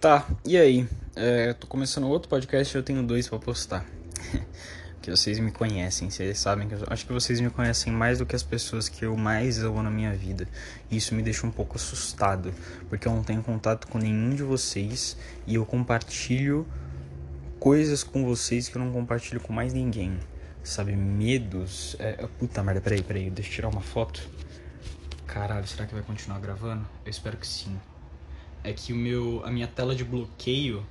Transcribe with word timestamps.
Tá, 0.00 0.26
e 0.46 0.56
aí? 0.56 0.88
É, 1.14 1.52
tô 1.52 1.66
começando 1.66 2.08
outro 2.08 2.26
podcast 2.26 2.74
e 2.74 2.78
eu 2.78 2.82
tenho 2.82 3.02
dois 3.02 3.28
para 3.28 3.38
postar. 3.38 3.84
que 5.02 5.10
vocês 5.10 5.38
me 5.38 5.52
conhecem, 5.52 6.08
vocês 6.08 6.38
sabem 6.38 6.66
que 6.66 6.74
eu 6.74 6.86
acho 6.88 7.04
que 7.04 7.12
vocês 7.12 7.38
me 7.38 7.50
conhecem 7.50 7.92
mais 7.92 8.18
do 8.18 8.24
que 8.24 8.34
as 8.34 8.42
pessoas 8.42 8.88
que 8.88 9.04
eu 9.04 9.14
mais 9.14 9.62
amo 9.62 9.82
na 9.82 9.90
minha 9.90 10.14
vida. 10.14 10.48
E 10.90 10.96
isso 10.96 11.14
me 11.14 11.22
deixa 11.22 11.46
um 11.46 11.50
pouco 11.50 11.76
assustado, 11.76 12.50
porque 12.88 13.06
eu 13.06 13.12
não 13.12 13.22
tenho 13.22 13.42
contato 13.42 13.88
com 13.88 13.98
nenhum 13.98 14.34
de 14.34 14.42
vocês 14.42 15.18
e 15.46 15.56
eu 15.56 15.66
compartilho 15.66 16.66
coisas 17.58 18.02
com 18.02 18.24
vocês 18.24 18.70
que 18.70 18.76
eu 18.78 18.82
não 18.82 18.90
compartilho 18.90 19.38
com 19.38 19.52
mais 19.52 19.74
ninguém. 19.74 20.18
Sabe, 20.64 20.96
medos. 20.96 21.94
É, 21.98 22.26
puta 22.38 22.62
merda, 22.62 22.80
peraí, 22.80 23.02
peraí, 23.02 23.28
deixa 23.28 23.50
eu 23.50 23.54
tirar 23.54 23.68
uma 23.68 23.82
foto. 23.82 24.26
Caralho, 25.26 25.66
será 25.66 25.84
que 25.84 25.92
vai 25.92 26.02
continuar 26.02 26.38
gravando? 26.38 26.88
Eu 27.04 27.10
espero 27.10 27.36
que 27.36 27.46
sim 27.46 27.78
é 28.62 28.72
que 28.72 28.92
o 28.92 28.96
meu, 28.96 29.42
a 29.44 29.50
minha 29.50 29.66
tela 29.66 29.94
de 29.94 30.04
bloqueio. 30.04 30.86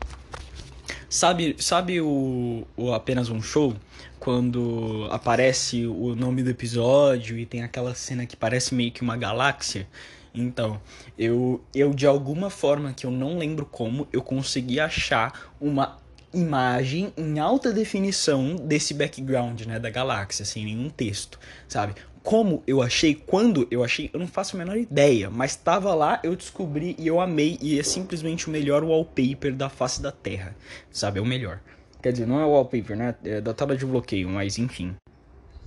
Sabe, 1.09 1.55
sabe 1.59 1.99
o, 2.01 2.67
o 2.77 2.93
apenas 2.93 3.29
um 3.29 3.41
show? 3.41 3.75
Quando 4.19 5.07
aparece 5.11 5.85
o 5.85 6.15
nome 6.15 6.43
do 6.43 6.49
episódio 6.49 7.37
e 7.37 7.45
tem 7.45 7.63
aquela 7.63 7.95
cena 7.95 8.25
que 8.25 8.35
parece 8.35 8.75
meio 8.75 8.91
que 8.91 9.01
uma 9.01 9.17
galáxia. 9.17 9.87
Então, 10.33 10.79
eu, 11.17 11.63
eu 11.73 11.93
de 11.93 12.05
alguma 12.05 12.49
forma 12.49 12.93
que 12.93 13.05
eu 13.05 13.11
não 13.11 13.37
lembro 13.37 13.65
como, 13.65 14.07
eu 14.13 14.21
consegui 14.21 14.79
achar 14.79 15.51
uma 15.59 15.97
imagem 16.33 17.11
em 17.17 17.39
alta 17.39 17.71
definição 17.71 18.55
desse 18.55 18.93
background, 18.93 19.61
né, 19.61 19.79
da 19.79 19.89
galáxia, 19.89 20.45
sem 20.45 20.63
nenhum 20.65 20.89
texto, 20.89 21.39
sabe? 21.67 21.95
Como 22.23 22.63
eu 22.67 22.81
achei, 22.81 23.15
quando 23.15 23.67
eu 23.71 23.83
achei, 23.83 24.09
eu 24.13 24.19
não 24.19 24.27
faço 24.27 24.55
a 24.55 24.59
menor 24.59 24.77
ideia, 24.77 25.29
mas 25.29 25.55
tava 25.55 25.93
lá, 25.93 26.19
eu 26.23 26.35
descobri 26.35 26.95
e 26.97 27.07
eu 27.07 27.19
amei 27.19 27.57
e 27.61 27.79
é 27.79 27.83
simplesmente 27.83 28.47
o 28.47 28.51
melhor 28.51 28.83
wallpaper 28.83 29.55
da 29.55 29.69
face 29.69 30.01
da 30.01 30.11
Terra, 30.11 30.55
sabe? 30.91 31.19
É 31.19 31.21
o 31.21 31.25
melhor. 31.25 31.59
Quer 32.01 32.11
dizer, 32.11 32.25
não 32.25 32.39
é 32.39 32.45
wallpaper, 32.45 32.95
né? 32.95 33.15
É 33.23 33.41
da 33.41 33.53
tela 33.53 33.75
de 33.75 33.85
bloqueio, 33.85 34.29
mas 34.29 34.57
enfim. 34.57 34.95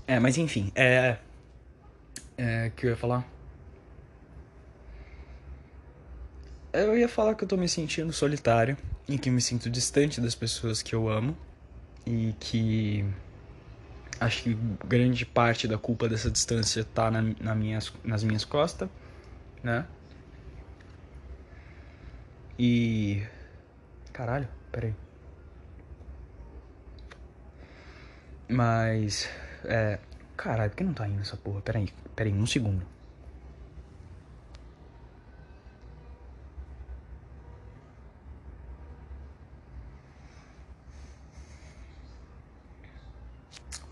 É, 0.06 0.18
mas 0.18 0.36
enfim, 0.38 0.70
é. 0.74 1.16
É. 2.36 2.70
que 2.74 2.86
eu 2.86 2.90
ia 2.90 2.96
falar? 2.96 3.28
Eu 6.72 6.96
ia 6.96 7.08
falar 7.08 7.34
que 7.34 7.44
eu 7.44 7.48
tô 7.48 7.56
me 7.56 7.68
sentindo 7.68 8.12
solitário 8.12 8.76
e 9.06 9.18
que 9.18 9.30
me 9.30 9.42
sinto 9.42 9.68
distante 9.68 10.20
das 10.20 10.34
pessoas 10.34 10.82
que 10.82 10.94
eu 10.94 11.08
amo 11.08 11.36
e 12.06 12.34
que 12.40 13.04
acho 14.24 14.42
que 14.44 14.54
grande 14.86 15.26
parte 15.26 15.66
da 15.66 15.78
culpa 15.78 16.08
dessa 16.08 16.30
distância 16.30 16.84
tá 16.84 17.10
na, 17.10 17.22
na 17.40 17.54
minhas, 17.54 17.92
nas 18.04 18.22
minhas 18.22 18.44
costas, 18.44 18.88
né? 19.62 19.86
E. 22.58 23.22
Caralho, 24.12 24.48
peraí. 24.70 24.94
Mas. 28.48 29.28
É. 29.64 29.98
Caralho, 30.36 30.70
por 30.70 30.76
que 30.76 30.84
não 30.84 30.94
tá 30.94 31.08
indo 31.08 31.20
essa 31.20 31.36
porra? 31.36 31.60
Peraí, 31.60 31.88
peraí, 32.16 32.32
um 32.32 32.46
segundo. 32.46 32.91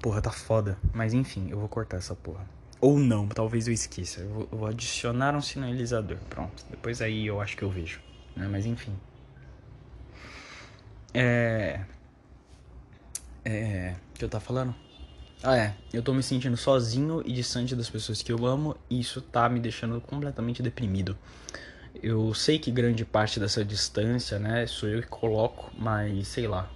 Porra, 0.00 0.22
tá 0.22 0.30
foda. 0.30 0.78
Mas 0.94 1.12
enfim, 1.12 1.48
eu 1.50 1.58
vou 1.58 1.68
cortar 1.68 1.98
essa 1.98 2.14
porra. 2.14 2.46
Ou 2.80 2.98
não, 2.98 3.28
talvez 3.28 3.68
eu 3.68 3.74
esqueça. 3.74 4.20
Eu 4.20 4.48
vou, 4.50 4.66
adicionar 4.66 5.36
um 5.36 5.42
sinalizador. 5.42 6.16
Pronto. 6.30 6.64
Depois 6.70 7.02
aí 7.02 7.26
eu 7.26 7.40
acho 7.40 7.56
que 7.56 7.62
eu 7.62 7.70
vejo. 7.70 8.00
Né? 8.34 8.48
Mas 8.48 8.64
enfim. 8.64 8.96
É. 11.12 11.80
É. 13.44 13.94
O 14.14 14.18
que 14.18 14.24
eu 14.24 14.28
tava 14.28 14.42
falando? 14.42 14.74
Ah, 15.42 15.56
é. 15.56 15.74
Eu 15.92 16.02
tô 16.02 16.14
me 16.14 16.22
sentindo 16.22 16.56
sozinho 16.56 17.22
e 17.26 17.32
distante 17.32 17.76
das 17.76 17.90
pessoas 17.90 18.22
que 18.22 18.32
eu 18.32 18.46
amo. 18.46 18.76
E 18.88 18.98
isso 18.98 19.20
tá 19.20 19.48
me 19.50 19.60
deixando 19.60 20.00
completamente 20.00 20.62
deprimido. 20.62 21.18
Eu 22.02 22.32
sei 22.32 22.58
que 22.58 22.70
grande 22.70 23.04
parte 23.04 23.38
dessa 23.38 23.62
distância, 23.62 24.38
né, 24.38 24.66
sou 24.66 24.88
eu 24.88 25.02
que 25.02 25.08
coloco, 25.08 25.70
mas 25.76 26.28
sei 26.28 26.46
lá. 26.46 26.70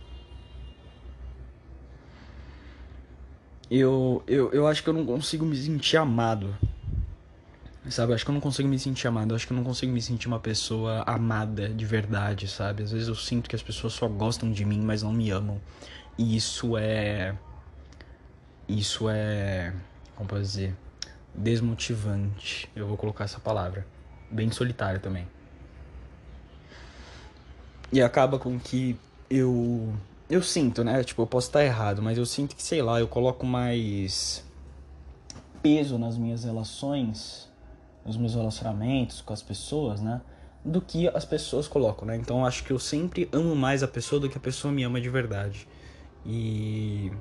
Eu, 3.78 4.22
eu, 4.26 4.52
eu 4.52 4.66
acho 4.66 4.82
que 4.82 4.88
eu 4.88 4.94
não 4.94 5.04
consigo 5.04 5.44
me 5.44 5.56
sentir 5.56 5.96
amado. 5.96 6.56
Sabe, 7.90 8.12
eu 8.12 8.14
acho 8.14 8.24
que 8.24 8.30
eu 8.30 8.34
não 8.34 8.40
consigo 8.40 8.68
me 8.68 8.78
sentir 8.78 9.06
amado. 9.08 9.32
Eu 9.32 9.36
acho 9.36 9.46
que 9.46 9.52
eu 9.52 9.56
não 9.56 9.64
consigo 9.64 9.92
me 9.92 10.00
sentir 10.00 10.26
uma 10.26 10.40
pessoa 10.40 11.02
amada 11.06 11.68
de 11.68 11.84
verdade, 11.84 12.48
sabe? 12.48 12.82
Às 12.82 12.92
vezes 12.92 13.08
eu 13.08 13.14
sinto 13.14 13.48
que 13.48 13.56
as 13.56 13.62
pessoas 13.62 13.92
só 13.92 14.08
gostam 14.08 14.50
de 14.50 14.64
mim, 14.64 14.80
mas 14.80 15.02
não 15.02 15.12
me 15.12 15.30
amam. 15.30 15.60
E 16.16 16.36
isso 16.36 16.78
é. 16.78 17.34
Isso 18.68 19.08
é. 19.10 19.74
Como 20.16 20.28
posso 20.28 20.42
dizer? 20.42 20.74
Desmotivante. 21.34 22.70
Eu 22.74 22.86
vou 22.86 22.96
colocar 22.96 23.24
essa 23.24 23.38
palavra. 23.38 23.86
Bem 24.30 24.50
solitário 24.50 25.00
também. 25.00 25.26
E 27.92 28.00
acaba 28.00 28.38
com 28.38 28.58
que 28.58 28.98
eu 29.28 29.92
eu 30.28 30.42
sinto, 30.42 30.82
né? 30.82 31.02
Tipo, 31.04 31.22
eu 31.22 31.26
posso 31.26 31.48
estar 31.48 31.64
errado, 31.64 32.02
mas 32.02 32.16
eu 32.16 32.26
sinto 32.26 32.56
que, 32.56 32.62
sei 32.62 32.82
lá, 32.82 32.98
eu 33.00 33.08
coloco 33.08 33.44
mais 33.44 34.44
peso 35.62 35.98
nas 35.98 36.16
minhas 36.16 36.44
relações, 36.44 37.48
nos 38.04 38.16
meus 38.16 38.34
relacionamentos 38.34 39.20
com 39.20 39.32
as 39.32 39.42
pessoas, 39.42 40.00
né? 40.00 40.20
Do 40.64 40.80
que 40.80 41.08
as 41.08 41.24
pessoas 41.24 41.68
colocam, 41.68 42.06
né? 42.06 42.16
Então 42.16 42.44
acho 42.44 42.64
que 42.64 42.70
eu 42.70 42.78
sempre 42.78 43.28
amo 43.32 43.54
mais 43.54 43.82
a 43.82 43.88
pessoa 43.88 44.20
do 44.20 44.28
que 44.28 44.36
a 44.36 44.40
pessoa 44.40 44.72
me 44.72 44.82
ama 44.82 45.00
de 45.00 45.10
verdade. 45.10 45.68
E... 46.24 47.12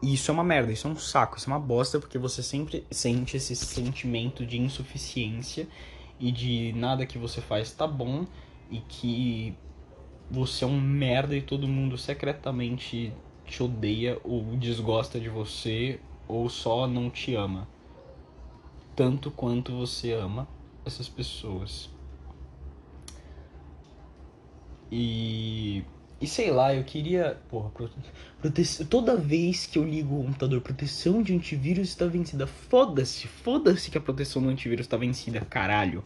e 0.00 0.14
isso 0.14 0.30
é 0.30 0.34
uma 0.34 0.44
merda, 0.44 0.72
isso 0.72 0.86
é 0.86 0.90
um 0.90 0.96
saco, 0.96 1.38
isso 1.38 1.50
é 1.50 1.52
uma 1.52 1.60
bosta, 1.60 1.98
porque 1.98 2.18
você 2.18 2.42
sempre 2.42 2.86
sente 2.90 3.36
esse 3.36 3.54
sentimento 3.56 4.46
de 4.46 4.58
insuficiência 4.60 5.68
e 6.20 6.32
de 6.32 6.72
nada 6.76 7.06
que 7.06 7.18
você 7.18 7.40
faz 7.40 7.72
tá 7.72 7.86
bom 7.86 8.26
e 8.70 8.80
que 8.80 9.56
você 10.30 10.64
é 10.64 10.66
um 10.66 10.80
merda 10.80 11.36
e 11.36 11.42
todo 11.42 11.66
mundo 11.66 11.96
secretamente 11.96 13.12
te 13.46 13.62
odeia 13.62 14.18
ou 14.22 14.44
desgosta 14.56 15.18
de 15.18 15.28
você 15.28 16.00
ou 16.26 16.48
só 16.48 16.86
não 16.86 17.08
te 17.08 17.34
ama. 17.34 17.66
Tanto 18.94 19.30
quanto 19.30 19.72
você 19.72 20.12
ama 20.12 20.46
essas 20.84 21.08
pessoas. 21.08 21.88
E. 24.90 25.84
E 26.20 26.26
sei 26.26 26.50
lá, 26.50 26.74
eu 26.74 26.82
queria. 26.82 27.40
Porra, 27.48 27.70
prote... 27.70 28.84
toda 28.86 29.16
vez 29.16 29.66
que 29.66 29.78
eu 29.78 29.84
ligo 29.84 30.18
o 30.18 30.24
computador, 30.24 30.60
proteção 30.60 31.22
de 31.22 31.32
antivírus 31.32 31.88
está 31.88 32.06
vencida. 32.06 32.46
Foda-se, 32.46 33.28
foda-se 33.28 33.88
que 33.90 33.96
a 33.96 34.00
proteção 34.00 34.42
do 34.42 34.48
antivírus 34.48 34.86
está 34.86 34.96
vencida, 34.96 35.40
caralho. 35.42 36.02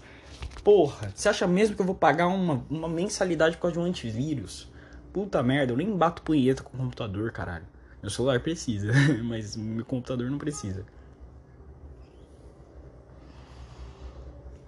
Porra, 0.65 1.13
você 1.15 1.29
acha 1.29 1.47
mesmo 1.47 1.75
que 1.75 1.83
eu 1.83 1.87
vou 1.87 1.95
pagar 1.95 2.29
uma, 2.29 2.65
uma 2.71 2.89
mensalidade 2.89 3.57
por 3.57 3.63
causa 3.63 3.75
de 3.75 3.81
um 3.81 3.85
antivírus? 3.85 4.71
Puta 5.13 5.43
merda, 5.43 5.73
eu 5.73 5.77
nem 5.77 5.97
bato 5.97 6.23
punheta 6.23 6.63
com 6.63 6.77
o 6.77 6.81
computador, 6.81 7.31
caralho. 7.33 7.67
Meu 8.01 8.11
celular 8.11 8.41
precisa, 8.41 8.93
mas 9.25 9.57
meu 9.57 9.85
computador 9.85 10.31
não 10.31 10.39
precisa. 10.39 10.85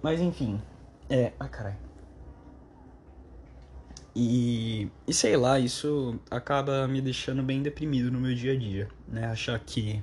Mas 0.01 0.19
enfim, 0.19 0.61
é. 1.09 1.31
Ah, 1.39 1.47
caralho. 1.47 1.77
E, 4.15 4.89
e 5.07 5.13
sei 5.13 5.35
lá, 5.35 5.59
isso 5.59 6.17
acaba 6.31 6.87
me 6.87 7.01
deixando 7.01 7.43
bem 7.43 7.61
deprimido 7.61 8.11
no 8.11 8.19
meu 8.19 8.33
dia 8.33 8.53
a 8.53 8.55
dia, 8.55 8.87
né? 9.07 9.25
Achar 9.27 9.59
que 9.59 10.01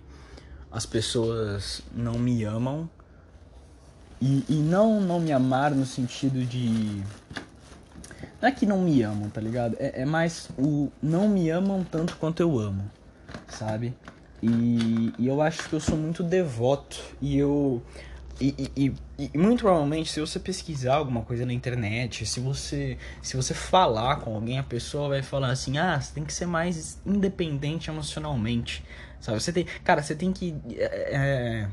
as 0.70 0.84
pessoas 0.84 1.82
não 1.94 2.18
me 2.18 2.44
amam 2.44 2.90
e, 4.22 4.44
e 4.48 4.54
não 4.54 5.00
não 5.00 5.18
me 5.18 5.32
amar 5.32 5.72
no 5.72 5.84
sentido 5.84 6.44
de. 6.44 7.02
Não 8.40 8.48
é 8.48 8.52
que 8.52 8.64
não 8.64 8.80
me 8.80 9.02
amam, 9.02 9.28
tá 9.28 9.40
ligado? 9.40 9.76
É, 9.80 10.02
é 10.02 10.04
mais 10.04 10.48
o 10.56 10.92
não 11.02 11.28
me 11.28 11.50
amam 11.50 11.82
tanto 11.82 12.16
quanto 12.16 12.40
eu 12.40 12.56
amo, 12.56 12.88
sabe? 13.48 13.92
E, 14.40 15.12
e 15.18 15.26
eu 15.26 15.42
acho 15.42 15.68
que 15.68 15.72
eu 15.72 15.80
sou 15.80 15.96
muito 15.96 16.22
devoto 16.22 17.00
e 17.20 17.36
eu. 17.36 17.82
E, 18.40 18.70
e, 18.76 18.94
e, 19.18 19.38
muito 19.38 19.60
provavelmente, 19.60 20.10
se 20.10 20.20
você 20.20 20.38
pesquisar 20.38 20.94
alguma 20.94 21.22
coisa 21.22 21.44
na 21.44 21.52
internet, 21.52 22.24
se 22.24 22.38
você 22.38 22.98
se 23.20 23.36
você 23.36 23.54
falar 23.54 24.16
com 24.20 24.36
alguém, 24.36 24.56
a 24.56 24.62
pessoa 24.62 25.08
vai 25.08 25.22
falar 25.22 25.50
assim: 25.50 25.78
ah, 25.78 26.00
você 26.00 26.14
tem 26.14 26.24
que 26.24 26.32
ser 26.32 26.46
mais 26.46 27.00
independente 27.04 27.90
emocionalmente, 27.90 28.84
sabe? 29.20 29.40
Você 29.40 29.52
tem, 29.52 29.64
cara, 29.82 30.00
você 30.00 30.14
tem 30.14 30.32
que 30.32 30.54
é, 30.76 31.66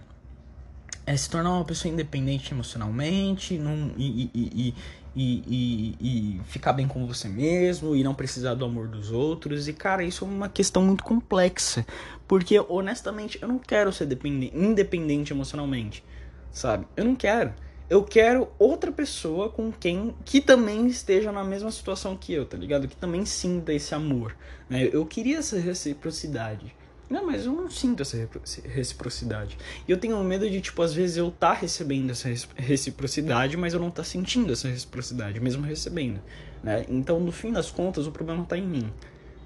é 1.09 1.17
se 1.17 1.27
tornar 1.27 1.49
uma 1.55 1.65
pessoa 1.65 1.91
independente 1.91 2.53
emocionalmente 2.53 3.57
não, 3.57 3.91
e, 3.97 4.29
e, 4.31 4.75
e, 5.15 5.95
e, 5.99 6.41
ficar 6.45 6.71
bem 6.71 6.87
com 6.87 7.07
você 7.07 7.27
mesmo 7.27 7.95
e 7.95 8.03
não 8.03 8.13
precisar 8.13 8.53
do 8.53 8.63
amor 8.63 8.87
dos 8.87 9.11
outros. 9.11 9.67
E, 9.67 9.73
cara, 9.73 10.03
isso 10.03 10.23
é 10.23 10.27
uma 10.27 10.47
questão 10.47 10.83
muito 10.83 11.03
complexa. 11.03 11.83
Porque, 12.27 12.63
honestamente, 12.69 13.39
eu 13.41 13.47
não 13.47 13.57
quero 13.57 13.91
ser 13.91 14.07
independente 14.53 15.33
emocionalmente, 15.33 16.03
sabe? 16.51 16.85
Eu 16.95 17.05
não 17.05 17.15
quero. 17.15 17.55
eu 17.89 18.03
quero 18.03 18.47
outra 18.59 18.91
pessoa 18.91 19.49
com 19.49 19.71
quem 19.71 20.13
que 20.23 20.39
também 20.39 20.85
esteja 20.85 21.31
na 21.31 21.43
mesma 21.43 21.71
situação 21.71 22.15
que 22.15 22.33
eu, 22.33 22.45
tá 22.45 22.55
ligado? 22.55 22.87
Que 22.87 22.95
também 22.95 23.25
sinta 23.25 23.73
esse 23.73 23.95
amor, 23.95 24.37
né? 24.69 24.87
Eu 24.93 25.03
queria 25.07 25.39
essa 25.39 25.57
reciprocidade. 25.57 26.77
Não, 27.09 27.25
mas 27.25 27.45
eu 27.45 27.53
não 27.53 27.69
sinto 27.71 28.03
essa 28.03 28.17
reciprocidade. 28.65 29.57
E 29.87 29.91
eu 29.91 29.97
tenho 29.97 30.23
medo 30.23 30.47
de, 30.47 30.61
tipo, 30.61 30.79
às 30.81 30.93
vezes 30.93 31.17
eu 31.17 31.31
tá 31.31 31.53
recebendo 31.53 32.11
essa 32.11 32.29
reciprocidade, 32.55 33.57
mas 33.57 33.73
eu 33.73 33.79
não 33.79 33.89
tá 33.89 34.03
sentindo 34.03 34.53
essa 34.53 34.67
reciprocidade, 34.67 35.39
mesmo 35.39 35.65
recebendo, 35.65 36.21
né? 36.61 36.85
Então, 36.87 37.19
no 37.19 37.31
fim 37.31 37.51
das 37.51 37.71
contas, 37.71 38.05
o 38.05 38.11
problema 38.11 38.45
tá 38.45 38.55
em 38.55 38.67
mim, 38.67 38.93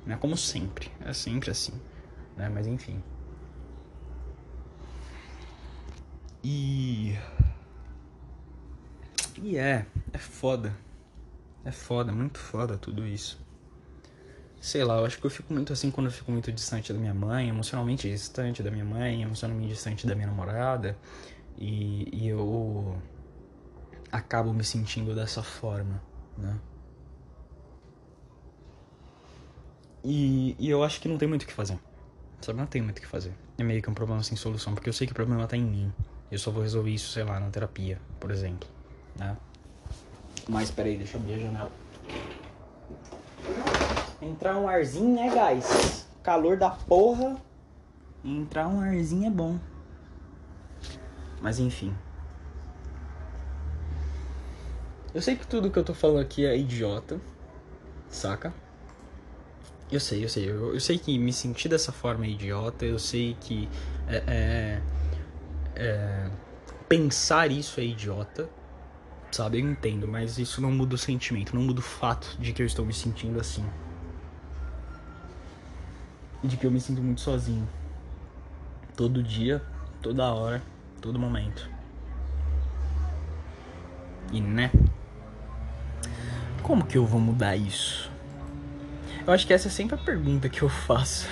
né? 0.06 0.18
Como 0.20 0.36
sempre, 0.36 0.92
é 1.06 1.14
sempre 1.14 1.52
assim, 1.52 1.74
né? 2.36 2.50
Mas 2.50 2.68
enfim. 2.68 3.02
E 6.44 7.18
e 9.42 9.58
é, 9.58 9.86
é 10.12 10.18
foda. 10.18 10.76
É 11.64 11.72
foda, 11.72 12.12
muito 12.12 12.38
foda 12.40 12.78
tudo 12.78 13.08
isso. 13.08 13.40
Sei 14.64 14.82
lá, 14.82 15.00
eu 15.00 15.06
acho 15.06 15.20
que 15.20 15.26
eu 15.26 15.30
fico 15.30 15.54
muito 15.54 15.74
assim 15.74 15.92
quando 15.92 16.08
eu 16.08 16.12
fico 16.14 16.32
muito 16.32 16.50
distante 16.50 16.94
da 16.94 16.98
minha 16.98 17.14
mãe, 17.14 17.50
emocionalmente 17.50 18.10
distante 18.10 18.64
da 18.64 18.72
minha 18.72 18.86
mãe, 18.86 19.22
emocionalmente 19.22 19.68
distante 19.68 20.08
da 20.08 20.16
minha 20.16 20.28
namorada. 20.28 20.98
E, 21.58 22.08
e 22.14 22.30
eu 22.30 22.98
acabo 24.10 24.54
me 24.54 24.64
sentindo 24.64 25.14
dessa 25.14 25.44
forma, 25.44 26.02
né? 26.38 26.58
E, 30.02 30.56
e 30.58 30.70
eu 30.70 30.82
acho 30.82 31.02
que 31.02 31.10
não 31.10 31.18
tem 31.18 31.28
muito 31.28 31.44
o 31.44 31.46
que 31.46 31.54
fazer. 31.54 31.78
Sabe, 32.40 32.58
não 32.58 32.66
tem 32.66 32.82
muito 32.82 33.00
o 33.00 33.02
que 33.02 33.08
fazer. 33.08 33.34
É 33.58 33.64
meio 33.64 33.82
que 33.82 33.90
um 33.90 33.94
problema 33.94 34.24
sem 34.24 34.38
solução, 34.38 34.74
porque 34.74 34.88
eu 34.88 34.94
sei 34.94 35.06
que 35.06 35.12
o 35.12 35.16
problema 35.16 35.46
tá 35.46 35.58
em 35.58 35.64
mim. 35.64 35.94
Eu 36.32 36.40
só 36.40 36.52
vou 36.52 36.64
resolver 36.64 36.90
isso, 36.90 37.12
sei 37.12 37.26
lá, 37.26 37.38
na 37.38 37.50
terapia, 37.50 38.00
por 38.18 38.32
exemplo 38.32 38.68
né? 39.18 39.38
Mas 40.48 40.72
peraí, 40.72 40.98
deixa 40.98 41.18
eu 41.18 41.22
abrir 41.22 41.34
a 41.34 41.40
janela. 41.40 41.72
Entrar 44.24 44.58
um 44.58 44.68
arzinho, 44.68 45.16
né, 45.16 45.30
guys? 45.30 46.08
Calor 46.24 46.58
da 46.58 46.70
porra. 46.70 47.36
Entrar 48.24 48.68
um 48.68 48.80
arzinho 48.80 49.28
é 49.28 49.30
bom. 49.30 49.60
Mas 51.42 51.60
enfim. 51.60 51.94
Eu 55.14 55.22
sei 55.22 55.36
que 55.36 55.46
tudo 55.46 55.70
que 55.70 55.78
eu 55.78 55.84
tô 55.84 55.94
falando 55.94 56.22
aqui 56.22 56.46
é 56.46 56.58
idiota. 56.58 57.20
Saca? 58.08 58.54
Eu 59.92 60.00
sei, 60.00 60.24
eu 60.24 60.30
sei. 60.30 60.50
Eu, 60.50 60.74
eu 60.74 60.80
sei 60.80 60.98
que 60.98 61.18
me 61.20 61.34
sentir 61.34 61.68
dessa 61.68 61.92
forma 61.92 62.26
é 62.26 62.30
idiota. 62.30 62.86
Eu 62.86 62.98
sei 62.98 63.36
que 63.42 63.68
é, 64.08 64.24
é, 64.26 64.82
é, 65.76 66.32
pensar 66.88 67.52
isso 67.52 67.80
é 67.80 67.84
idiota 67.84 68.50
sabe? 69.36 69.60
Eu 69.60 69.68
entendo, 69.68 70.08
mas 70.08 70.38
isso 70.38 70.62
não 70.62 70.72
muda 70.72 70.96
o 70.96 70.98
sentimento, 70.98 71.56
não 71.56 71.64
muda 71.64 71.80
o 71.80 71.84
fato 71.84 72.38
de 72.40 72.54
que 72.54 72.62
eu 72.62 72.66
estou 72.66 72.86
me 72.86 72.94
sentindo 72.94 73.40
assim. 73.40 73.66
E 76.44 76.48
de 76.48 76.58
que 76.58 76.66
eu 76.66 76.72
me 76.72 76.80
sinto 76.80 77.02
muito 77.02 77.22
sozinho. 77.22 77.68
Todo 78.96 79.24
dia, 79.24 79.62
toda 80.02 80.34
hora, 80.34 80.62
todo 81.02 81.18
momento. 81.18 81.70
E 84.32 84.42
né? 84.42 84.72
Como 86.62 86.86
que 86.86 86.98
eu 86.98 87.06
vou 87.06 87.20
mudar 87.20 87.56
isso? 87.56 88.12
Eu 89.26 89.34
acho 89.34 89.48
que 89.48 89.54
essa 89.54 89.68
é 89.68 89.72
sempre 89.72 89.96
a 89.96 89.98
pergunta 89.98 90.50
que 90.50 90.62
eu 90.62 90.70
faço. 90.70 91.28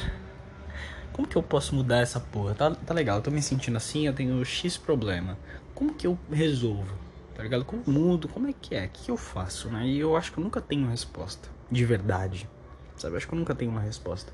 Como 1.11 1.27
que 1.27 1.35
eu 1.35 1.43
posso 1.43 1.75
mudar 1.75 1.99
essa 1.99 2.19
porra? 2.19 2.55
Tá, 2.55 2.71
tá 2.71 2.93
legal, 2.93 3.17
eu 3.17 3.23
tô 3.23 3.31
me 3.31 3.41
sentindo 3.41 3.75
assim, 3.75 4.07
eu 4.07 4.13
tenho 4.13 4.43
X 4.45 4.77
problema. 4.77 5.37
Como 5.75 5.93
que 5.93 6.07
eu 6.07 6.17
resolvo? 6.31 7.01
tá 7.41 7.43
ligado? 7.43 7.65
Como 7.65 7.83
mudo, 7.87 8.27
como 8.27 8.47
é 8.47 8.53
que 8.53 8.75
é? 8.75 8.85
O 8.85 8.89
que 8.89 9.09
eu 9.09 9.17
faço, 9.17 9.67
né? 9.69 9.87
E 9.87 9.99
eu 9.99 10.15
acho 10.15 10.31
que 10.31 10.37
eu 10.37 10.43
nunca 10.43 10.61
tenho 10.61 10.87
resposta. 10.87 11.49
De 11.71 11.83
verdade. 11.83 12.47
Sabe? 12.95 13.13
Eu 13.13 13.17
acho 13.17 13.27
que 13.27 13.33
eu 13.33 13.39
nunca 13.39 13.55
tenho 13.55 13.71
uma 13.71 13.81
resposta. 13.81 14.31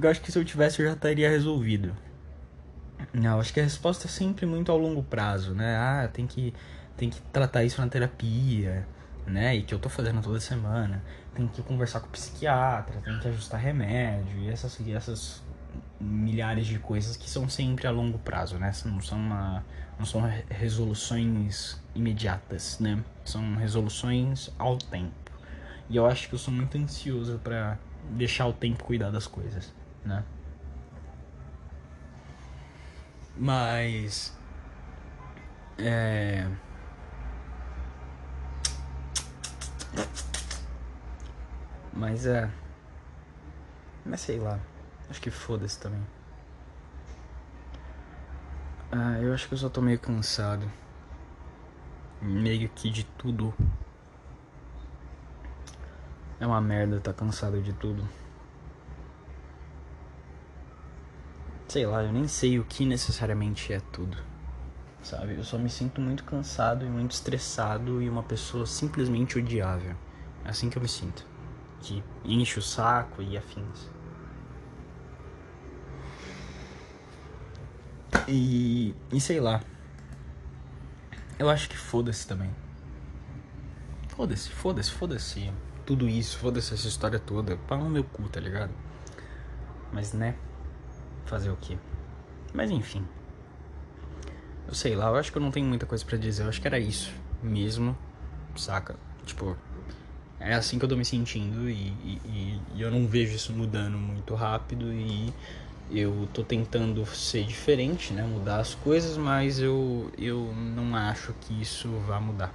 Eu 0.00 0.10
acho 0.10 0.20
que 0.20 0.30
se 0.30 0.38
eu 0.38 0.44
tivesse 0.44 0.80
eu 0.80 0.88
já 0.88 0.96
teria 0.96 1.28
resolvido. 1.28 1.94
Não, 3.12 3.40
acho 3.40 3.52
que 3.52 3.60
a 3.60 3.62
resposta 3.62 4.06
é 4.06 4.10
sempre 4.10 4.46
muito 4.46 4.70
ao 4.70 4.78
longo 4.78 5.02
prazo, 5.02 5.54
né? 5.54 5.76
Ah, 5.76 6.08
tem 6.12 6.26
que, 6.26 6.54
tem 6.96 7.10
que 7.10 7.20
tratar 7.32 7.64
isso 7.64 7.80
na 7.80 7.88
terapia, 7.88 8.86
né? 9.26 9.56
E 9.56 9.62
que 9.62 9.74
eu 9.74 9.78
tô 9.78 9.88
fazendo 9.88 10.20
toda 10.22 10.40
semana. 10.40 11.02
Tem 11.34 11.46
que 11.46 11.62
conversar 11.62 12.00
com 12.00 12.08
o 12.08 12.10
psiquiatra, 12.10 13.00
tem 13.00 13.18
que 13.18 13.28
ajustar 13.28 13.60
remédio 13.60 14.38
e 14.40 14.50
essas, 14.50 14.78
essas 14.88 15.42
milhares 16.00 16.66
de 16.66 16.78
coisas 16.78 17.16
que 17.16 17.28
são 17.28 17.48
sempre 17.48 17.86
a 17.86 17.90
longo 17.90 18.18
prazo, 18.18 18.58
né? 18.58 18.72
Não 18.84 19.00
são, 19.00 19.18
uma, 19.18 19.64
não 19.98 20.06
são 20.06 20.22
resoluções 20.48 21.80
imediatas, 21.94 22.78
né? 22.78 23.02
São 23.24 23.56
resoluções 23.56 24.50
ao 24.58 24.76
tempo. 24.76 25.12
E 25.88 25.96
eu 25.96 26.06
acho 26.06 26.28
que 26.28 26.34
eu 26.34 26.38
sou 26.38 26.52
muito 26.52 26.76
ansioso 26.76 27.40
para 27.42 27.78
deixar 28.10 28.46
o 28.46 28.52
tempo 28.52 28.84
cuidar 28.84 29.10
das 29.10 29.26
coisas, 29.26 29.72
né? 30.08 30.24
Mas 33.36 34.36
é 35.78 36.48
Mas 41.92 42.26
é 42.26 42.50
mas 44.08 44.22
sei 44.22 44.38
lá. 44.38 44.58
Acho 45.10 45.20
que 45.20 45.30
foda-se 45.30 45.78
também. 45.78 46.00
Ah, 48.90 49.18
eu 49.20 49.34
acho 49.34 49.46
que 49.46 49.54
eu 49.54 49.58
só 49.58 49.68
tô 49.68 49.82
meio 49.82 49.98
cansado. 49.98 50.70
Meio 52.22 52.68
que 52.70 52.90
de 52.90 53.04
tudo. 53.04 53.54
É 56.40 56.46
uma 56.46 56.60
merda 56.60 56.98
tá 57.00 57.12
cansado 57.12 57.60
de 57.60 57.72
tudo. 57.74 58.08
Sei 61.68 61.84
lá, 61.84 62.02
eu 62.02 62.10
nem 62.10 62.26
sei 62.26 62.58
o 62.58 62.64
que 62.64 62.86
necessariamente 62.86 63.74
é 63.74 63.80
tudo. 63.92 64.16
Sabe? 65.02 65.34
Eu 65.34 65.44
só 65.44 65.58
me 65.58 65.68
sinto 65.68 66.00
muito 66.00 66.24
cansado 66.24 66.86
e 66.86 66.88
muito 66.88 67.12
estressado 67.12 68.00
e 68.00 68.08
uma 68.08 68.22
pessoa 68.22 68.64
simplesmente 68.64 69.38
odiável. 69.38 69.94
É 70.46 70.48
assim 70.48 70.70
que 70.70 70.78
eu 70.78 70.82
me 70.82 70.88
sinto. 70.88 71.26
Que 71.82 72.02
enche 72.24 72.58
o 72.58 72.62
saco 72.62 73.20
e 73.20 73.36
afins. 73.36 73.90
E, 78.26 78.94
e 79.12 79.20
sei 79.20 79.38
lá. 79.38 79.60
Eu 81.38 81.50
acho 81.50 81.68
que 81.68 81.76
foda-se 81.76 82.26
também. 82.26 82.50
Foda-se, 84.08 84.48
foda-se, 84.48 84.90
foda-se. 84.90 85.52
Tudo 85.84 86.08
isso, 86.08 86.38
foda-se 86.38 86.72
essa 86.72 86.88
história 86.88 87.18
toda. 87.18 87.58
Pau 87.68 87.78
no 87.78 87.90
meu 87.90 88.04
cu, 88.04 88.26
tá 88.28 88.40
ligado? 88.40 88.72
Mas 89.92 90.14
né? 90.14 90.34
Fazer 91.28 91.50
o 91.50 91.56
quê? 91.56 91.76
Mas 92.54 92.70
enfim. 92.70 93.06
Eu 94.66 94.74
sei 94.74 94.96
lá, 94.96 95.08
eu 95.08 95.16
acho 95.16 95.30
que 95.30 95.36
eu 95.36 95.42
não 95.42 95.50
tenho 95.50 95.66
muita 95.66 95.84
coisa 95.84 96.04
para 96.04 96.16
dizer. 96.16 96.42
Eu 96.44 96.48
acho 96.48 96.60
que 96.60 96.66
era 96.66 96.78
isso 96.78 97.12
mesmo, 97.42 97.96
saca? 98.56 98.96
Tipo, 99.26 99.56
é 100.40 100.54
assim 100.54 100.78
que 100.78 100.84
eu 100.86 100.88
tô 100.88 100.96
me 100.96 101.04
sentindo 101.04 101.68
e, 101.68 101.74
e, 101.74 102.60
e 102.74 102.80
eu 102.82 102.90
não 102.90 103.06
vejo 103.06 103.36
isso 103.36 103.52
mudando 103.52 103.98
muito 103.98 104.34
rápido 104.34 104.90
e 104.92 105.32
eu 105.90 106.28
tô 106.32 106.42
tentando 106.42 107.04
ser 107.06 107.44
diferente, 107.44 108.12
né, 108.12 108.22
mudar 108.22 108.60
as 108.60 108.74
coisas, 108.74 109.16
mas 109.16 109.58
eu, 109.58 110.10
eu 110.18 110.52
não 110.54 110.94
acho 110.94 111.32
que 111.40 111.60
isso 111.60 111.88
vá 112.06 112.20
mudar 112.20 112.52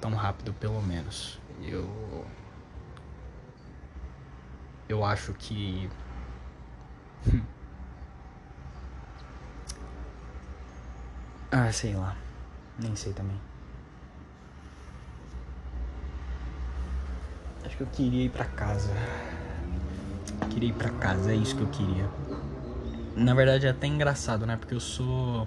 tão 0.00 0.14
rápido, 0.14 0.52
pelo 0.54 0.80
menos. 0.82 1.38
Eu 1.62 2.24
eu 4.88 5.04
acho 5.04 5.32
que 5.34 5.88
ah, 11.50 11.72
sei 11.72 11.94
lá. 11.94 12.16
Nem 12.78 12.94
sei 12.96 13.12
também. 13.12 13.36
Acho 17.64 17.76
que 17.76 17.82
eu 17.82 17.86
queria 17.88 18.24
ir 18.24 18.30
para 18.30 18.44
casa. 18.44 18.92
Queria 20.50 20.70
ir 20.70 20.72
para 20.72 20.90
casa, 20.90 21.32
é 21.32 21.36
isso 21.36 21.56
que 21.56 21.62
eu 21.62 21.68
queria. 21.68 22.08
Na 23.14 23.34
verdade 23.34 23.66
é 23.66 23.70
até 23.70 23.86
engraçado, 23.86 24.46
né? 24.46 24.56
Porque 24.56 24.74
eu 24.74 24.80
sou. 24.80 25.46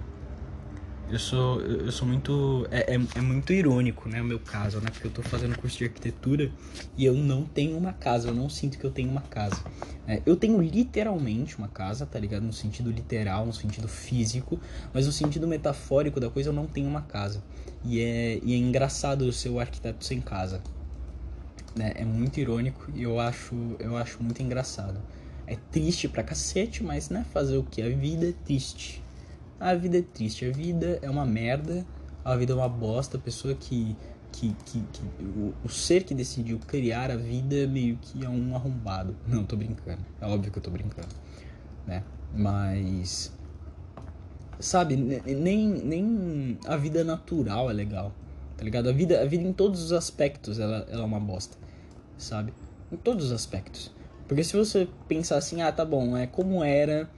Eu 1.10 1.18
sou. 1.18 1.60
Eu 1.60 1.92
sou 1.92 2.08
muito. 2.08 2.66
É, 2.70 2.94
é, 2.94 3.00
é, 3.14 3.20
muito 3.20 3.52
irônico, 3.52 4.08
né? 4.08 4.22
O 4.22 4.24
meu 4.24 4.38
caso, 4.38 4.80
né? 4.80 4.88
Porque 4.90 5.06
eu 5.06 5.10
tô 5.10 5.22
fazendo 5.22 5.56
curso 5.58 5.76
de 5.76 5.84
arquitetura 5.84 6.50
e 6.96 7.04
eu 7.04 7.12
não 7.14 7.44
tenho 7.44 7.76
uma 7.76 7.92
casa. 7.92 8.28
Eu 8.28 8.34
não 8.34 8.48
sinto 8.48 8.78
que 8.78 8.84
eu 8.84 8.90
tenho 8.90 9.10
uma 9.10 9.20
casa. 9.20 9.62
É, 10.08 10.22
eu 10.24 10.34
tenho 10.34 10.60
literalmente 10.62 11.58
uma 11.58 11.68
casa, 11.68 12.06
tá 12.06 12.18
ligado? 12.18 12.42
No 12.42 12.52
sentido 12.52 12.90
literal, 12.90 13.44
no 13.44 13.52
sentido 13.52 13.86
físico. 13.86 14.58
Mas 14.94 15.04
no 15.04 15.12
sentido 15.12 15.46
metafórico 15.46 16.18
da 16.18 16.30
coisa, 16.30 16.48
eu 16.48 16.54
não 16.54 16.66
tenho 16.66 16.88
uma 16.88 17.02
casa. 17.02 17.42
E 17.84 18.00
é, 18.00 18.40
e 18.42 18.54
é 18.54 18.56
engraçado 18.56 19.30
ser 19.30 19.50
o 19.50 19.60
arquiteto 19.60 20.02
sem 20.04 20.22
casa. 20.22 20.62
Né? 21.76 21.92
É 21.96 22.04
muito 22.04 22.40
irônico 22.40 22.90
e 22.94 23.02
eu 23.02 23.20
acho, 23.20 23.54
eu 23.78 23.96
acho 23.96 24.22
muito 24.22 24.42
engraçado. 24.42 25.00
É 25.46 25.56
triste 25.70 26.08
pra 26.08 26.22
cacete, 26.22 26.82
mas 26.82 27.10
né, 27.10 27.26
fazer 27.30 27.58
o 27.58 27.62
que? 27.62 27.82
A 27.82 27.88
vida 27.90 28.30
é 28.30 28.32
triste. 28.32 29.03
A 29.58 29.74
vida 29.74 29.98
é 29.98 30.02
triste, 30.02 30.44
a 30.44 30.50
vida 30.50 30.98
é 31.00 31.08
uma 31.08 31.24
merda, 31.24 31.86
a 32.24 32.36
vida 32.36 32.52
é 32.52 32.56
uma 32.56 32.68
bosta, 32.68 33.16
a 33.16 33.20
pessoa 33.20 33.54
que. 33.54 33.96
que, 34.32 34.54
que, 34.64 34.80
que 34.92 35.02
o, 35.22 35.54
o, 35.64 35.68
ser 35.68 36.04
que 36.04 36.14
decidiu 36.14 36.58
criar 36.58 37.10
a 37.10 37.16
vida 37.16 37.66
meio 37.66 37.96
que 38.00 38.24
é 38.24 38.28
um 38.28 38.54
arrombado. 38.54 39.16
Não, 39.26 39.44
tô 39.44 39.56
brincando. 39.56 40.04
É 40.20 40.26
óbvio 40.26 40.50
que 40.50 40.58
eu 40.58 40.62
tô 40.62 40.70
brincando. 40.70 41.14
Né? 41.86 42.02
Mas. 42.34 43.32
Sabe, 44.58 44.96
nem, 44.96 45.68
nem 45.68 46.58
a 46.66 46.76
vida 46.76 47.04
natural 47.04 47.70
é 47.70 47.72
legal. 47.72 48.12
Tá 48.56 48.64
ligado? 48.64 48.88
A 48.88 48.92
vida, 48.92 49.20
a 49.20 49.26
vida 49.26 49.42
em 49.42 49.52
todos 49.52 49.82
os 49.82 49.92
aspectos 49.92 50.58
ela, 50.58 50.86
ela 50.88 51.02
é 51.02 51.04
uma 51.04 51.20
bosta. 51.20 51.56
Sabe? 52.16 52.52
Em 52.90 52.96
todos 52.96 53.26
os 53.26 53.32
aspectos. 53.32 53.92
Porque 54.28 54.42
se 54.42 54.56
você 54.56 54.88
pensar 55.06 55.36
assim, 55.36 55.60
ah, 55.60 55.70
tá 55.70 55.84
bom, 55.84 56.16
é 56.16 56.26
como 56.26 56.64
era 56.64 57.10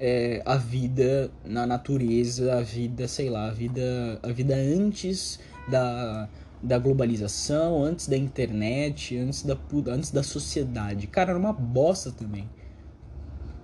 é, 0.00 0.42
a 0.46 0.56
vida 0.56 1.30
na 1.44 1.66
natureza, 1.66 2.56
a 2.56 2.62
vida, 2.62 3.06
sei 3.06 3.28
lá, 3.28 3.48
a 3.48 3.52
vida, 3.52 4.18
a 4.22 4.32
vida 4.32 4.54
antes 4.56 5.38
da, 5.68 6.26
da 6.62 6.78
globalização, 6.78 7.84
antes 7.84 8.08
da 8.08 8.16
internet, 8.16 9.16
antes 9.18 9.42
da, 9.42 9.58
antes 9.88 10.10
da 10.10 10.22
sociedade. 10.22 11.06
Cara, 11.06 11.32
era 11.32 11.38
uma 11.38 11.52
bosta 11.52 12.10
também. 12.10 12.48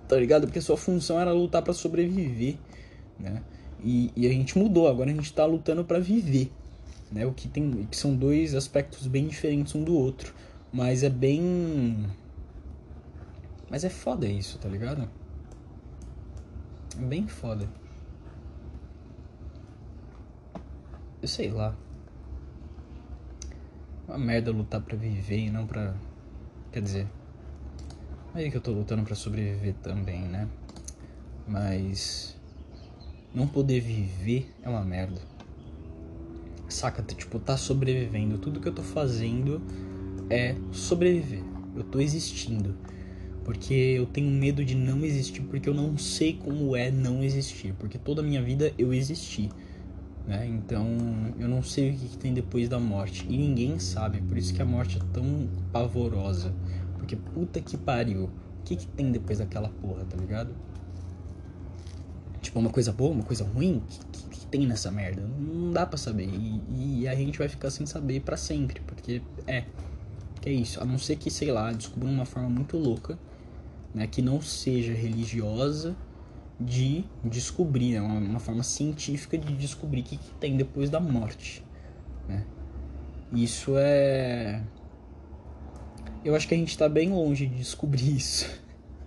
Tá 0.07 0.15
ligado? 0.15 0.45
Porque 0.45 0.61
sua 0.61 0.77
função 0.77 1.19
era 1.19 1.33
lutar 1.33 1.63
para 1.63 1.73
sobreviver, 1.73 2.57
né? 3.19 3.41
E, 3.83 4.11
e, 4.15 4.25
a 4.25 4.29
gente 4.29 4.57
mudou, 4.57 4.87
agora 4.87 5.11
a 5.11 5.13
gente 5.13 5.33
tá 5.33 5.45
lutando 5.45 5.83
para 5.83 5.99
viver, 5.99 6.51
né? 7.11 7.25
O 7.25 7.33
que 7.33 7.47
tem 7.47 7.87
que 7.89 7.97
são 7.97 8.15
dois 8.15 8.55
aspectos 8.55 9.05
bem 9.05 9.27
diferentes 9.27 9.75
um 9.75 9.83
do 9.83 9.93
outro, 9.93 10.33
mas 10.71 11.03
é 11.03 11.09
bem 11.09 12.05
mas 13.69 13.83
é 13.83 13.89
foda 13.89 14.25
isso, 14.25 14.57
tá 14.57 14.69
ligado? 14.69 15.09
Bem 16.97 17.27
foda. 17.27 17.69
Eu 21.21 21.27
sei 21.27 21.49
lá. 21.49 21.75
Uma 24.07 24.17
merda 24.17 24.51
lutar 24.51 24.81
pra 24.81 24.95
viver 24.95 25.39
e 25.39 25.49
não 25.49 25.65
pra. 25.65 25.95
Quer 26.71 26.81
dizer. 26.81 27.07
Aí 28.33 28.49
que 28.51 28.57
eu 28.57 28.61
tô 28.61 28.71
lutando 28.71 29.03
pra 29.03 29.15
sobreviver 29.15 29.73
também, 29.81 30.21
né? 30.21 30.47
Mas. 31.47 32.37
Não 33.33 33.47
poder 33.47 33.79
viver 33.81 34.53
é 34.61 34.69
uma 34.69 34.83
merda. 34.83 35.21
Saca? 36.69 37.01
Tipo, 37.01 37.39
tá 37.39 37.57
sobrevivendo. 37.57 38.37
Tudo 38.37 38.59
que 38.59 38.67
eu 38.67 38.73
tô 38.73 38.83
fazendo 38.83 39.61
é 40.29 40.55
sobreviver. 40.71 41.43
Eu 41.75 41.83
tô 41.83 41.99
existindo 41.99 42.75
porque 43.47 43.73
eu 43.73 44.05
tenho 44.05 44.29
medo 44.29 44.63
de 44.65 44.75
não 44.75 45.05
existir 45.05 45.39
porque 45.39 45.69
eu 45.69 45.73
não 45.73 45.97
sei 45.97 46.33
como 46.33 46.75
é 46.75 46.91
não 46.91 47.23
existir, 47.23 47.73
porque 47.79 47.97
toda 47.97 48.21
a 48.21 48.23
minha 48.23 48.43
vida 48.43 48.73
eu 48.77 48.93
existi, 48.93 49.49
né? 50.27 50.45
Então 50.45 50.85
eu 51.39 51.47
não 51.47 51.63
sei 51.63 51.91
o 51.91 51.93
que, 51.93 52.09
que 52.09 52.17
tem 52.17 52.33
depois 52.33 52.67
da 52.67 52.77
morte 52.77 53.25
e 53.29 53.37
ninguém 53.37 53.79
sabe, 53.79 54.21
por 54.21 54.37
isso 54.37 54.53
que 54.53 54.61
a 54.61 54.65
morte 54.65 54.97
é 54.97 55.13
tão 55.13 55.47
pavorosa, 55.71 56.53
porque 56.95 57.15
puta 57.15 57.61
que 57.61 57.77
pariu, 57.77 58.25
o 58.25 58.63
que, 58.65 58.75
que 58.75 58.85
tem 58.85 59.13
depois 59.13 59.39
daquela 59.39 59.69
porra, 59.69 60.03
tá 60.03 60.17
ligado? 60.17 60.53
Tipo, 62.41 62.59
uma 62.59 62.69
coisa 62.69 62.91
boa, 62.91 63.11
uma 63.11 63.23
coisa 63.23 63.45
ruim, 63.45 63.77
o 63.77 63.81
que, 63.87 63.99
que, 64.11 64.39
que, 64.39 64.47
tem 64.47 64.67
nessa 64.67 64.91
merda? 64.91 65.21
Não 65.21 65.71
dá 65.71 65.85
para 65.85 65.97
saber 65.97 66.27
e, 66.27 66.99
e 66.99 67.07
a 67.07 67.15
gente 67.15 67.39
vai 67.39 67.47
ficar 67.47 67.69
sem 67.69 67.85
saber 67.85 68.19
para 68.19 68.35
sempre, 68.35 68.81
porque 68.85 69.21
é 69.47 69.63
que 70.41 70.49
é 70.49 70.51
isso, 70.51 70.81
a 70.81 70.85
não 70.85 70.97
ser 70.97 71.15
que, 71.15 71.31
sei 71.31 71.49
lá, 71.49 71.71
descubra 71.71 72.09
uma 72.09 72.25
forma 72.25 72.49
muito 72.49 72.77
louca 72.77 73.17
né, 73.97 74.05
que 74.05 74.21
não 74.21 74.39
seja 74.39 74.93
religiosa 74.93 75.95
de 76.59 77.03
descobrir, 77.23 77.95
é 77.95 78.01
uma, 78.01 78.19
uma, 78.19 78.39
forma 78.39 78.61
científica 78.61 79.37
de 79.37 79.55
descobrir 79.55 80.01
o 80.01 80.03
que, 80.03 80.17
que 80.17 80.31
tem 80.35 80.55
depois 80.55 80.89
da 80.89 80.99
morte. 80.99 81.63
Né? 82.27 82.45
Isso 83.33 83.73
é. 83.75 84.61
Eu 86.23 86.35
acho 86.35 86.47
que 86.47 86.53
a 86.53 86.57
gente 86.57 86.69
está 86.69 86.87
bem 86.87 87.09
longe 87.09 87.47
de 87.47 87.55
descobrir 87.55 88.15
isso. 88.17 88.47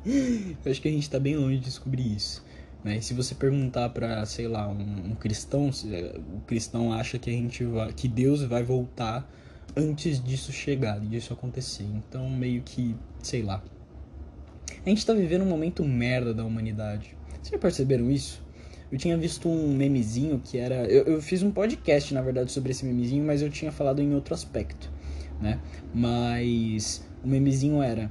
Eu 0.04 0.70
acho 0.70 0.82
que 0.82 0.88
a 0.88 0.90
gente 0.90 1.02
está 1.02 1.20
bem 1.20 1.36
longe 1.36 1.58
de 1.58 1.64
descobrir 1.64 2.16
isso. 2.16 2.44
Né? 2.82 2.96
E 2.96 3.02
se 3.02 3.14
você 3.14 3.34
perguntar 3.34 3.90
para, 3.90 4.24
sei 4.26 4.48
lá, 4.48 4.66
um, 4.66 5.10
um 5.10 5.14
cristão, 5.14 5.70
o 5.70 6.40
cristão 6.40 6.92
acha 6.92 7.16
que 7.18 7.30
a 7.30 7.32
gente 7.32 7.64
que 7.94 8.08
Deus 8.08 8.42
vai 8.42 8.64
voltar 8.64 9.30
antes 9.76 10.22
disso 10.22 10.50
chegar, 10.50 10.98
disso 10.98 11.32
acontecer. 11.32 11.84
Então 11.84 12.28
meio 12.28 12.62
que, 12.62 12.96
sei 13.22 13.42
lá, 13.42 13.62
a 14.84 14.88
gente 14.88 15.04
tá 15.04 15.12
vivendo 15.12 15.42
um 15.42 15.48
momento 15.48 15.84
merda 15.84 16.32
da 16.32 16.44
humanidade. 16.44 17.16
Vocês 17.32 17.50
já 17.50 17.58
perceberam 17.58 18.10
isso? 18.10 18.42
Eu 18.90 18.98
tinha 18.98 19.16
visto 19.16 19.48
um 19.48 19.72
memezinho 19.72 20.40
que 20.44 20.58
era. 20.58 20.84
Eu, 20.86 21.04
eu, 21.04 21.22
fiz 21.22 21.42
um 21.42 21.50
podcast, 21.50 22.12
na 22.12 22.20
verdade, 22.20 22.50
sobre 22.50 22.72
esse 22.72 22.84
memezinho, 22.84 23.24
mas 23.24 23.40
eu 23.40 23.48
tinha 23.48 23.70
falado 23.70 24.02
em 24.02 24.14
outro 24.14 24.34
aspecto, 24.34 24.90
né? 25.40 25.60
Mas 25.94 27.04
o 27.22 27.28
memezinho 27.28 27.82
era. 27.82 28.10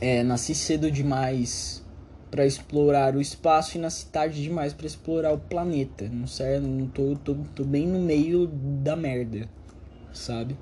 É, 0.00 0.22
nasci 0.22 0.54
cedo 0.54 0.90
demais 0.90 1.84
para 2.30 2.46
explorar 2.46 3.16
o 3.16 3.20
espaço 3.20 3.76
e 3.76 3.80
nasci 3.80 4.06
tarde 4.06 4.40
demais 4.40 4.72
para 4.72 4.86
explorar 4.86 5.32
o 5.32 5.38
planeta. 5.38 6.08
Não 6.08 6.26
sei, 6.26 6.60
não 6.60 6.86
tô, 6.86 7.16
tô, 7.16 7.34
tô 7.54 7.64
bem 7.64 7.86
no 7.86 7.98
meio 7.98 8.46
da 8.46 8.94
merda, 8.94 9.48
sabe? 10.12 10.56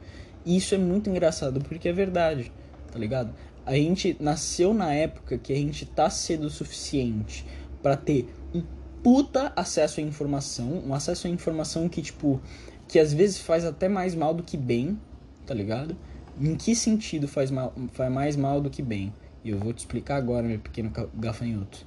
E 0.45 0.57
isso 0.57 0.75
é 0.75 0.79
muito 0.79 1.11
engraçado 1.11 1.61
porque 1.61 1.89
é 1.89 1.93
verdade, 1.93 2.51
tá 2.91 2.99
ligado? 2.99 3.35
A 3.67 3.75
gente 3.75 4.17
nasceu 4.21 4.73
na 4.73 4.95
época 4.95 5.37
que 5.37 5.53
a 5.53 5.57
gente 5.57 5.85
tá 5.85 6.09
cedo 6.09 6.47
o 6.47 6.51
suficiente 6.51 7.45
para 7.83 7.97
ter 7.97 8.33
um 8.55 8.63
puta 9.03 9.53
acesso 9.57 10.01
à 10.01 10.03
informação, 10.03 10.83
um 10.87 10.95
acesso 10.95 11.27
à 11.27 11.31
informação 11.31 11.89
que, 11.89 12.01
tipo, 12.01 12.41
que 12.87 12.99
às 12.99 13.13
vezes 13.13 13.39
faz 13.39 13.65
até 13.65 13.89
mais 13.89 14.15
mal 14.15 14.33
do 14.33 14.45
que 14.45 14.57
bem, 14.57 14.99
tá 15.45 15.53
ligado? 15.53 15.97
Em 16.41 16.55
que 16.55 16.77
sentido 16.77 17.27
faz, 17.27 17.51
mal, 17.51 17.75
faz 17.93 18.13
mais 18.13 18.37
mal 18.37 18.61
do 18.61 18.71
que 18.71 18.83
bem? 18.83 19.13
E 19.45 19.51
eu 19.51 19.59
vou 19.59 19.73
te 19.73 19.79
explicar 19.79 20.17
agora, 20.17 20.47
meu 20.47 20.59
pequeno 20.61 20.93
gafanhoto. 21.15 21.85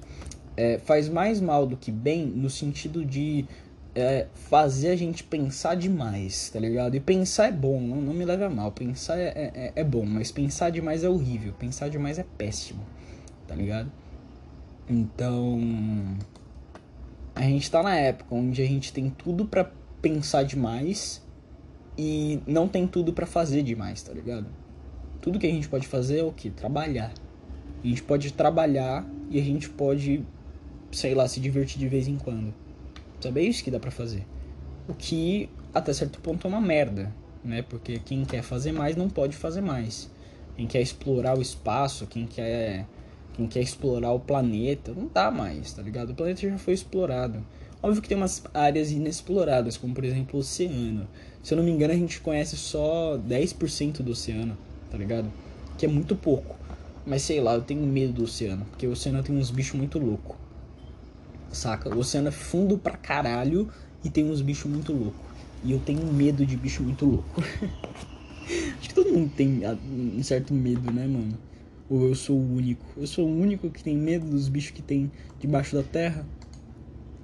É, 0.56 0.78
faz 0.78 1.08
mais 1.08 1.40
mal 1.40 1.66
do 1.66 1.76
que 1.76 1.90
bem 1.90 2.26
no 2.26 2.50
sentido 2.50 3.04
de 3.04 3.46
é, 3.94 4.26
fazer 4.34 4.90
a 4.90 4.96
gente 4.96 5.24
pensar 5.24 5.74
demais, 5.74 6.50
tá 6.50 6.60
ligado? 6.60 6.94
E 6.94 7.00
pensar 7.00 7.48
é 7.48 7.52
bom, 7.52 7.80
não, 7.80 7.96
não 8.00 8.14
me 8.14 8.24
leve 8.24 8.44
a 8.44 8.50
mal. 8.50 8.72
Pensar 8.72 9.18
é, 9.18 9.32
é, 9.54 9.72
é, 9.74 9.84
bom, 9.84 10.04
mas 10.04 10.30
pensar 10.30 10.70
demais 10.70 11.02
é 11.04 11.08
horrível. 11.08 11.52
Pensar 11.52 11.88
demais 11.88 12.18
é 12.18 12.24
péssimo, 12.38 12.84
tá 13.46 13.54
ligado? 13.54 13.90
Então. 14.88 15.60
A 17.34 17.42
gente 17.42 17.70
tá 17.70 17.82
na 17.82 17.96
época 17.96 18.34
onde 18.34 18.60
a 18.60 18.66
gente 18.66 18.92
tem 18.92 19.08
tudo 19.08 19.46
para 19.46 19.70
pensar 20.02 20.42
demais 20.42 21.24
e 21.96 22.40
não 22.46 22.68
tem 22.68 22.86
tudo 22.86 23.12
para 23.12 23.24
fazer 23.24 23.62
demais, 23.62 24.02
tá 24.02 24.12
ligado? 24.12 24.46
Tudo 25.20 25.38
que 25.38 25.46
a 25.46 25.50
gente 25.50 25.68
pode 25.68 25.86
fazer 25.86 26.18
é 26.18 26.22
o 26.24 26.32
que? 26.32 26.50
Trabalhar. 26.50 27.12
A 27.82 27.86
gente 27.86 28.02
pode 28.02 28.32
trabalhar 28.32 29.06
e 29.30 29.40
a 29.40 29.42
gente 29.42 29.70
pode, 29.70 30.24
sei 30.92 31.14
lá, 31.14 31.26
se 31.28 31.40
divertir 31.40 31.78
de 31.78 31.88
vez 31.88 32.08
em 32.08 32.18
quando. 32.18 32.52
Sabe? 33.20 33.40
É 33.40 33.44
isso 33.44 33.62
que 33.62 33.70
dá 33.70 33.78
pra 33.78 33.90
fazer. 33.90 34.26
O 34.88 34.94
que 34.94 35.48
até 35.74 35.92
certo 35.92 36.20
ponto 36.20 36.46
é 36.46 36.50
uma 36.50 36.60
merda, 36.60 37.14
né? 37.44 37.62
Porque 37.62 37.98
quem 37.98 38.24
quer 38.24 38.42
fazer 38.42 38.72
mais 38.72 38.96
não 38.96 39.08
pode 39.08 39.36
fazer 39.36 39.60
mais. 39.60 40.10
Quem 40.56 40.66
quer 40.66 40.80
explorar 40.80 41.38
o 41.38 41.42
espaço, 41.42 42.06
quem 42.06 42.26
quer 42.26 42.86
quem 43.34 43.46
quer 43.46 43.60
explorar 43.60 44.12
o 44.12 44.20
planeta, 44.20 44.92
não 44.92 45.08
dá 45.12 45.30
mais, 45.30 45.72
tá 45.72 45.80
ligado? 45.80 46.10
O 46.10 46.14
planeta 46.14 46.40
já 46.40 46.58
foi 46.58 46.74
explorado. 46.74 47.44
Óbvio 47.82 48.02
que 48.02 48.08
tem 48.08 48.16
umas 48.16 48.42
áreas 48.52 48.90
inexploradas, 48.90 49.76
como 49.76 49.94
por 49.94 50.04
exemplo 50.04 50.36
o 50.36 50.40
oceano. 50.40 51.08
Se 51.42 51.54
eu 51.54 51.56
não 51.56 51.64
me 51.64 51.70
engano, 51.70 51.92
a 51.92 51.96
gente 51.96 52.20
conhece 52.20 52.56
só 52.56 53.16
10% 53.16 54.02
do 54.02 54.10
oceano, 54.10 54.58
tá 54.90 54.98
ligado? 54.98 55.32
Que 55.78 55.86
é 55.86 55.88
muito 55.88 56.14
pouco. 56.16 56.56
Mas 57.06 57.22
sei 57.22 57.40
lá, 57.40 57.54
eu 57.54 57.62
tenho 57.62 57.86
medo 57.86 58.12
do 58.12 58.24
oceano, 58.24 58.66
porque 58.66 58.86
o 58.86 58.90
oceano 58.90 59.22
tem 59.22 59.34
uns 59.34 59.50
bichos 59.50 59.78
muito 59.78 59.98
loucos 59.98 60.36
saca? 61.52 61.94
O 61.94 61.98
oceano 61.98 62.28
é 62.28 62.32
fundo 62.32 62.78
pra 62.78 62.96
caralho 62.96 63.68
e 64.04 64.10
tem 64.10 64.30
uns 64.30 64.40
bichos 64.40 64.70
muito 64.70 64.92
loucos. 64.92 65.20
E 65.62 65.72
eu 65.72 65.78
tenho 65.78 66.04
medo 66.12 66.44
de 66.46 66.56
bicho 66.56 66.82
muito 66.82 67.04
louco. 67.04 67.42
Acho 68.78 68.88
que 68.88 68.94
todo 68.94 69.12
mundo 69.12 69.30
tem 69.36 69.62
um 69.92 70.22
certo 70.22 70.54
medo, 70.54 70.90
né, 70.90 71.06
mano? 71.06 71.38
Ou 71.88 72.08
eu 72.08 72.14
sou 72.14 72.36
o 72.36 72.54
único? 72.56 72.84
Eu 72.96 73.06
sou 73.06 73.28
o 73.28 73.40
único 73.40 73.70
que 73.70 73.82
tem 73.82 73.96
medo 73.96 74.26
dos 74.26 74.48
bichos 74.48 74.70
que 74.70 74.82
tem 74.82 75.10
debaixo 75.38 75.76
da 75.76 75.82
terra? 75.82 76.26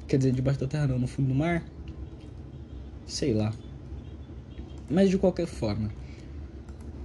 Quer 0.07 0.19
dizer, 0.19 0.33
debaixo 0.33 0.61
da 0.61 0.67
terra 0.67 0.87
não, 0.87 0.99
no 0.99 1.07
fundo 1.07 1.29
do 1.29 1.35
mar? 1.35 1.65
Sei 3.07 3.33
lá. 3.33 3.53
Mas 4.89 5.11
de 5.11 5.19
qualquer 5.19 5.47
forma, 5.47 5.91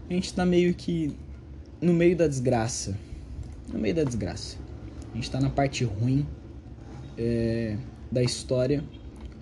a 0.09 0.13
gente 0.13 0.33
tá 0.33 0.45
meio 0.45 0.73
que 0.73 1.15
no 1.81 1.93
meio 1.93 2.15
da 2.15 2.27
desgraça. 2.27 2.97
No 3.71 3.79
meio 3.79 3.95
da 3.95 4.03
desgraça. 4.03 4.57
A 5.11 5.15
gente 5.15 5.31
tá 5.31 5.39
na 5.39 5.49
parte 5.49 5.83
ruim 5.83 6.27
é, 7.21 7.77
da 8.11 8.23
história, 8.23 8.83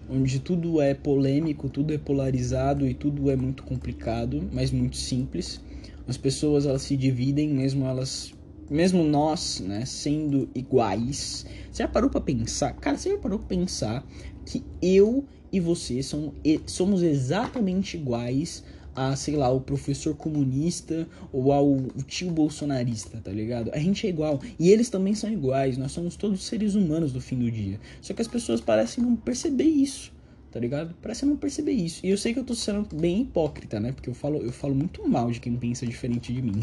onde 0.09 0.39
tudo 0.39 0.81
é 0.81 0.93
polêmico, 0.93 1.69
tudo 1.69 1.93
é 1.93 1.97
polarizado 1.97 2.85
e 2.85 2.93
tudo 2.93 3.29
é 3.31 3.35
muito 3.35 3.63
complicado, 3.63 4.47
mas 4.51 4.71
muito 4.71 4.97
simples. 4.97 5.61
As 6.07 6.17
pessoas 6.17 6.65
elas 6.65 6.81
se 6.81 6.97
dividem, 6.97 7.49
mesmo 7.49 7.85
elas 7.85 8.33
mesmo 8.69 9.03
nós, 9.03 9.59
né, 9.61 9.83
sendo 9.83 10.47
iguais, 10.53 11.43
você 11.71 11.81
já 11.81 11.87
parou 11.87 12.07
para 12.07 12.21
pensar? 12.21 12.73
Cara, 12.73 12.97
você 12.97 13.09
já 13.09 13.17
parou 13.17 13.39
para 13.39 13.47
pensar 13.47 14.07
que 14.45 14.63
eu 14.79 15.25
e 15.51 15.59
você 15.59 16.03
são, 16.03 16.33
somos 16.67 17.01
exatamente 17.01 17.97
iguais 17.97 18.63
a, 18.99 19.15
sei 19.15 19.37
lá, 19.37 19.49
o 19.49 19.61
professor 19.61 20.13
comunista 20.13 21.07
ou 21.31 21.53
ao 21.53 21.77
tio 22.05 22.29
bolsonarista, 22.31 23.21
tá 23.23 23.31
ligado? 23.31 23.71
A 23.73 23.79
gente 23.79 24.05
é 24.05 24.09
igual. 24.09 24.41
E 24.59 24.69
eles 24.69 24.89
também 24.89 25.15
são 25.15 25.31
iguais. 25.31 25.77
Nós 25.77 25.93
somos 25.93 26.17
todos 26.17 26.43
seres 26.43 26.75
humanos 26.75 27.13
do 27.13 27.21
fim 27.21 27.39
do 27.39 27.49
dia. 27.49 27.79
Só 28.01 28.13
que 28.13 28.21
as 28.21 28.27
pessoas 28.27 28.59
parecem 28.59 29.01
não 29.01 29.15
perceber 29.15 29.63
isso. 29.63 30.11
Tá 30.51 30.59
ligado? 30.59 30.93
Parece 31.01 31.25
não 31.25 31.37
perceber 31.37 31.71
isso. 31.71 32.05
E 32.05 32.09
eu 32.09 32.17
sei 32.17 32.33
que 32.33 32.39
eu 32.39 32.43
tô 32.43 32.53
sendo 32.53 32.93
bem 32.93 33.21
hipócrita, 33.21 33.79
né? 33.79 33.93
Porque 33.93 34.09
eu 34.09 34.13
falo, 34.13 34.39
eu 34.39 34.51
falo 34.51 34.75
muito 34.75 35.07
mal 35.07 35.31
de 35.31 35.39
quem 35.39 35.55
pensa 35.55 35.85
diferente 35.85 36.33
de 36.33 36.41
mim. 36.41 36.59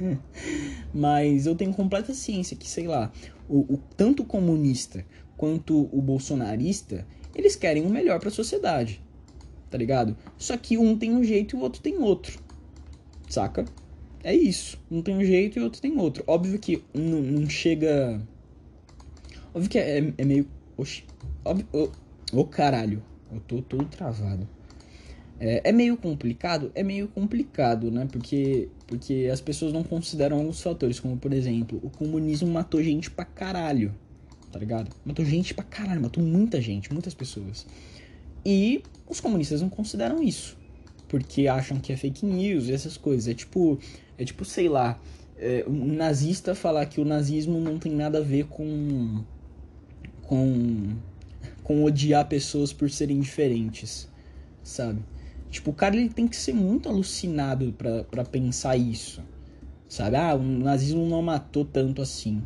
Mas 0.94 1.44
eu 1.44 1.54
tenho 1.54 1.74
completa 1.74 2.14
ciência 2.14 2.56
que, 2.56 2.66
sei 2.66 2.86
lá, 2.86 3.12
o, 3.46 3.74
o, 3.74 3.78
tanto 3.98 4.22
o 4.22 4.26
comunista 4.26 5.04
quanto 5.36 5.90
o 5.92 6.00
bolsonarista, 6.00 7.06
eles 7.34 7.54
querem 7.54 7.84
o 7.84 7.90
melhor 7.90 8.18
para 8.18 8.30
a 8.30 8.32
sociedade 8.32 9.03
tá 9.74 9.78
ligado? 9.78 10.16
Só 10.38 10.56
que 10.56 10.78
um 10.78 10.96
tem 10.96 11.10
um 11.10 11.24
jeito 11.24 11.56
e 11.56 11.58
o 11.58 11.60
outro 11.60 11.82
tem 11.82 11.98
outro, 11.98 12.38
saca? 13.28 13.64
É 14.22 14.32
isso. 14.32 14.78
Um 14.88 15.02
tem 15.02 15.16
um 15.16 15.24
jeito 15.24 15.58
e 15.58 15.60
o 15.60 15.64
outro 15.64 15.82
tem 15.82 15.98
outro. 15.98 16.22
Óbvio 16.28 16.60
que 16.60 16.84
não, 16.94 17.20
não 17.20 17.50
chega. 17.50 18.22
Óbvio 19.52 19.68
que 19.68 19.76
é, 19.76 20.14
é 20.16 20.24
meio. 20.24 20.46
Oxi. 20.76 21.02
Óbvio. 21.44 21.66
Ô, 21.72 21.90
oh, 22.34 22.44
caralho. 22.44 23.02
Eu 23.32 23.40
tô 23.40 23.60
todo 23.62 23.84
travado. 23.86 24.48
É, 25.40 25.68
é, 25.68 25.72
meio 25.72 25.96
complicado? 25.96 26.70
É 26.72 26.84
meio 26.84 27.08
complicado, 27.08 27.90
né? 27.90 28.06
Porque, 28.12 28.68
porque 28.86 29.28
as 29.32 29.40
pessoas 29.40 29.72
não 29.72 29.82
consideram 29.82 30.36
alguns 30.36 30.62
fatores, 30.62 31.00
como 31.00 31.16
por 31.16 31.32
exemplo, 31.32 31.80
o 31.82 31.90
comunismo 31.90 32.48
matou 32.48 32.80
gente 32.80 33.10
pra 33.10 33.24
caralho, 33.24 33.92
tá 34.52 34.58
ligado? 34.60 34.94
Matou 35.04 35.24
gente 35.24 35.52
pra 35.52 35.64
caralho, 35.64 36.00
matou 36.00 36.22
muita 36.22 36.60
gente, 36.60 36.92
muitas 36.92 37.12
pessoas. 37.12 37.66
E 38.44 38.82
os 39.08 39.20
comunistas 39.20 39.60
não 39.62 39.68
consideram 39.68 40.22
isso, 40.22 40.56
porque 41.08 41.48
acham 41.48 41.78
que 41.78 41.92
é 41.92 41.96
fake 41.96 42.26
news 42.26 42.68
e 42.68 42.72
essas 42.72 42.96
coisas. 42.96 43.28
É 43.28 43.34
tipo, 43.34 43.78
é 44.18 44.24
tipo, 44.24 44.44
sei 44.44 44.68
lá, 44.68 45.00
é, 45.36 45.64
um 45.66 45.94
nazista 45.94 46.54
falar 46.54 46.86
que 46.86 47.00
o 47.00 47.04
nazismo 47.04 47.60
não 47.60 47.78
tem 47.78 47.92
nada 47.92 48.18
a 48.18 48.22
ver 48.22 48.46
com 48.46 49.22
com 50.22 50.96
com 51.62 51.82
odiar 51.82 52.26
pessoas 52.28 52.72
por 52.72 52.90
serem 52.90 53.20
diferentes, 53.20 54.08
sabe? 54.62 55.02
Tipo, 55.50 55.70
o 55.70 55.74
cara 55.74 55.96
ele 55.96 56.08
tem 56.08 56.28
que 56.28 56.36
ser 56.36 56.52
muito 56.52 56.88
alucinado 56.88 57.72
para 57.72 58.24
pensar 58.24 58.76
isso, 58.76 59.22
sabe? 59.88 60.16
Ah, 60.16 60.34
o 60.34 60.42
nazismo 60.42 61.06
não 61.06 61.22
matou 61.22 61.64
tanto 61.64 62.02
assim, 62.02 62.42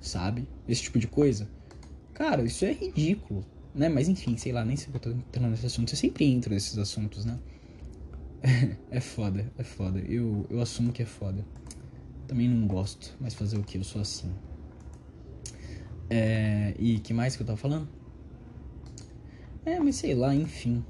sabe? 0.00 0.48
Esse 0.66 0.82
tipo 0.82 0.98
de 0.98 1.06
coisa. 1.06 1.48
Cara, 2.14 2.42
isso 2.42 2.64
é 2.64 2.72
ridículo, 2.72 3.44
né? 3.74 3.88
Mas 3.88 4.08
enfim, 4.08 4.36
sei 4.36 4.52
lá, 4.52 4.64
nem 4.64 4.76
sei 4.76 4.90
que 4.90 4.96
eu 4.96 5.00
tô 5.00 5.10
entrando 5.10 5.50
nesse 5.50 5.66
assunto. 5.66 5.90
Você 5.90 5.96
sempre 5.96 6.24
entra 6.26 6.54
nesses 6.54 6.78
assuntos, 6.78 7.24
né? 7.24 7.38
é 8.90 9.00
foda, 9.00 9.50
é 9.58 9.64
foda. 9.64 9.98
Eu, 9.98 10.46
eu 10.48 10.60
assumo 10.60 10.92
que 10.92 11.02
é 11.02 11.06
foda. 11.06 11.44
Também 12.28 12.48
não 12.48 12.66
gosto, 12.66 13.14
mas 13.20 13.34
fazer 13.34 13.58
o 13.58 13.64
que? 13.64 13.76
Eu 13.76 13.84
sou 13.84 14.00
assim. 14.00 14.30
É, 16.08 16.74
e 16.78 17.00
que 17.00 17.12
mais 17.12 17.34
que 17.34 17.42
eu 17.42 17.46
tava 17.46 17.58
falando? 17.58 17.88
É, 19.64 19.80
mas 19.80 19.96
sei 19.96 20.14
lá, 20.14 20.34
enfim. 20.34 20.84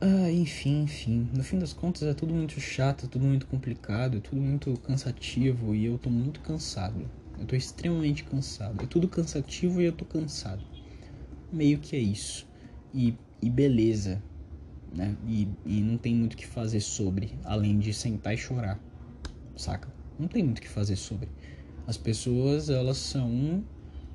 Ah, 0.00 0.30
enfim, 0.30 0.82
enfim. 0.82 1.28
No 1.34 1.42
fim 1.42 1.58
das 1.58 1.72
contas 1.72 2.02
é 2.02 2.14
tudo 2.14 2.34
muito 2.34 2.60
chato, 2.60 3.06
é 3.06 3.08
tudo 3.08 3.24
muito 3.24 3.46
complicado, 3.46 4.18
é 4.18 4.20
tudo 4.20 4.40
muito 4.40 4.78
cansativo 4.80 5.74
e 5.74 5.86
eu 5.86 5.98
tô 5.98 6.10
muito 6.10 6.40
cansado. 6.40 7.08
Eu 7.38 7.46
tô 7.46 7.56
extremamente 7.56 8.24
cansado. 8.24 8.82
É 8.82 8.86
tudo 8.86 9.08
cansativo 9.08 9.80
e 9.80 9.86
eu 9.86 9.92
tô 9.92 10.04
cansado 10.04 10.62
meio 11.52 11.78
que 11.78 11.96
é 11.96 11.98
isso. 11.98 12.46
E, 12.94 13.14
e 13.42 13.50
beleza, 13.50 14.22
né? 14.94 15.16
E, 15.26 15.48
e 15.66 15.80
não 15.80 15.96
tem 15.96 16.14
muito 16.14 16.34
o 16.34 16.36
que 16.36 16.46
fazer 16.46 16.80
sobre, 16.80 17.32
além 17.44 17.78
de 17.78 17.92
sentar 17.92 18.34
e 18.34 18.36
chorar, 18.36 18.80
saca? 19.56 19.88
Não 20.18 20.28
tem 20.28 20.42
muito 20.42 20.58
o 20.58 20.62
que 20.62 20.68
fazer 20.68 20.96
sobre. 20.96 21.28
As 21.86 21.96
pessoas, 21.96 22.68
elas 22.68 22.98
são 22.98 23.62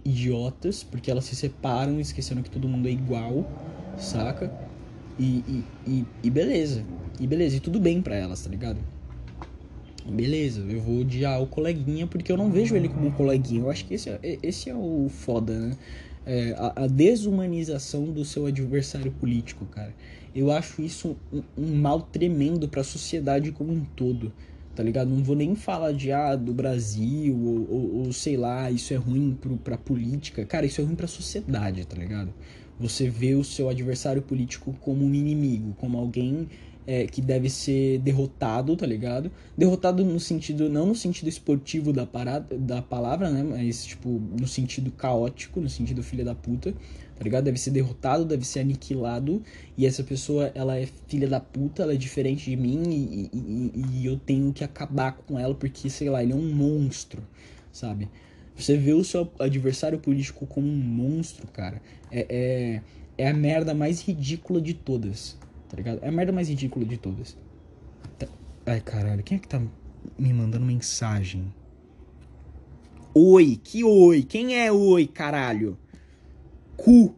idiotas 0.06 0.84
porque 0.84 1.10
elas 1.10 1.26
se 1.26 1.36
separam, 1.36 2.00
esquecendo 2.00 2.43
que 2.43 2.50
todo 2.50 2.67
mundo 2.67 2.88
é 2.88 2.91
igual, 2.91 3.46
saca? 3.98 4.52
E, 5.17 5.43
e, 5.48 5.63
e, 5.88 6.06
e 6.24 6.30
beleza. 6.30 6.84
E 7.19 7.28
beleza, 7.28 7.58
e 7.58 7.60
tudo 7.60 7.80
bem 7.80 8.02
pra 8.02 8.15
elas, 8.15 8.43
tá 8.43 8.50
ligado? 8.50 8.80
Beleza, 10.06 10.62
eu 10.62 10.82
vou 10.82 11.00
odiar 11.00 11.41
o 11.41 11.48
coleguinha 11.48 12.06
porque 12.06 12.32
eu 12.32 12.36
não 12.36 12.52
vejo 12.52 12.76
ele 12.76 12.89
como 12.89 13.08
um 13.08 13.12
coleguinha. 13.12 13.62
Eu 13.62 13.69
acho 13.69 13.86
que 13.86 13.93
esse 13.93 14.10
é, 14.10 14.19
esse 14.43 14.69
é 14.69 14.76
o 14.76 15.08
foda, 15.10 15.58
né? 15.58 15.78
É, 16.25 16.55
a, 16.57 16.83
a, 16.83 16.88
desumanização 16.88 18.05
do 18.05 18.23
seu 18.23 18.45
adversário 18.45 19.12
político, 19.12 19.65
cara. 19.65 19.93
Eu 20.36 20.51
acho 20.51 20.81
isso 20.81 21.15
um, 21.31 21.43
um 21.57 21.75
mal 21.75 22.01
tremendo 22.01 22.67
para 22.67 22.81
a 22.81 22.83
sociedade 22.83 23.51
como 23.51 23.71
um 23.71 23.86
todo, 23.95 24.33
tá 24.75 24.81
ligado? 24.81 25.09
Não 25.09 25.23
vou 25.23 25.36
nem 25.36 25.55
falar 25.55 25.91
de 25.91 26.12
ah, 26.12 26.36
do 26.36 26.53
Brasil 26.53 27.36
ou, 27.36 27.67
ou, 27.69 27.95
ou 28.05 28.13
sei 28.13 28.38
lá, 28.38 28.71
isso 28.71 28.93
é 28.93 28.97
ruim 28.97 29.38
pro, 29.39 29.57
pra 29.57 29.77
política. 29.77 30.45
Cara, 30.45 30.65
isso 30.65 30.81
é 30.81 30.83
ruim 30.83 30.95
pra 30.95 31.07
sociedade, 31.07 31.86
tá 31.86 31.97
ligado? 31.97 32.33
Você 32.79 33.07
vê 33.07 33.36
o 33.36 33.43
seu 33.43 33.69
adversário 33.69 34.21
político 34.21 34.75
como 34.81 35.05
um 35.05 35.13
inimigo, 35.13 35.75
como 35.79 35.97
alguém 35.97 36.47
é, 36.86 37.06
que 37.06 37.22
deve 37.22 37.50
ser 37.50 38.00
derrotado, 38.00 38.76
tá 38.76 38.86
ligado? 38.86 39.32
Derrotado 39.58 40.04
no 40.04 40.19
sentido, 40.19 40.69
não 40.69 40.88
no 40.88 40.96
sentido 40.96 41.28
esportivo 41.30 41.93
da, 41.93 42.06
parada, 42.06 42.58
da 42.58 42.82
palavra, 42.82 43.30
né? 43.30 43.43
Mas, 43.43 43.86
tipo, 43.86 44.10
no 44.10 44.48
sentido 44.48 44.91
caótico, 44.91 45.62
no 45.62 45.69
sentido 45.69 46.04
filha 46.04 46.26
da 46.26 46.36
puta, 46.36 46.74
tá 47.15 47.24
ligado? 47.24 47.46
Deve 47.46 47.58
ser 47.58 47.72
derrotado, 47.72 48.26
deve 48.26 48.46
ser 48.46 48.60
aniquilado. 48.60 49.41
E 49.78 49.86
essa 49.86 50.04
pessoa, 50.04 50.52
ela 50.54 50.78
é 50.78 50.88
filha 51.08 51.28
da 51.28 51.39
puta, 51.39 51.84
ela 51.84 51.93
é 51.93 51.98
diferente 51.98 52.50
de 52.50 52.56
mim 52.56 52.84
e, 52.89 53.30
e, 53.34 54.02
e 54.02 54.06
eu 54.06 54.17
tenho 54.17 54.52
que 54.52 54.63
acabar 54.63 55.13
com 55.13 55.39
ela 55.39 55.56
porque, 55.56 55.89
sei 55.89 56.10
lá, 56.10 56.22
ele 56.22 56.34
é 56.34 56.36
um 56.36 56.54
monstro, 56.54 57.24
sabe? 57.72 58.10
Você 58.56 58.78
vê 58.78 58.93
o 58.93 59.04
seu 59.04 59.32
adversário 59.39 59.98
político 59.98 60.46
como 60.46 60.67
um 60.67 60.76
monstro, 60.76 61.48
cara. 61.48 61.82
É, 62.12 62.28
é, 62.30 62.82
é 63.17 63.30
a 63.30 63.34
merda 63.34 63.74
mais 63.74 64.02
ridícula 64.02 64.62
de 64.62 64.74
todas 64.74 65.41
tá 65.73 65.77
ligado? 65.77 65.99
É 66.03 66.07
a 66.07 66.12
merda 66.12 66.31
mais 66.31 66.49
ridícula 66.49 66.86
de 66.86 66.97
todas. 66.97 67.36
Tá... 68.19 68.27
Ai, 68.63 68.79
caralho, 68.79 69.23
quem 69.23 69.38
é 69.38 69.39
que 69.39 69.47
tá 69.47 69.59
me 70.19 70.31
mandando 70.31 70.63
mensagem? 70.63 71.51
Oi, 73.12 73.59
que 73.63 73.83
oi? 73.83 74.21
Quem 74.21 74.55
é 74.55 74.71
oi, 74.71 75.07
caralho? 75.07 75.75
Cu. 76.77 77.15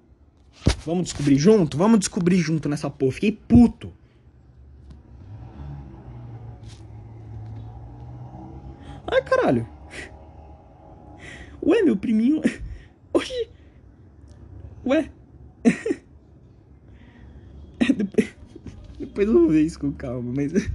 Vamos 0.86 1.04
descobrir 1.04 1.38
junto? 1.38 1.78
Vamos 1.78 2.00
descobrir 2.00 2.38
junto 2.38 2.70
nessa 2.70 2.90
porra. 2.90 3.12
Fiquei 3.12 3.34
puto. 3.34 3.92
Ai, 9.06 9.22
caralho. 9.24 9.68
Ué, 11.62 11.84
meu 11.84 11.98
priminho. 11.98 12.42
Oxi. 13.12 13.50
Ué. 14.86 15.12
Depois 19.16 19.30
eu 19.30 19.34
vou 19.34 19.50
ver 19.50 19.62
isso 19.62 19.80
com 19.80 19.94
calma, 19.94 20.34
mas. 20.36 20.52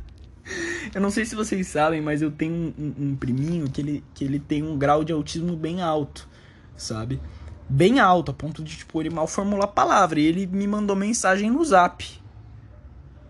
eu 0.94 1.00
não 1.00 1.10
sei 1.10 1.26
se 1.26 1.34
vocês 1.34 1.66
sabem, 1.66 2.00
mas 2.00 2.22
eu 2.22 2.30
tenho 2.30 2.54
um, 2.54 2.72
um, 2.78 2.94
um, 3.08 3.14
priminho 3.14 3.68
que 3.70 3.82
ele, 3.82 4.04
que 4.14 4.24
ele 4.24 4.40
tem 4.40 4.62
um 4.62 4.78
grau 4.78 5.04
de 5.04 5.12
autismo 5.12 5.54
bem 5.54 5.82
alto, 5.82 6.26
sabe? 6.74 7.20
Bem 7.68 8.00
alto, 8.00 8.30
a 8.30 8.34
ponto 8.34 8.62
de, 8.62 8.78
tipo, 8.78 8.98
ele 8.98 9.10
mal 9.10 9.26
formular 9.26 9.66
a 9.66 9.68
palavra. 9.68 10.18
E 10.18 10.24
ele 10.24 10.46
me 10.46 10.66
mandou 10.66 10.96
mensagem 10.96 11.50
no 11.50 11.62
zap. 11.62 12.02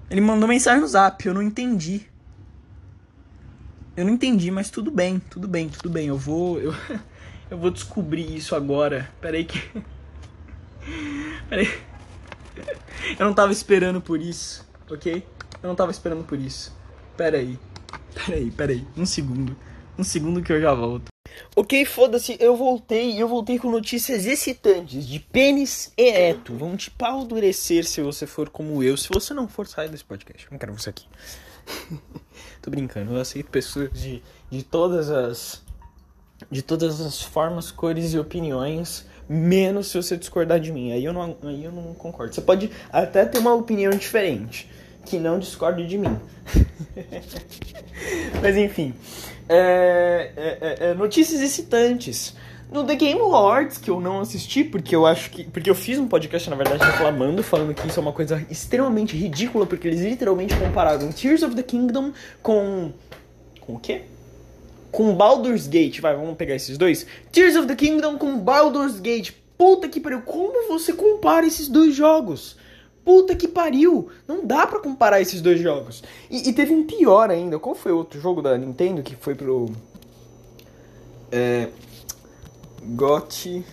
Ele 0.09 0.21
mandou 0.21 0.49
mensagem 0.49 0.81
no 0.81 0.87
zap, 0.87 1.27
eu 1.27 1.35
não 1.35 1.43
entendi. 1.43 2.07
Eu 3.97 4.05
não 4.05 4.13
entendi, 4.13 4.49
mas 4.53 4.71
tudo 4.71 4.93
bem, 4.93 5.19
tudo 5.29 5.49
bem, 5.49 5.69
tudo 5.69 5.91
bem. 5.91 6.07
Eu 6.07 6.17
vou. 6.17 6.61
Eu, 6.63 6.73
eu 7.51 7.59
vou 7.59 7.73
descobrir 7.73 8.37
isso 8.37 8.55
agora. 8.55 9.11
Peraí 9.21 9.45
que. 9.45 9.59
Peraí. 11.51 11.69
Eu 13.19 13.27
não 13.27 13.35
tava 13.35 13.51
esperando 13.51 14.01
por 14.01 14.21
isso 14.21 14.70
ok? 14.95 15.27
Eu 15.63 15.69
não 15.69 15.75
tava 15.75 15.91
esperando 15.91 16.25
por 16.25 16.39
isso. 16.39 16.75
Pera 17.17 17.39
aí. 17.39 17.59
Pera 18.15 18.37
aí, 18.37 18.51
pera 18.51 18.73
aí. 18.73 18.87
Um 18.97 19.07
segundo. 19.07 19.57
Um 19.99 20.05
segundo 20.05 20.43
que 20.43 20.53
eu 20.53 20.61
já 20.61 20.73
volto. 20.73 21.11
Ok, 21.55 21.85
foda-se, 21.85 22.37
eu 22.41 22.57
voltei 22.57 23.21
eu 23.21 23.29
voltei 23.29 23.59
com 23.59 23.71
notícias 23.71 24.25
excitantes 24.25 25.07
de 25.07 25.21
pênis 25.21 25.93
ereto. 25.97 26.55
Vão 26.55 26.77
te 26.77 26.91
paldurecer 26.91 27.85
se 27.85 28.01
você 28.01 28.27
for 28.27 28.49
como 28.49 28.83
eu. 28.83 28.97
Se 28.97 29.09
você 29.13 29.35
não 29.35 29.49
for, 29.49 29.67
sai 29.67 29.89
desse 29.89 30.05
podcast. 30.05 30.47
Não 30.51 30.59
quero 30.59 30.73
você 30.73 30.91
aqui. 30.91 31.07
Tô 32.63 32.71
brincando, 32.71 33.13
eu 33.13 33.21
aceito 33.21 33.51
pessoas 33.51 33.91
de, 33.93 34.23
de 34.51 34.63
todas 34.63 35.11
as. 35.11 35.63
De 36.51 36.63
todas 36.63 37.01
as 37.01 37.21
formas, 37.21 37.71
cores 37.71 38.15
e 38.15 38.19
opiniões. 38.19 39.07
Menos 39.33 39.87
se 39.87 39.97
você 39.97 40.17
discordar 40.17 40.59
de 40.59 40.73
mim. 40.73 40.91
Aí 40.91 41.05
eu 41.05 41.13
não, 41.13 41.37
aí 41.45 41.65
eu 41.65 41.71
não 41.71 41.95
concordo. 41.95 42.35
Você 42.35 42.41
pode 42.41 42.69
até 42.93 43.25
ter 43.25 43.39
uma 43.39 43.55
opinião 43.55 43.93
diferente 43.93 44.69
que 45.07 45.21
não 45.21 45.39
discorde 45.39 45.87
de 45.87 45.97
mim. 45.97 46.19
Mas 48.43 48.57
enfim, 48.57 48.93
é, 49.49 50.33
é, 50.37 50.59
é, 50.61 50.91
é, 50.91 50.95
notícias 50.95 51.41
excitantes. 51.41 52.35
No 52.73 52.83
The 52.85 52.97
Game 52.97 53.21
Awards, 53.21 53.79
que 53.79 53.89
eu 53.89 54.01
não 54.01 54.21
assisti, 54.21 54.65
porque 54.65 54.97
eu 54.97 55.07
acho 55.07 55.31
que. 55.31 55.45
Porque 55.45 55.71
eu 55.71 55.77
fiz 55.77 55.97
um 55.97 56.09
podcast, 56.09 56.51
na 56.51 56.57
verdade, 56.57 56.83
reclamando, 56.85 57.41
falando 57.41 57.73
que 57.73 57.87
isso 57.87 58.01
é 58.01 58.03
uma 58.03 58.13
coisa 58.13 58.45
extremamente 58.51 59.17
ridícula, 59.17 59.65
porque 59.65 59.87
eles 59.87 60.01
literalmente 60.01 60.57
compararam 60.57 61.13
Tears 61.13 61.45
of 61.45 61.55
the 61.55 61.63
Kingdom 61.63 62.13
com. 62.43 62.91
Com 63.61 63.75
o 63.75 63.79
quê? 63.79 64.03
Com 64.91 65.15
Baldur's 65.15 65.67
Gate. 65.67 66.01
Vai, 66.01 66.15
vamos 66.17 66.37
pegar 66.37 66.55
esses 66.55 66.77
dois. 66.77 67.07
Tears 67.31 67.57
of 67.57 67.67
the 67.67 67.77
Kingdom 67.77 68.19
com 68.19 68.39
Baldur's 68.39 69.01
Gate. 69.01 69.33
Puta 69.57 69.89
que 69.89 70.01
pariu, 70.01 70.23
como 70.23 70.69
você 70.69 70.93
compara 70.93 71.47
esses 71.47 71.69
dois 71.69 71.95
jogos? 71.95 72.57
Puta 73.05 73.35
que 73.35 73.49
pariu! 73.49 74.09
Não 74.27 74.47
dá 74.47 74.67
para 74.67 74.81
comparar 74.81 75.21
esses 75.21 75.41
dois 75.41 75.61
jogos. 75.61 76.03
E, 76.31 76.49
e, 76.49 76.53
teve 76.53 76.73
um 76.73 76.87
pior 76.87 77.31
ainda. 77.31 77.59
Qual 77.59 77.75
foi 77.75 77.93
o 77.93 77.97
outro 77.97 78.21
jogo 78.21 78.41
da 78.41 78.57
Nintendo 78.57 79.03
que 79.03 79.17
foi 79.17 79.35
pro. 79.35 79.67
É. 81.31 81.69
GOT 82.83 83.65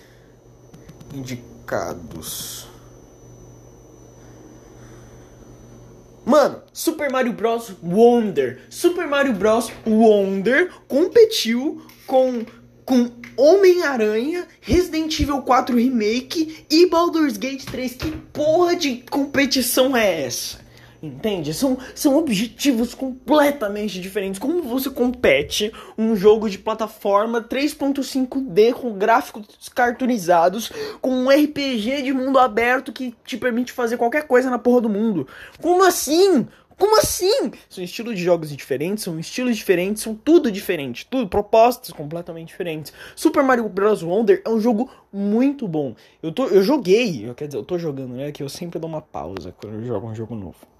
indicados. 1.13 2.66
Mano, 6.27 6.61
Super 6.73 7.09
Mario 7.09 7.31
Bros. 7.31 7.71
Wonder. 7.81 8.59
Super 8.69 9.07
Mario 9.07 9.31
Bros. 9.31 9.71
Wonder 9.85 10.69
competiu 10.85 11.81
com 12.05 12.45
com 12.83 13.11
Homem-Aranha, 13.35 14.47
Resident 14.61 15.19
Evil 15.19 15.41
4 15.41 15.75
Remake 15.75 16.65
e 16.69 16.89
Baldur's 16.89 17.35
Gate 17.35 17.65
3. 17.65 17.93
Que 17.93 18.11
porra 18.31 18.75
de 18.77 19.03
competição 19.09 19.95
é 19.95 20.23
essa? 20.23 20.59
Entende? 21.01 21.53
São, 21.53 21.77
são 21.93 22.17
objetivos 22.17 22.93
completamente 22.95 24.01
diferentes. 24.01 24.39
Como 24.39 24.63
você 24.63 24.89
compete 24.89 25.71
um 25.97 26.15
jogo 26.15 26.49
de 26.49 26.57
plataforma 26.57 27.41
3.5D 27.41 28.73
com 28.73 28.97
gráficos 28.97 29.69
cartoonizados, 29.69 30.71
com 31.01 31.11
um 31.11 31.29
RPG 31.29 32.01
de 32.01 32.13
mundo 32.13 32.39
aberto 32.39 32.91
que 32.91 33.15
te 33.23 33.37
permite 33.37 33.71
fazer 33.71 33.97
qualquer 33.97 34.27
coisa 34.27 34.49
na 34.49 34.57
porra 34.57 34.81
do 34.81 34.89
mundo? 34.89 35.27
Como 35.61 35.83
assim? 35.83 36.47
Como 36.77 36.99
assim? 36.99 37.51
São 37.67 37.83
estilos 37.83 38.15
de 38.15 38.23
jogos 38.23 38.55
diferentes, 38.55 39.03
são 39.03 39.19
estilos 39.19 39.57
diferentes, 39.57 40.03
são 40.03 40.13
tudo 40.13 40.51
diferente, 40.51 41.07
tudo 41.07 41.27
propostas 41.27 41.91
completamente 41.91 42.49
diferentes. 42.49 42.93
Super 43.15 43.43
Mario 43.43 43.67
Bros 43.67 44.03
Wonder 44.03 44.43
é 44.45 44.49
um 44.49 44.59
jogo 44.59 44.87
muito 45.11 45.67
bom. 45.67 45.95
Eu 46.21 46.31
tô, 46.31 46.45
eu 46.45 46.61
joguei, 46.61 47.33
quer 47.35 47.47
dizer, 47.47 47.57
eu 47.57 47.63
tô 47.63 47.79
jogando, 47.79 48.13
né? 48.13 48.31
Que 48.31 48.43
eu 48.43 48.49
sempre 48.49 48.77
dou 48.77 48.87
uma 48.87 49.01
pausa 49.01 49.51
quando 49.51 49.73
eu 49.73 49.85
jogo 49.85 50.07
um 50.07 50.13
jogo 50.13 50.35
novo. 50.35 50.76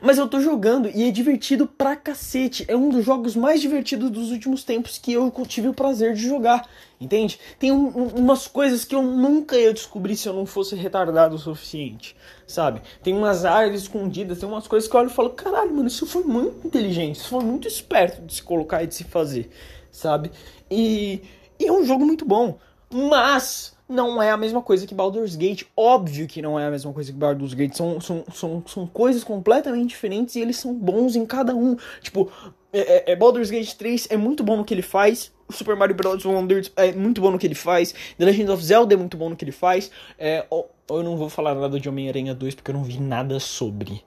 Mas 0.00 0.18
eu 0.18 0.28
tô 0.28 0.40
jogando 0.40 0.88
e 0.88 1.08
é 1.08 1.10
divertido 1.10 1.66
pra 1.66 1.96
cacete. 1.96 2.64
É 2.68 2.76
um 2.76 2.88
dos 2.88 3.04
jogos 3.04 3.34
mais 3.34 3.60
divertidos 3.60 4.10
dos 4.10 4.30
últimos 4.30 4.64
tempos 4.64 4.98
que 4.98 5.12
eu 5.12 5.32
tive 5.46 5.68
o 5.68 5.74
prazer 5.74 6.14
de 6.14 6.26
jogar. 6.26 6.68
Entende? 7.00 7.38
Tem 7.58 7.72
um, 7.72 7.86
um, 7.88 8.06
umas 8.16 8.46
coisas 8.46 8.84
que 8.84 8.94
eu 8.94 9.02
nunca 9.02 9.56
ia 9.56 9.72
descobrir 9.72 10.16
se 10.16 10.28
eu 10.28 10.32
não 10.32 10.46
fosse 10.46 10.74
retardado 10.74 11.34
o 11.34 11.38
suficiente. 11.38 12.16
Sabe? 12.46 12.82
Tem 13.02 13.16
umas 13.16 13.44
áreas 13.44 13.82
escondidas, 13.82 14.38
tem 14.38 14.48
umas 14.48 14.66
coisas 14.66 14.88
que 14.88 14.94
eu 14.94 15.00
olho 15.00 15.10
e 15.10 15.12
falo: 15.12 15.30
caralho, 15.30 15.74
mano, 15.74 15.88
isso 15.88 16.06
foi 16.06 16.22
muito 16.22 16.66
inteligente, 16.66 17.16
isso 17.16 17.28
foi 17.28 17.44
muito 17.44 17.66
esperto 17.66 18.22
de 18.22 18.34
se 18.34 18.42
colocar 18.42 18.82
e 18.82 18.86
de 18.86 18.94
se 18.94 19.04
fazer. 19.04 19.50
Sabe? 19.90 20.30
E, 20.70 21.22
e 21.58 21.66
é 21.66 21.72
um 21.72 21.84
jogo 21.84 22.04
muito 22.04 22.24
bom. 22.24 22.58
Mas 22.90 23.73
não 23.88 24.22
é 24.22 24.30
a 24.30 24.36
mesma 24.36 24.62
coisa 24.62 24.86
que 24.86 24.94
Baldur's 24.94 25.36
Gate. 25.36 25.64
Óbvio 25.76 26.26
que 26.26 26.40
não 26.40 26.58
é 26.58 26.66
a 26.66 26.70
mesma 26.70 26.92
coisa 26.92 27.12
que 27.12 27.18
Baldur's 27.18 27.54
Gate. 27.54 27.74
São, 27.74 28.00
são, 28.00 28.24
são, 28.32 28.62
são 28.66 28.86
coisas 28.86 29.22
completamente 29.22 29.90
diferentes 29.90 30.36
e 30.36 30.40
eles 30.40 30.56
são 30.56 30.74
bons 30.74 31.16
em 31.16 31.26
cada 31.26 31.54
um. 31.54 31.76
Tipo, 32.00 32.30
é, 32.72 33.10
é, 33.10 33.12
é 33.12 33.16
Baldur's 33.16 33.50
Gate 33.50 33.74
3 33.74 34.08
é 34.10 34.16
muito 34.16 34.42
bom 34.42 34.56
no 34.56 34.64
que 34.64 34.72
ele 34.72 34.82
faz. 34.82 35.32
Super 35.50 35.76
Mario 35.76 35.94
Bros. 35.94 36.24
Wonder 36.24 36.70
é 36.76 36.92
muito 36.92 37.20
bom 37.20 37.30
no 37.30 37.38
que 37.38 37.46
ele 37.46 37.54
faz. 37.54 37.94
The 38.16 38.24
Legend 38.24 38.50
of 38.50 38.64
Zelda 38.64 38.94
é 38.94 38.96
muito 38.96 39.16
bom 39.16 39.28
no 39.28 39.36
que 39.36 39.44
ele 39.44 39.52
faz. 39.52 39.90
É, 40.18 40.46
eu 40.50 41.02
não 41.02 41.16
vou 41.16 41.28
falar 41.28 41.54
nada 41.54 41.78
de 41.78 41.88
Homem-Aranha 41.88 42.34
2 42.34 42.54
porque 42.54 42.70
eu 42.70 42.74
não 42.74 42.82
vi 42.82 42.98
nada 42.98 43.38
sobre. 43.38 44.02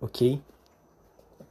Ok? 0.00 0.40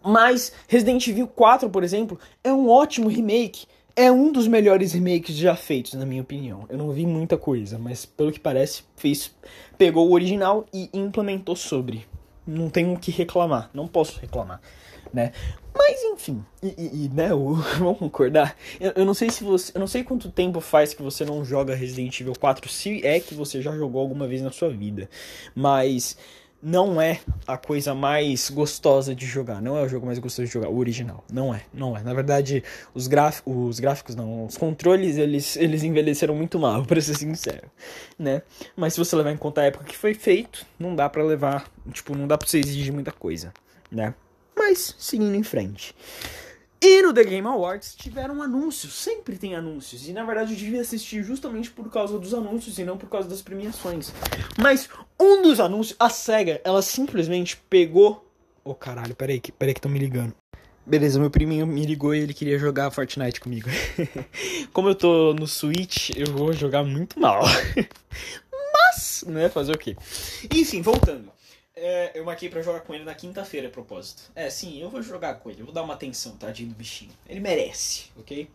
Mas 0.04 0.52
Resident 0.68 1.08
Evil 1.08 1.28
4, 1.28 1.70
por 1.70 1.84
exemplo, 1.84 2.20
é 2.44 2.52
um 2.52 2.70
ótimo 2.70 3.08
remake 3.08 3.66
é 3.96 4.12
um 4.12 4.32
dos 4.32 4.48
melhores 4.48 4.94
remakes 4.94 5.36
já 5.36 5.56
feitos, 5.56 5.94
na 5.94 6.06
minha 6.06 6.22
opinião. 6.22 6.66
Eu 6.70 6.78
não 6.78 6.92
vi 6.92 7.06
muita 7.06 7.38
coisa, 7.38 7.78
mas 7.78 8.06
pelo 8.06 8.32
que 8.32 8.40
parece, 8.40 8.84
fez, 8.96 9.34
pegou 9.78 10.10
o 10.10 10.14
original 10.14 10.66
e 10.74 10.90
implementou 10.94 11.56
sobre. 11.56 12.06
Não 12.46 12.70
tenho 12.70 12.94
o 12.94 13.00
que 13.00 13.12
reclamar, 13.12 13.70
não 13.74 13.88
posso 13.88 14.20
reclamar, 14.20 14.60
né? 15.14 15.32
Mas 15.74 16.02
enfim, 16.04 16.44
e, 16.62 16.68
e, 16.68 17.06
e 17.06 17.10
né, 17.10 17.30
vamos 17.78 17.98
concordar. 17.98 18.56
Eu, 18.80 18.94
eu, 18.96 19.06
não 19.06 19.14
sei 19.14 19.30
se 19.30 19.44
você, 19.44 19.72
eu 19.76 19.80
não 19.80 19.88
sei 19.88 20.04
quanto 20.04 20.32
tempo 20.32 20.60
faz 20.60 20.94
que 20.94 21.02
você 21.02 21.24
não 21.24 21.46
joga 21.46 21.76
Resident 21.76 22.20
Evil 22.20 22.34
4, 22.40 22.70
se 22.70 23.06
é 23.06 23.20
que 23.20 23.34
você 23.34 23.62
já 23.62 23.76
jogou 23.76 24.02
alguma 24.02 24.28
vez 24.28 24.42
na 24.42 24.52
sua 24.52 24.70
vida, 24.70 25.10
mas 25.56 26.18
não 26.62 27.02
é 27.02 27.20
a 27.48 27.58
coisa 27.58 27.96
mais 27.96 28.50
gostosa 28.50 29.16
de 29.16 29.26
jogar. 29.26 29.62
Não 29.62 29.78
é 29.78 29.84
o 29.84 29.90
jogo 29.90 30.06
mais 30.06 30.20
gostoso 30.20 30.46
de 30.48 30.54
jogar, 30.54 30.70
o 30.70 30.78
original. 30.78 31.24
Não 31.32 31.54
é, 31.54 31.64
não 31.74 31.98
é. 31.98 32.04
Na 32.04 32.14
verdade, 32.14 32.64
os, 32.94 33.08
graf 33.08 33.42
os 33.46 33.80
gráficos 33.80 34.16
não, 34.16 34.46
os 34.46 34.58
controles, 34.58 35.18
eles, 35.18 35.56
eles 35.56 35.84
envelheceram 35.84 36.36
muito 36.36 36.60
mal, 36.60 36.84
para 36.86 37.02
ser 37.02 37.16
sincero, 37.16 37.70
né? 38.18 38.44
Mas 38.76 38.94
se 38.94 39.00
você 39.00 39.16
levar 39.16 39.32
em 39.32 39.38
conta 39.38 39.62
a 39.62 39.66
época 39.66 39.86
que 39.86 39.98
foi 39.98 40.14
feito, 40.14 40.66
não 40.78 40.96
dá 40.96 41.10
para 41.10 41.24
levar, 41.24 41.70
tipo, 41.92 42.16
não 42.16 42.28
dá 42.28 42.38
para 42.38 42.48
você 42.48 42.60
exigir 42.60 42.94
muita 42.94 43.12
coisa, 43.12 43.52
né? 43.92 44.14
Mas 44.56 44.96
seguindo 45.00 45.36
em 45.36 45.44
frente. 45.44 45.96
E 46.84 47.02
no 47.04 47.14
The 47.14 47.24
Game 47.24 47.48
Awards 47.48 47.94
tiveram 47.96 48.42
anúncios, 48.42 48.94
sempre 48.94 49.38
tem 49.38 49.56
anúncios. 49.56 50.08
E 50.08 50.14
na 50.14 50.24
verdade 50.24 50.54
eu 50.54 50.58
devia 50.58 50.82
assistir 50.82 51.24
justamente 51.24 51.70
por 51.70 51.92
causa 51.92 52.18
dos 52.18 52.34
anúncios 52.34 52.80
e 52.80 52.84
não 52.84 52.98
por 52.98 53.08
causa 53.08 53.30
das 53.30 53.40
premiações. 53.40 54.12
Mas 54.58 54.90
um 55.20 55.44
dos 55.44 55.60
anúncios, 55.60 55.96
a 56.00 56.10
SEGA, 56.10 56.60
ela 56.64 56.82
simplesmente 56.82 57.56
pegou. 57.70 58.26
Ô 58.66 58.72
oh, 58.72 58.76
caralho, 58.76 59.16
peraí, 59.16 59.40
peraí 59.40 59.76
que 59.76 59.78
estão 59.78 59.92
me 59.92 60.00
ligando. 60.00 60.34
Beleza, 60.84 61.20
meu 61.20 61.30
priminho 61.30 61.68
me 61.68 61.86
ligou 61.86 62.16
e 62.16 62.20
ele 62.20 62.34
queria 62.34 62.58
jogar 62.58 62.90
Fortnite 62.90 63.40
comigo. 63.40 63.70
Como 64.74 64.90
eu 64.90 64.96
tô 64.96 65.36
no 65.36 65.46
Switch, 65.46 66.10
eu 66.16 66.34
vou 66.34 66.52
jogar 66.52 66.84
muito 66.84 67.20
mal. 67.20 67.44
Mas, 68.74 69.24
né, 69.28 69.50
fazer 69.50 69.74
o 69.74 69.78
quê? 69.78 69.96
Enfim, 70.52 70.82
voltando. 70.82 71.32
É, 71.76 72.12
eu 72.16 72.26
marquei 72.26 72.50
para 72.50 72.62
jogar 72.62 72.82
com 72.82 72.94
ele 72.94 73.04
na 73.04 73.16
quinta-feira, 73.16 73.68
a 73.68 73.72
propósito. 73.72 74.24
É, 74.36 74.50
sim, 74.50 74.82
eu 74.82 74.90
vou 74.90 75.02
jogar 75.02 75.36
com 75.36 75.50
ele. 75.50 75.62
Eu 75.62 75.66
vou 75.66 75.74
dar 75.74 75.84
uma 75.84 75.94
atenção, 75.94 76.36
tadinho 76.36 76.70
do 76.70 76.76
bichinho. 76.76 77.12
Ele 77.28 77.40
merece, 77.40 78.06
ok? 78.18 78.50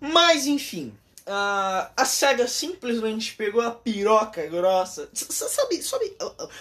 Mas, 0.00 0.46
enfim. 0.46 0.94
Uh, 1.20 1.86
a 1.96 2.04
SEGA 2.04 2.48
simplesmente 2.48 3.34
pegou 3.34 3.60
a 3.60 3.70
piroca 3.70 4.46
grossa. 4.46 5.08
Sabe, 5.12 5.82
sabe 5.82 6.16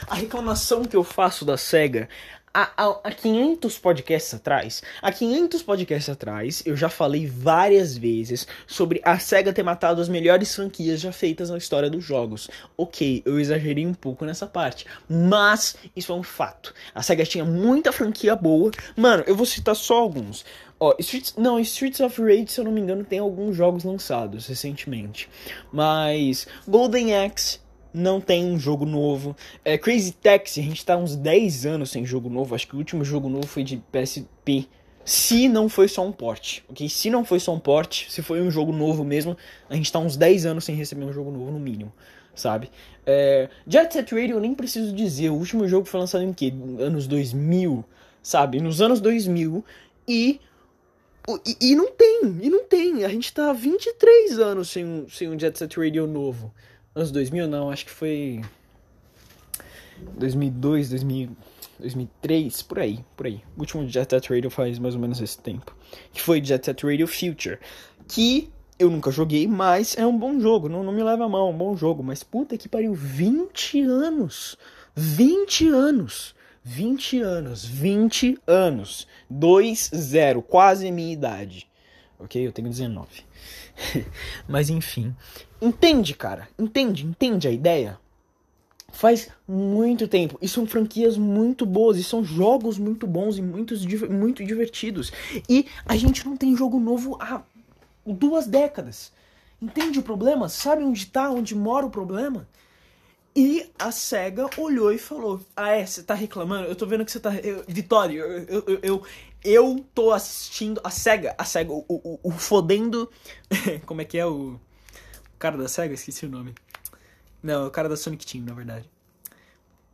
a 0.08 0.16
reclamação 0.16 0.84
que 0.84 0.96
eu 0.96 1.04
faço 1.04 1.44
da 1.44 1.58
SEGA? 1.58 2.08
Há, 2.54 3.00
há 3.04 3.12
500 3.12 3.78
podcasts 3.78 4.34
atrás, 4.34 4.82
há 5.02 5.12
500 5.12 5.64
podcasts 5.64 6.10
atrás, 6.10 6.64
eu 6.66 6.76
já 6.76 6.90
falei 6.90 7.28
várias 7.28 7.98
vezes 7.98 8.48
sobre 8.68 9.02
a 9.04 9.18
SEGA 9.20 9.54
ter 9.54 9.64
matado 9.64 10.02
as 10.02 10.10
melhores 10.10 10.56
franquias 10.56 11.02
já 11.02 11.12
feitas 11.12 11.50
na 11.50 11.58
história 11.58 11.90
dos 11.90 12.04
jogos. 12.04 12.50
Ok, 12.78 13.22
eu 13.26 13.40
exagerei 13.40 13.86
um 13.86 13.94
pouco 13.94 14.26
nessa 14.26 14.48
parte, 14.48 14.86
mas 15.08 15.76
isso 15.96 16.12
é 16.12 16.16
um 16.16 16.24
fato. 16.24 16.74
A 16.94 17.02
SEGA 17.02 17.26
tinha 17.26 17.46
muita 17.46 17.92
franquia 17.92 18.36
boa. 18.36 18.72
Mano, 18.96 19.24
eu 19.28 19.36
vou 19.36 19.46
citar 19.46 19.76
só 19.76 20.00
alguns. 20.00 20.46
Ó, 20.80 20.96
Streets, 21.00 21.36
não, 21.38 21.60
Streets 21.60 22.00
of 22.00 22.22
Rage, 22.22 22.48
se 22.48 22.60
eu 22.62 22.64
não 22.64 22.72
me 22.72 22.80
engano, 22.80 23.04
tem 23.04 23.20
alguns 23.20 23.56
jogos 23.56 23.84
lançados 23.84 24.48
recentemente. 24.48 25.30
Mas 25.74 26.48
Golden 26.66 27.16
Axe, 27.18 27.60
não 27.94 28.22
tem 28.22 28.46
um 28.46 28.60
jogo 28.60 28.86
novo. 28.86 29.36
É, 29.64 29.78
Crazy 29.78 30.12
Taxi, 30.14 30.60
a 30.60 30.64
gente 30.64 30.86
tá 30.86 30.98
uns 30.98 31.16
10 31.16 31.66
anos 31.66 31.92
sem 31.92 32.06
jogo 32.06 32.30
novo. 32.30 32.56
Acho 32.56 32.68
que 32.68 32.76
o 32.76 32.78
último 32.78 33.04
jogo 33.04 33.30
novo 33.30 33.48
foi 33.48 33.64
de 33.64 33.82
PSP. 33.92 34.68
Se 35.04 35.48
não 35.48 35.68
foi 35.68 35.88
só 35.88 36.06
um 36.06 36.12
port, 36.12 36.60
ok? 36.70 36.88
Se 36.88 37.10
não 37.10 37.26
foi 37.26 37.40
só 37.40 37.54
um 37.54 37.60
port, 37.60 38.08
se 38.10 38.22
foi 38.22 38.42
um 38.42 38.52
jogo 38.52 38.72
novo 38.72 39.04
mesmo, 39.04 39.36
a 39.68 39.76
gente 39.76 39.92
tá 39.92 39.98
uns 39.98 40.16
10 40.16 40.46
anos 40.46 40.66
sem 40.66 40.76
receber 40.76 41.04
um 41.04 41.12
jogo 41.12 41.32
novo, 41.32 41.52
no 41.52 41.60
mínimo, 41.60 41.92
sabe? 42.36 42.70
É, 43.08 43.50
Jet 43.66 43.92
Set 43.92 44.14
Radio 44.14 44.36
eu 44.36 44.40
nem 44.40 44.54
preciso 44.54 44.94
dizer, 44.94 45.30
o 45.30 45.36
último 45.36 45.68
jogo 45.68 45.86
foi 45.86 46.00
lançado 46.00 46.24
em 46.24 46.32
que? 46.32 46.54
Anos 46.80 47.08
2000, 47.08 47.84
sabe? 48.22 48.62
Nos 48.62 48.82
anos 48.82 49.02
2000 49.02 49.66
e 50.08 50.40
e, 51.46 51.72
e, 51.72 51.76
não 51.76 51.92
tem, 51.92 52.22
e 52.42 52.50
não 52.50 52.64
tem. 52.64 53.04
A 53.06 53.10
gente 53.10 53.32
tá 53.34 53.54
23 53.54 54.40
anos 54.40 54.70
sem 54.70 54.86
um, 54.86 55.08
sem 55.10 55.30
um 55.30 55.40
Jet 55.40 55.58
Set 55.58 55.78
Radio 55.78 56.08
novo. 56.08 56.52
Anos 56.96 57.12
2000 57.12 57.48
não, 57.48 57.70
acho 57.70 57.86
que 57.86 57.92
foi 57.92 58.42
2002, 60.18 60.90
2000, 60.90 61.30
2003, 61.80 62.62
por 62.64 62.80
aí, 62.80 63.00
por 63.16 63.28
aí. 63.28 63.42
O 63.56 63.62
último 63.62 63.88
Jet 63.88 64.10
Set 64.10 64.30
Radio 64.30 64.50
faz 64.50 64.80
mais 64.80 64.96
ou 64.96 65.02
menos 65.02 65.22
esse 65.22 65.38
tempo. 65.38 65.76
Que 66.12 66.22
foi 66.22 66.44
Jet 66.44 66.66
Set 66.66 66.84
Radio 66.84 67.08
Future. 67.08 67.60
Que 68.08 68.50
eu 68.78 68.90
nunca 68.90 69.12
joguei, 69.12 69.48
mas 69.48 69.98
é 69.98 70.06
um 70.06 70.18
bom 70.18 70.40
jogo. 70.40 70.70
Não, 70.70 70.84
não 70.84 70.94
me 70.94 71.04
leva 71.04 71.26
a 71.26 71.30
mão, 71.30 71.48
é 71.48 71.52
um 71.52 71.58
bom 71.58 71.76
jogo. 71.76 72.04
Mas 72.04 72.24
puta 72.24 72.58
que 72.58 72.70
pariu, 72.70 72.94
20 72.94 73.82
anos! 73.82 74.58
20 74.96 75.68
anos! 75.70 76.36
20 76.64 77.22
anos. 77.22 77.66
20 77.66 78.38
anos. 78.48 79.08
2-0. 79.32 80.44
Quase 80.44 80.92
minha 80.92 81.14
idade. 81.14 81.68
Ok? 82.18 82.46
Eu 82.46 82.52
tenho 82.52 82.70
19. 82.70 83.08
Mas 84.48 84.70
enfim. 84.70 85.16
Entende, 85.62 86.14
cara? 86.14 86.48
Entende? 86.58 87.06
Entende 87.06 87.48
a 87.48 87.52
ideia? 87.52 88.00
Faz 88.92 89.30
muito 89.48 90.08
tempo. 90.08 90.38
E 90.42 90.48
são 90.48 90.66
franquias 90.66 91.18
muito 91.18 91.66
boas. 91.66 91.98
E 91.98 92.04
são 92.04 92.24
jogos 92.24 92.78
muito 92.78 93.06
bons 93.06 93.38
e 93.38 93.42
muitos, 93.42 93.86
muito 94.10 94.44
divertidos. 94.44 95.12
E 95.48 95.68
a 95.86 95.96
gente 95.96 96.26
não 96.26 96.36
tem 96.36 96.56
jogo 96.56 96.80
novo 96.80 97.18
há 97.20 97.44
duas 98.06 98.48
décadas. 98.48 99.12
Entende 99.62 100.00
o 100.00 100.04
problema? 100.04 100.48
Sabe 100.48 100.84
onde 100.84 101.06
tá, 101.06 101.30
onde 101.30 101.54
mora 101.54 101.86
o 101.86 101.90
problema? 101.90 102.48
E 103.36 103.70
a 103.78 103.92
SEGA 103.92 104.50
olhou 104.58 104.92
e 104.92 104.98
falou: 104.98 105.40
Ah, 105.56 105.72
é, 105.72 105.86
você 105.86 106.02
tá 106.02 106.14
reclamando? 106.14 106.68
Eu 106.68 106.76
tô 106.76 106.86
vendo 106.86 107.06
que 107.06 107.12
você 107.12 107.20
tá. 107.20 107.36
Eu, 107.36 107.64
Vitória, 107.68 108.18
eu, 108.18 108.64
eu, 108.68 108.80
eu, 108.82 109.04
eu 109.44 109.86
tô 109.94 110.12
assistindo. 110.12 110.82
A 110.84 110.90
SEGA, 110.90 111.36
a 111.38 111.46
SEGA, 111.46 111.72
o, 111.72 111.86
o, 111.88 112.20
o 112.24 112.32
fodendo. 112.32 113.10
Como 113.86 114.02
é 114.02 114.06
que 114.06 114.18
é 114.18 114.26
o. 114.26 114.60
Cara 115.40 115.58
da 115.58 115.70
SEGA? 115.70 115.94
Esqueci 115.94 116.26
o 116.26 116.30
nome. 116.30 116.54
Não, 117.42 117.64
é 117.64 117.68
o 117.68 117.72
cara 117.72 117.88
da 117.88 117.96
Sonic 117.96 118.26
Team, 118.26 118.44
na 118.44 118.54
verdade. 118.54 118.90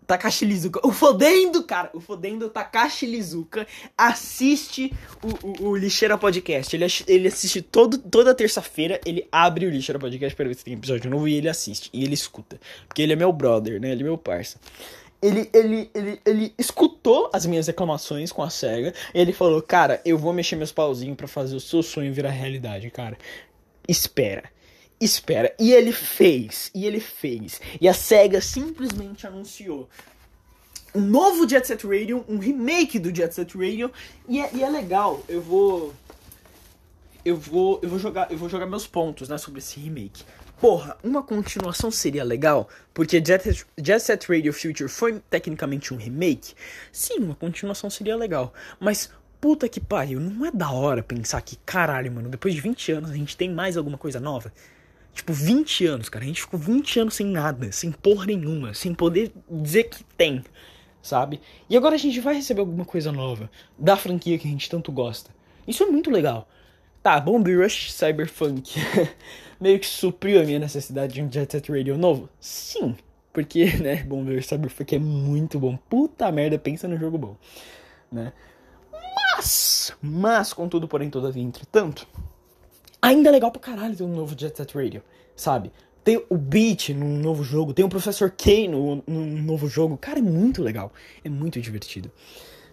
Takashi 0.05 0.45
Lizuka. 0.45 0.79
O 0.85 0.91
Fodendo, 0.91 1.63
cara. 1.63 1.89
O 1.93 1.99
Fodendo 1.99 2.49
Takashi 2.49 3.05
Lizuka 3.05 3.67
assiste 3.97 4.93
o, 5.23 5.63
o, 5.67 5.69
o 5.69 5.75
Lixeira 5.75 6.17
Podcast. 6.17 6.75
Ele, 6.75 6.85
ele 7.07 7.27
assiste 7.27 7.61
todo, 7.61 7.97
toda 7.97 8.33
terça-feira. 8.33 8.99
Ele 9.05 9.27
abre 9.31 9.65
o 9.65 9.69
Lixeira 9.69 9.99
Podcast 9.99 10.35
para 10.35 10.47
ver 10.47 10.55
se 10.55 10.63
tem 10.63 10.73
episódio 10.73 11.09
novo 11.09 11.27
e 11.27 11.35
ele 11.35 11.49
assiste. 11.49 11.89
E 11.93 12.03
ele 12.03 12.13
escuta. 12.13 12.59
Porque 12.87 13.01
ele 13.01 13.13
é 13.13 13.15
meu 13.15 13.31
brother, 13.31 13.79
né? 13.79 13.91
Ele 13.91 14.01
é 14.01 14.05
meu 14.05 14.17
parça. 14.17 14.59
Ele, 15.21 15.49
ele, 15.53 15.89
ele, 15.93 16.21
ele 16.25 16.53
escutou 16.57 17.29
as 17.33 17.45
minhas 17.45 17.65
reclamações 17.65 18.31
com 18.31 18.43
a 18.43 18.49
SEGA. 18.49 18.93
E 19.13 19.19
ele 19.19 19.33
falou: 19.33 19.61
Cara, 19.61 20.01
eu 20.05 20.17
vou 20.17 20.33
mexer 20.33 20.55
meus 20.55 20.71
pauzinhos 20.71 21.17
para 21.17 21.27
fazer 21.27 21.55
o 21.55 21.59
seu 21.59 21.81
sonho 21.81 22.13
virar 22.13 22.29
realidade, 22.29 22.89
cara. 22.91 23.17
Espera 23.87 24.54
espera. 24.99 25.53
E 25.59 25.73
ele 25.73 25.91
fez, 25.91 26.71
e 26.73 26.85
ele 26.85 26.99
fez. 26.99 27.59
E 27.79 27.87
a 27.87 27.93
SEGA 27.93 28.41
simplesmente 28.41 29.27
anunciou 29.27 29.89
um 30.95 31.01
novo 31.01 31.47
Jet 31.47 31.67
Set 31.67 31.85
Radio, 31.85 32.23
um 32.27 32.37
remake 32.37 32.97
do 32.97 33.13
Jet 33.13 33.35
Set 33.35 33.55
Radio, 33.57 33.91
e 34.29 34.39
é, 34.39 34.49
e 34.53 34.63
é 34.63 34.69
legal. 34.69 35.21
Eu 35.27 35.41
vou 35.41 35.93
eu 37.23 37.35
vou 37.35 37.79
eu 37.83 37.89
vou 37.89 37.99
jogar 37.99 38.31
eu 38.31 38.37
vou 38.37 38.47
jogar 38.47 38.65
meus 38.65 38.87
pontos, 38.87 39.27
né, 39.27 39.37
sobre 39.37 39.59
esse 39.59 39.79
remake. 39.79 40.23
Porra, 40.59 40.97
uma 41.03 41.21
continuação 41.21 41.91
seria 41.91 42.23
legal, 42.23 42.69
porque 42.93 43.21
Jet, 43.23 43.65
Jet 43.77 43.99
Set 43.99 44.25
Radio 44.29 44.53
Future 44.53 44.89
foi 44.89 45.21
tecnicamente 45.29 45.93
um 45.93 45.97
remake. 45.97 46.53
Sim, 46.93 47.19
uma 47.19 47.35
continuação 47.35 47.89
seria 47.89 48.15
legal, 48.15 48.53
mas 48.79 49.11
puta 49.41 49.67
que 49.67 49.81
pariu, 49.81 50.21
não 50.21 50.45
é 50.45 50.51
da 50.51 50.71
hora 50.71 51.03
pensar 51.03 51.41
que 51.41 51.57
caralho, 51.65 52.09
mano, 52.09 52.29
depois 52.29 52.53
de 52.53 52.61
20 52.61 52.93
anos 52.93 53.11
a 53.11 53.15
gente 53.15 53.35
tem 53.35 53.51
mais 53.51 53.75
alguma 53.75 53.97
coisa 53.97 54.17
nova? 54.17 54.51
Tipo, 55.15 55.31
20 55.31 55.85
anos, 55.85 56.09
cara. 56.09 56.25
A 56.25 56.27
gente 56.27 56.41
ficou 56.41 56.59
20 56.59 56.99
anos 56.99 57.15
sem 57.15 57.25
nada, 57.25 57.71
sem 57.71 57.89
porra 57.89 58.25
nenhuma, 58.25 58.73
sem 58.73 58.93
poder 58.93 59.31
dizer 59.49 59.85
que 59.85 60.03
tem, 60.03 60.43
sabe? 61.01 61.39
E 61.69 61.77
agora 61.77 61.95
a 61.95 61.97
gente 61.97 62.19
vai 62.19 62.35
receber 62.35 62.59
alguma 62.59 62.83
coisa 62.83 63.13
nova 63.13 63.49
da 63.79 63.95
franquia 63.95 64.37
que 64.37 64.45
a 64.45 64.51
gente 64.51 64.69
tanto 64.69 64.91
gosta. 64.91 65.31
Isso 65.65 65.81
é 65.83 65.85
muito 65.85 66.11
legal. 66.11 66.49
Tá, 67.01 67.17
Bomb 67.17 67.47
Rush 67.55 67.93
Cyberpunk 67.93 68.73
meio 69.59 69.79
que 69.79 69.85
supriu 69.85 70.41
a 70.41 70.43
minha 70.43 70.59
necessidade 70.59 71.13
de 71.13 71.21
um 71.21 71.31
Jet 71.31 71.49
Set 71.49 71.71
Radio 71.71 71.97
novo? 71.97 72.27
Sim, 72.37 72.93
porque, 73.31 73.65
né, 73.81 74.03
Bomb 74.03 74.35
Rush 74.35 74.47
Cyberpunk 74.47 74.95
é 74.95 74.99
muito 74.99 75.57
bom. 75.57 75.77
Puta 75.89 76.29
merda, 76.29 76.59
pensa 76.59 76.89
no 76.89 76.97
jogo 76.97 77.17
bom, 77.17 77.37
né? 78.11 78.33
Mas, 78.91 79.93
mas, 80.01 80.51
contudo, 80.51 80.89
porém, 80.89 81.09
todavia, 81.09 81.43
entretanto, 81.43 82.05
ainda 83.05 83.29
é 83.29 83.31
legal 83.31 83.51
pra 83.51 83.61
caralho 83.61 83.95
ter 83.95 84.03
um 84.03 84.13
novo 84.13 84.35
Jet 84.37 84.57
Set 84.57 84.75
Radio, 84.75 85.03
sabe? 85.35 85.71
Tem 86.03 86.23
o 86.29 86.37
Beat 86.37 86.89
num 86.89 87.17
novo 87.17 87.43
jogo, 87.43 87.73
tem 87.73 87.85
o 87.85 87.89
Professor 87.89 88.31
K 88.31 88.67
no, 88.67 89.03
num 89.07 89.41
novo 89.43 89.67
jogo. 89.67 89.97
Cara, 89.97 90.19
é 90.19 90.21
muito 90.21 90.61
legal. 90.61 90.91
É 91.23 91.29
muito 91.29 91.59
divertido, 91.61 92.11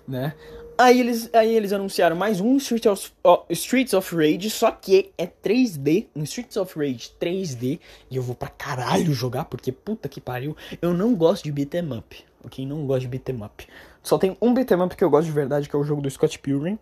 né? 0.07 0.35
Aí 0.79 1.01
eles, 1.01 1.31
aí 1.35 1.55
eles 1.55 1.73
anunciaram 1.73 2.16
mais 2.16 2.40
um 2.40 2.57
Street 2.57 2.87
of, 2.87 3.12
oh, 3.23 3.42
Streets 3.51 3.92
of 3.92 4.14
Rage, 4.16 4.49
só 4.49 4.71
que 4.71 5.12
é 5.18 5.27
3D, 5.27 6.07
um 6.16 6.23
Streets 6.23 6.57
of 6.57 6.79
Rage 6.79 7.11
3D, 7.21 7.79
e 8.11 8.16
eu 8.16 8.23
vou 8.23 8.35
pra 8.35 8.49
caralho 8.49 9.12
jogar, 9.12 9.45
porque 9.45 9.71
puta 9.71 10.09
que 10.09 10.21
pariu, 10.21 10.57
eu 10.81 10.95
não 10.95 11.14
gosto 11.14 11.45
de 11.45 11.53
beat'em 11.53 11.92
up, 11.92 12.25
ok? 12.42 12.66
Não 12.66 12.87
gosto 12.87 13.03
de 13.03 13.09
beat'em 13.09 13.45
up. 13.45 13.66
Só 14.03 14.18
tem 14.18 14.37
um 14.40 14.53
beat'em 14.55 14.83
up 14.83 14.97
que 14.97 15.05
eu 15.05 15.11
gosto 15.11 15.27
de 15.27 15.33
verdade, 15.33 15.68
que 15.68 15.77
é 15.77 15.79
o 15.79 15.85
jogo 15.85 16.01
do 16.01 16.11
Scott 16.11 16.38
Pilgrim, 16.38 16.79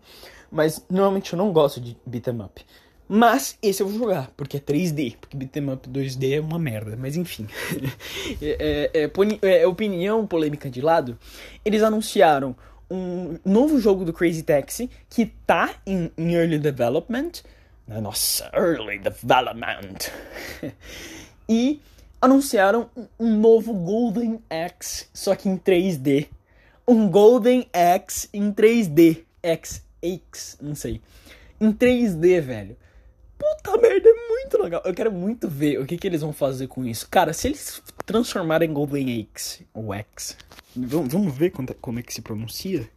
mas 0.49 0.83
normalmente 0.89 1.33
eu 1.33 1.37
não 1.37 1.51
gosto 1.51 1.79
de 1.81 1.95
beat'em 2.05 2.41
up. 2.41 2.65
Mas 3.13 3.57
esse 3.61 3.83
eu 3.83 3.89
vou 3.89 3.99
jogar, 3.99 4.31
porque 4.37 4.55
é 4.55 4.59
3D. 4.61 5.17
Porque 5.19 5.35
beat'em 5.35 5.69
up 5.69 5.89
2D 5.89 6.37
é 6.37 6.39
uma 6.39 6.57
merda. 6.57 6.95
Mas 6.97 7.17
enfim. 7.17 7.45
é, 8.41 8.89
é, 8.93 9.03
é, 9.03 9.61
é, 9.63 9.67
opinião 9.67 10.25
polêmica 10.25 10.69
de 10.69 10.79
lado. 10.79 11.19
Eles 11.65 11.83
anunciaram 11.83 12.55
um 12.89 13.37
novo 13.43 13.81
jogo 13.81 14.05
do 14.05 14.13
Crazy 14.13 14.43
Taxi 14.43 14.89
que 15.09 15.25
tá 15.45 15.75
em, 15.85 16.09
em 16.17 16.35
Early 16.35 16.57
Development. 16.57 17.31
Nossa, 17.85 18.49
Early 18.53 18.99
Development. 18.99 20.09
e 21.49 21.81
anunciaram 22.21 22.89
um 23.19 23.35
novo 23.35 23.73
Golden 23.73 24.39
Axe, 24.49 25.07
só 25.13 25.35
que 25.35 25.49
em 25.49 25.57
3D. 25.57 26.29
Um 26.87 27.09
Golden 27.09 27.67
Axe 27.73 28.29
em 28.33 28.53
3D. 28.53 29.25
X, 29.43 29.83
X, 30.01 30.57
não 30.61 30.75
sei. 30.75 31.01
Em 31.59 31.73
3D, 31.73 32.39
velho. 32.39 32.77
Puta 33.41 33.75
merda, 33.77 34.07
é 34.07 34.13
muito 34.29 34.61
legal. 34.61 34.81
Eu 34.85 34.93
quero 34.93 35.11
muito 35.11 35.49
ver 35.49 35.79
o 35.79 35.85
que, 35.85 35.97
que 35.97 36.05
eles 36.05 36.21
vão 36.21 36.31
fazer 36.31 36.67
com 36.67 36.85
isso. 36.85 37.07
Cara, 37.09 37.33
se 37.33 37.47
eles 37.47 37.81
transformarem 38.05 38.71
Golden 38.71 39.21
X, 39.21 39.63
ou 39.73 39.91
X, 39.95 40.37
vamos, 40.75 41.11
vamos 41.11 41.35
ver 41.35 41.49
como, 41.49 41.73
como 41.75 41.99
é 41.99 42.03
que 42.03 42.13
se 42.13 42.21
pronuncia. 42.21 42.87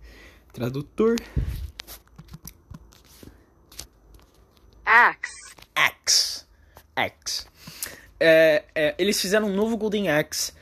Tradutor. 0.52 1.16
X. 4.84 5.30
X. 5.74 6.46
X. 6.94 7.46
É, 8.20 8.64
é, 8.74 8.94
eles 8.98 9.18
fizeram 9.20 9.48
um 9.48 9.54
novo 9.54 9.78
Golden 9.78 10.10
Axe 10.10 10.52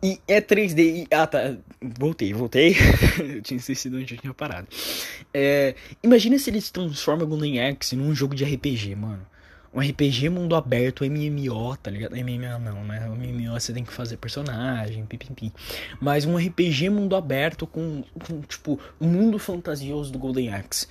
e 0.00 0.20
é 0.28 0.40
3D. 0.40 0.78
E, 0.78 1.08
ah, 1.10 1.26
tá. 1.26 1.56
Voltei, 1.98 2.32
voltei. 2.32 2.76
eu 3.18 3.42
tinha 3.42 3.58
esquecido 3.58 3.98
onde 3.98 4.14
eu 4.14 4.20
tinha 4.20 4.34
parado. 4.34 4.68
É, 5.34 5.74
imagina 6.02 6.38
se 6.38 6.50
eles 6.50 6.70
transformam 6.70 7.28
Golden 7.28 7.60
Axe 7.60 7.96
num 7.96 8.14
jogo 8.14 8.34
de 8.34 8.44
RPG, 8.44 8.94
mano. 8.94 9.26
Um 9.74 9.80
RPG 9.80 10.28
mundo 10.28 10.54
aberto, 10.54 11.02
MMO, 11.02 11.76
tá 11.78 11.90
ligado? 11.90 12.14
MMO 12.14 12.58
não, 12.58 12.84
né? 12.84 13.08
MMO 13.08 13.58
você 13.58 13.72
tem 13.72 13.82
que 13.82 13.92
fazer 13.92 14.18
personagem, 14.18 15.06
pipipi. 15.06 15.50
Mas 15.98 16.26
um 16.26 16.36
RPG 16.36 16.90
mundo 16.90 17.16
aberto 17.16 17.66
com, 17.66 18.04
com 18.26 18.42
tipo, 18.42 18.78
o 19.00 19.06
mundo 19.06 19.38
fantasioso 19.38 20.12
do 20.12 20.18
Golden 20.18 20.52
Axe. 20.52 20.86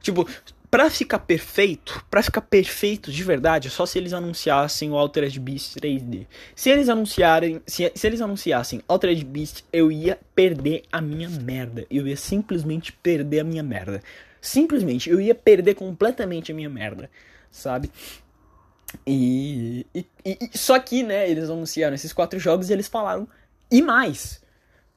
Tipo, 0.00 0.28
Pra 0.74 0.90
ficar 0.90 1.20
perfeito, 1.20 2.04
para 2.10 2.20
ficar 2.20 2.40
perfeito 2.40 3.12
de 3.12 3.22
verdade, 3.22 3.68
é 3.68 3.70
só 3.70 3.86
se 3.86 3.96
eles 3.96 4.12
anunciassem 4.12 4.90
o 4.90 4.96
Altered 4.96 5.38
Beast 5.38 5.76
3D. 5.76 6.26
Se 6.52 6.68
eles 6.68 6.88
anunciarem, 6.88 7.62
se, 7.64 7.92
se 7.94 8.04
eles 8.04 8.20
anunciassem 8.20 8.82
Altered 8.88 9.24
Beast, 9.24 9.62
eu 9.72 9.92
ia 9.92 10.18
perder 10.34 10.82
a 10.90 11.00
minha 11.00 11.28
merda. 11.28 11.86
Eu 11.88 12.08
ia 12.08 12.16
simplesmente 12.16 12.92
perder 12.92 13.38
a 13.38 13.44
minha 13.44 13.62
merda. 13.62 14.02
Simplesmente, 14.40 15.08
eu 15.08 15.20
ia 15.20 15.32
perder 15.32 15.76
completamente 15.76 16.50
a 16.50 16.54
minha 16.56 16.68
merda, 16.68 17.08
sabe? 17.52 17.88
E, 19.06 19.86
e, 19.94 20.04
e 20.26 20.58
só 20.58 20.76
que, 20.80 21.04
né, 21.04 21.30
eles 21.30 21.48
anunciaram 21.48 21.94
esses 21.94 22.12
quatro 22.12 22.40
jogos 22.40 22.68
e 22.68 22.72
eles 22.72 22.88
falaram 22.88 23.28
e 23.70 23.80
mais. 23.80 24.42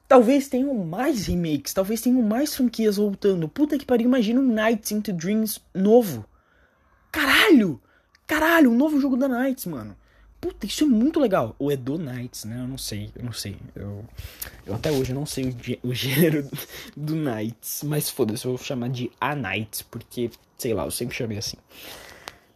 Talvez 0.08 0.48
tenham 0.48 0.74
mais 0.74 1.26
remakes, 1.26 1.74
talvez 1.74 2.00
tenham 2.00 2.22
mais 2.22 2.56
franquias 2.56 2.96
voltando. 2.96 3.46
Puta 3.46 3.78
que 3.78 3.84
pariu, 3.84 4.06
imagina 4.06 4.40
um 4.40 4.54
Nights 4.54 4.90
into 4.90 5.12
Dreams 5.12 5.60
novo. 5.74 6.24
Caralho! 7.12 7.80
Caralho, 8.26 8.70
um 8.70 8.74
novo 8.74 8.98
jogo 9.00 9.16
da 9.16 9.28
Nights, 9.28 9.66
mano. 9.66 9.94
Puta, 10.40 10.66
isso 10.66 10.84
é 10.84 10.86
muito 10.86 11.18
legal. 11.18 11.54
Ou 11.58 11.70
é 11.70 11.76
do 11.76 11.98
Nights, 11.98 12.44
né? 12.44 12.60
Eu 12.60 12.68
não 12.68 12.78
sei, 12.78 13.10
eu 13.14 13.24
não 13.24 13.32
sei. 13.32 13.56
Eu, 13.74 14.04
eu 14.64 14.74
até 14.74 14.90
hoje 14.90 15.12
não 15.12 15.26
sei 15.26 15.54
o, 15.82 15.88
o 15.88 15.94
gênero 15.94 16.48
do 16.96 17.14
Nights. 17.14 17.82
Mas 17.84 18.08
foda-se, 18.08 18.46
eu 18.46 18.56
vou 18.56 18.64
chamar 18.64 18.88
de 18.88 19.10
A 19.20 19.34
Nights, 19.34 19.82
porque, 19.82 20.30
sei 20.56 20.72
lá, 20.72 20.84
eu 20.84 20.90
sempre 20.90 21.14
chamei 21.14 21.36
assim. 21.36 21.56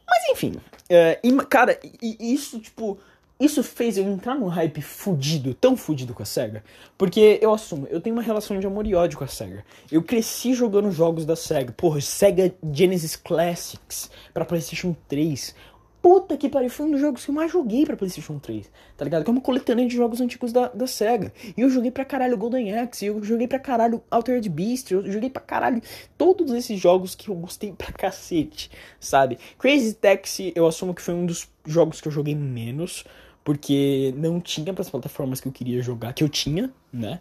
Mas 0.07 0.25
enfim, 0.31 0.53
uh, 0.57 1.47
cara, 1.47 1.79
isso, 2.01 2.61
tipo, 2.61 2.99
isso 3.45 3.63
fez 3.63 3.99
eu 3.99 4.05
entrar 4.05 4.35
num 4.35 4.47
hype 4.47 4.81
fudido, 4.81 5.53
tão 5.55 5.77
fudido 5.77 6.15
com 6.15 6.23
a 6.23 6.27
SEGA. 6.27 6.63
Porque 6.97 7.39
eu 7.43 7.53
assumo, 7.53 7.89
eu 7.91 8.01
tenho 8.01 8.15
uma 8.15 8.23
relação 8.23 8.59
de 8.61 8.67
amor 8.67 8.87
e 8.87 8.95
ódio 8.95 9.19
com 9.19 9.25
a 9.25 9.29
SEGA. 9.29 9.65
Eu 9.91 10.03
cresci 10.03 10.55
jogando 10.55 10.93
jogos 10.93 11.27
da 11.27 11.35
SEGA. 11.35 11.73
Porra, 11.73 12.01
SEGA 12.01 12.55
Genesis 12.73 13.17
Classics 13.17 14.11
pra 14.33 14.45
PlayStation 14.45 14.95
3. 15.09 15.55
puta 16.01 16.37
que 16.37 16.49
pariu, 16.49 16.69
foi 16.69 16.87
um 16.87 16.91
dos 16.91 17.01
jogos 17.01 17.25
que 17.25 17.31
eu 17.31 17.35
mais 17.35 17.51
joguei 17.51 17.87
pra 17.87 17.97
PlayStation 17.97 18.39
3, 18.39 18.69
tá 18.97 19.05
ligado? 19.05 19.23
Que 19.23 19.31
é 19.31 19.33
uma 19.33 19.41
coletânea 19.41 19.87
de 19.87 19.95
jogos 19.97 20.21
antigos 20.21 20.53
da, 20.53 20.69
da 20.69 20.87
SEGA. 20.87 21.33
E 21.57 21.61
eu 21.61 21.71
joguei 21.71 21.91
pra 21.93 22.05
caralho 22.05 22.37
Golden 22.37 22.77
Axe, 22.77 23.07
eu 23.07 23.23
joguei 23.23 23.47
pra 23.47 23.59
caralho 23.59 24.03
Altered 24.11 24.49
Beast, 24.49 24.91
eu 24.91 25.11
joguei 25.11 25.31
pra 25.31 25.41
caralho 25.41 25.81
todos 26.19 26.53
esses 26.53 26.79
jogos 26.79 27.15
que 27.15 27.29
eu 27.29 27.35
gostei 27.37 27.73
pra 27.73 27.93
cacete, 27.93 28.71
sabe? 28.99 29.39
Crazy 29.59 29.95
Taxi, 29.95 30.53
eu 30.57 30.67
assumo 30.67 30.93
que 30.93 31.03
foi 31.03 31.15
um 31.15 31.25
dos 31.25 31.49
jogos 31.65 32.01
que 32.01 32.09
eu 32.09 32.13
joguei 32.13 32.35
menos, 32.35 33.05
porque 33.45 34.15
não 34.17 34.41
tinha 34.41 34.73
para 34.73 34.83
as 34.83 34.91
plataformas 34.91 35.41
que 35.41 35.49
eu 35.49 35.53
queria 35.53 35.83
jogar, 35.83 36.13
que 36.13 36.23
eu 36.23 36.29
tinha, 36.29 36.71
né? 36.93 37.21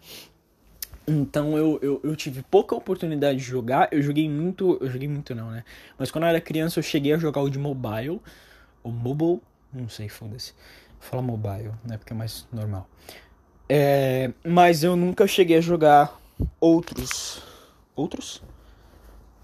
Então 1.07 1.57
eu, 1.57 1.79
eu, 1.81 1.99
eu, 2.03 2.15
tive 2.15 2.43
pouca 2.43 2.75
oportunidade 2.75 3.39
de 3.39 3.43
jogar. 3.43 3.89
Eu 3.91 4.01
joguei 4.01 4.29
muito. 4.29 4.77
Eu 4.79 4.89
joguei 4.89 5.07
muito 5.07 5.33
não, 5.33 5.49
né? 5.51 5.63
Mas 5.97 6.11
quando 6.11 6.25
eu 6.25 6.29
era 6.29 6.39
criança 6.39 6.79
eu 6.79 6.83
cheguei 6.83 7.13
a 7.13 7.17
jogar 7.17 7.41
o 7.41 7.49
de 7.49 7.57
mobile. 7.57 8.21
Ou 8.83 8.91
mobile. 8.91 9.41
Não 9.73 9.89
sei, 9.89 10.07
foda-se. 10.09 10.53
Fala 10.99 11.21
mobile, 11.21 11.71
né? 11.83 11.97
Porque 11.97 12.13
é 12.13 12.15
mais 12.15 12.47
normal. 12.51 12.87
É, 13.67 14.31
mas 14.45 14.83
eu 14.83 14.95
nunca 14.95 15.25
cheguei 15.25 15.57
a 15.57 15.61
jogar 15.61 16.19
outros. 16.59 17.41
Outros? 17.95 18.43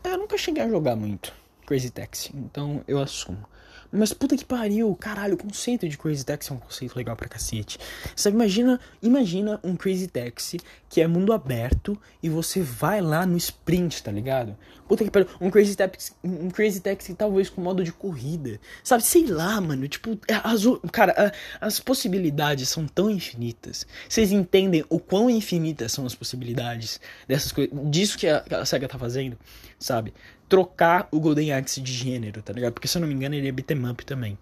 É, 0.03 0.13
eu 0.13 0.17
nunca 0.17 0.37
cheguei 0.37 0.63
a 0.63 0.69
jogar 0.69 0.95
muito 0.95 1.33
Crazy 1.65 1.89
Taxi. 1.89 2.31
Então 2.35 2.83
eu 2.87 2.99
assumo. 2.99 3.45
Mas 3.91 4.13
puta 4.13 4.35
que 4.35 4.45
pariu, 4.45 4.93
caralho, 4.95 5.35
o 5.35 5.37
conceito 5.37 5.87
de 5.87 5.97
Crazy 5.97 6.25
Taxi 6.25 6.51
é 6.51 6.55
um 6.55 6.59
conceito 6.59 6.95
legal 6.95 7.15
pra 7.15 7.27
cacete. 7.27 7.79
Sabe, 8.15 8.35
imagina, 8.35 8.79
imagina 9.01 9.59
um 9.63 9.75
Crazy 9.75 10.07
Taxi 10.07 10.59
que 10.89 11.01
é 11.01 11.07
mundo 11.07 11.33
aberto 11.33 11.99
e 12.21 12.29
você 12.29 12.61
vai 12.61 13.01
lá 13.01 13.25
no 13.25 13.37
sprint, 13.37 14.03
tá 14.03 14.11
ligado? 14.11 14.57
Puta 14.87 15.03
que 15.03 15.11
pariu, 15.11 15.27
um 15.41 15.49
Crazy 15.49 15.75
Taxi, 15.75 16.11
um 16.23 16.49
Crazy 16.49 16.79
Taxi 16.79 17.13
talvez 17.13 17.49
com 17.49 17.61
modo 17.61 17.83
de 17.83 17.91
corrida. 17.91 18.59
Sabe, 18.83 19.03
sei 19.03 19.25
lá, 19.25 19.59
mano, 19.59 19.87
tipo, 19.87 20.17
é, 20.27 20.35
as, 20.43 20.63
cara, 20.91 21.33
as 21.59 21.79
possibilidades 21.79 22.69
são 22.69 22.87
tão 22.87 23.09
infinitas. 23.09 23.85
Vocês 24.07 24.31
entendem 24.31 24.85
o 24.89 24.99
quão 24.99 25.29
infinitas 25.29 25.91
são 25.91 26.05
as 26.05 26.15
possibilidades 26.15 26.99
dessas 27.27 27.51
coisas, 27.51 27.73
disso 27.89 28.17
que 28.17 28.27
a, 28.27 28.43
a 28.51 28.65
SEGA 28.65 28.87
tá 28.87 28.97
fazendo, 28.97 29.37
sabe? 29.77 30.13
Trocar 30.47 31.07
o 31.11 31.19
Golden 31.19 31.53
Axe 31.53 31.81
de 31.81 31.93
gênero, 31.93 32.41
tá 32.41 32.53
ligado? 32.53 32.73
Porque 32.73 32.87
se 32.87 32.97
eu 32.97 33.01
não 33.01 33.07
me 33.07 33.13
engano 33.13 33.35
ele 33.35 33.47
é 33.47 33.51
beat'em 33.51 33.89
up 33.89 34.05
também. 34.05 34.37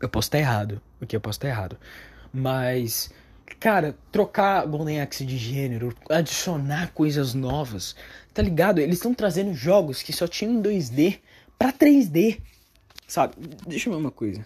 Eu 0.00 0.08
posso 0.08 0.26
estar 0.26 0.38
errado, 0.38 0.80
porque 0.98 1.16
eu 1.16 1.20
posso 1.20 1.38
estar 1.38 1.48
errado. 1.48 1.76
Mas, 2.32 3.12
cara, 3.58 3.96
trocar 4.12 4.66
Golden 4.66 5.00
Axe 5.00 5.24
de 5.24 5.36
gênero, 5.36 5.94
adicionar 6.08 6.92
coisas 6.92 7.34
novas, 7.34 7.96
tá 8.32 8.42
ligado? 8.42 8.78
Eles 8.78 8.96
estão 8.96 9.14
trazendo 9.14 9.54
jogos 9.54 10.02
que 10.02 10.12
só 10.12 10.26
tinham 10.26 10.54
em 10.54 10.62
2D 10.62 11.18
pra 11.58 11.72
3D, 11.72 12.40
sabe? 13.06 13.34
Deixa 13.66 13.88
eu 13.88 13.94
ver 13.94 14.00
uma 14.00 14.10
coisa. 14.10 14.44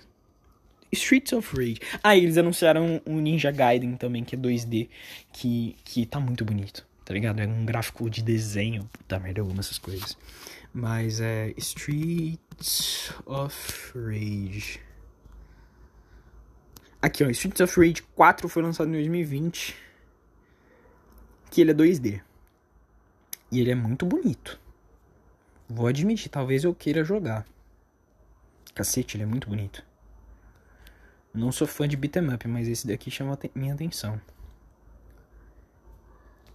Streets 0.92 1.32
of 1.32 1.56
Rage. 1.56 1.80
Ah, 2.02 2.16
eles 2.16 2.38
anunciaram 2.38 3.00
um 3.04 3.20
Ninja 3.20 3.50
Gaiden 3.50 3.96
também, 3.96 4.22
que 4.22 4.36
é 4.36 4.38
2D, 4.38 4.88
que, 5.32 5.76
que 5.84 6.06
tá 6.06 6.20
muito 6.20 6.44
bonito 6.44 6.86
tá 7.04 7.12
ligado? 7.12 7.40
É 7.40 7.46
um 7.46 7.64
gráfico 7.64 8.08
de 8.08 8.22
desenho. 8.22 8.88
Puta 8.92 9.18
merda, 9.18 9.40
eu 9.40 9.50
amo 9.50 9.60
essas 9.60 9.78
coisas. 9.78 10.16
Mas 10.72 11.20
é 11.20 11.52
Streets 11.56 13.12
of 13.26 13.92
Rage. 13.94 14.80
Aqui, 17.00 17.22
ó, 17.22 17.28
Streets 17.30 17.60
of 17.60 17.78
Rage 17.78 18.02
4 18.14 18.48
foi 18.48 18.62
lançado 18.62 18.88
em 18.88 18.92
2020. 18.92 19.76
Que 21.50 21.60
ele 21.60 21.70
é 21.70 21.74
2D. 21.74 22.20
E 23.52 23.60
ele 23.60 23.70
é 23.70 23.74
muito 23.74 24.06
bonito. 24.06 24.58
Vou 25.68 25.86
admitir, 25.86 26.30
talvez 26.30 26.64
eu 26.64 26.74
queira 26.74 27.04
jogar. 27.04 27.46
Cacete, 28.74 29.16
ele 29.16 29.24
é 29.24 29.26
muito 29.26 29.48
bonito. 29.48 29.84
Não 31.32 31.52
sou 31.52 31.66
fã 31.66 31.86
de 31.86 31.96
beat'em 31.96 32.32
up, 32.32 32.46
mas 32.48 32.68
esse 32.68 32.86
daqui 32.86 33.10
chama 33.10 33.38
minha 33.54 33.74
atenção. 33.74 34.20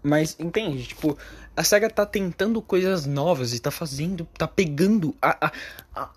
Mas 0.01 0.35
entende? 0.39 0.87
Tipo, 0.87 1.17
a 1.55 1.63
SEGA 1.63 1.89
tá 1.89 2.05
tentando 2.05 2.61
coisas 2.61 3.05
novas 3.05 3.53
e 3.53 3.59
tá 3.59 3.71
fazendo. 3.71 4.27
tá 4.37 4.47
pegando 4.47 5.15
a. 5.21 5.47
a, 5.47 5.51
a, 5.93 6.09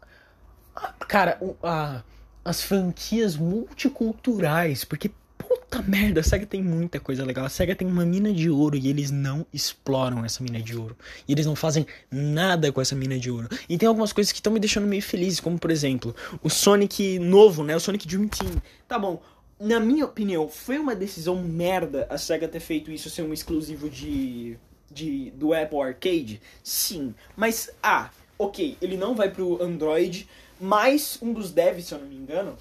a 0.76 1.04
cara, 1.06 1.38
a, 1.62 2.02
as 2.44 2.62
franquias 2.62 3.36
multiculturais. 3.36 4.84
Porque, 4.84 5.10
puta 5.36 5.82
merda, 5.82 6.20
a 6.20 6.22
SEGA 6.22 6.46
tem 6.46 6.62
muita 6.62 7.00
coisa 7.00 7.24
legal. 7.24 7.44
A 7.44 7.48
SEGA 7.48 7.74
tem 7.74 7.88
uma 7.88 8.06
mina 8.06 8.32
de 8.32 8.48
ouro 8.48 8.76
e 8.76 8.88
eles 8.88 9.10
não 9.10 9.44
exploram 9.52 10.24
essa 10.24 10.44
mina 10.44 10.62
de 10.62 10.76
ouro. 10.76 10.96
E 11.26 11.32
eles 11.32 11.44
não 11.44 11.56
fazem 11.56 11.86
nada 12.08 12.70
com 12.70 12.80
essa 12.80 12.94
mina 12.94 13.18
de 13.18 13.30
ouro. 13.30 13.48
E 13.68 13.76
tem 13.76 13.88
algumas 13.88 14.12
coisas 14.12 14.32
que 14.32 14.38
estão 14.38 14.52
me 14.52 14.60
deixando 14.60 14.86
meio 14.86 15.02
feliz, 15.02 15.40
como 15.40 15.58
por 15.58 15.72
exemplo, 15.72 16.14
o 16.40 16.48
Sonic 16.48 17.18
novo, 17.18 17.64
né? 17.64 17.74
O 17.74 17.80
Sonic 17.80 18.06
Dream 18.06 18.28
Team. 18.28 18.62
Tá 18.86 18.96
bom, 18.96 19.20
na 19.62 19.78
minha 19.78 20.04
opinião, 20.04 20.48
foi 20.48 20.76
uma 20.76 20.92
decisão 20.92 21.36
merda 21.36 22.04
a 22.10 22.18
SEGA 22.18 22.48
ter 22.48 22.58
feito 22.58 22.90
isso 22.90 23.08
ser 23.08 23.22
um 23.22 23.32
exclusivo 23.32 23.88
de, 23.88 24.58
de 24.90 25.30
do 25.30 25.54
Apple 25.54 25.80
Arcade? 25.80 26.42
Sim, 26.64 27.14
mas 27.36 27.70
ah, 27.80 28.10
ok, 28.36 28.76
ele 28.82 28.96
não 28.96 29.14
vai 29.14 29.30
pro 29.30 29.62
Android, 29.62 30.28
mas 30.60 31.16
um 31.22 31.32
dos 31.32 31.52
devs, 31.52 31.86
se 31.86 31.94
eu 31.94 32.00
não 32.00 32.08
me 32.08 32.16
engano, 32.16 32.56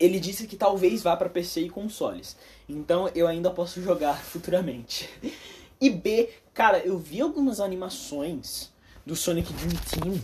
ele 0.00 0.18
disse 0.18 0.46
que 0.46 0.56
talvez 0.56 1.02
vá 1.02 1.14
para 1.14 1.28
PC 1.28 1.60
e 1.60 1.68
consoles. 1.68 2.34
Então 2.66 3.10
eu 3.14 3.28
ainda 3.28 3.50
posso 3.50 3.82
jogar 3.82 4.16
futuramente. 4.24 5.10
E 5.78 5.90
B, 5.90 6.30
cara, 6.54 6.78
eu 6.78 6.96
vi 6.96 7.20
algumas 7.20 7.60
animações 7.60 8.72
do 9.04 9.14
Sonic 9.14 9.52
Dream 9.52 9.76
Team. 9.90 10.22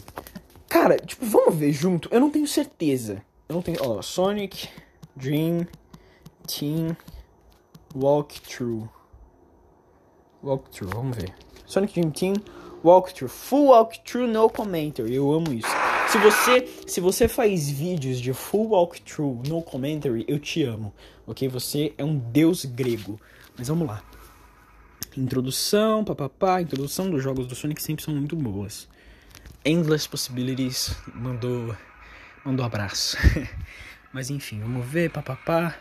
Cara, 0.70 0.96
tipo, 0.96 1.26
vamos 1.26 1.54
ver 1.54 1.70
junto? 1.70 2.08
Eu 2.10 2.18
não 2.18 2.30
tenho 2.30 2.48
certeza. 2.48 3.22
Eu 3.46 3.56
não 3.56 3.62
tenho. 3.62 3.76
Ó, 3.82 4.00
Sonic 4.00 4.70
Dream 5.14 5.66
Team 6.46 6.96
Walkthrough. 7.94 8.88
Walkthrough, 10.42 10.90
vamos 10.94 11.16
ver. 11.16 11.34
Sonic 11.66 11.94
Dream 11.94 12.10
Team 12.10 12.34
Walkthrough. 12.82 13.28
Full 13.28 13.68
walkthrough, 13.68 14.26
no 14.26 14.48
commentary. 14.50 15.14
Eu 15.14 15.32
amo 15.32 15.52
isso. 15.52 15.68
Se 16.08 16.18
você, 16.18 16.68
se 16.86 17.00
você 17.00 17.28
faz 17.28 17.70
vídeos 17.70 18.20
de 18.20 18.32
full 18.32 18.70
walkthrough, 18.70 19.42
no 19.46 19.62
commentary, 19.62 20.24
eu 20.26 20.38
te 20.38 20.62
amo. 20.62 20.92
Ok? 21.26 21.48
Você 21.48 21.94
é 21.96 22.04
um 22.04 22.18
deus 22.18 22.64
grego. 22.64 23.20
Mas 23.56 23.68
vamos 23.68 23.86
lá. 23.86 24.02
Introdução, 25.16 26.04
papapá. 26.04 26.60
Introdução 26.60 27.10
dos 27.10 27.22
jogos 27.22 27.46
do 27.46 27.54
Sonic 27.54 27.82
sempre 27.82 28.04
são 28.04 28.14
muito 28.14 28.34
boas. 28.34 28.88
Endless 29.64 30.08
Possibilities 30.08 30.94
mandou, 31.14 31.76
mandou 32.44 32.64
abraço. 32.64 33.16
Mas 34.12 34.28
enfim, 34.28 34.60
vamos 34.60 34.84
ver, 34.86 35.10
papapá 35.10 35.74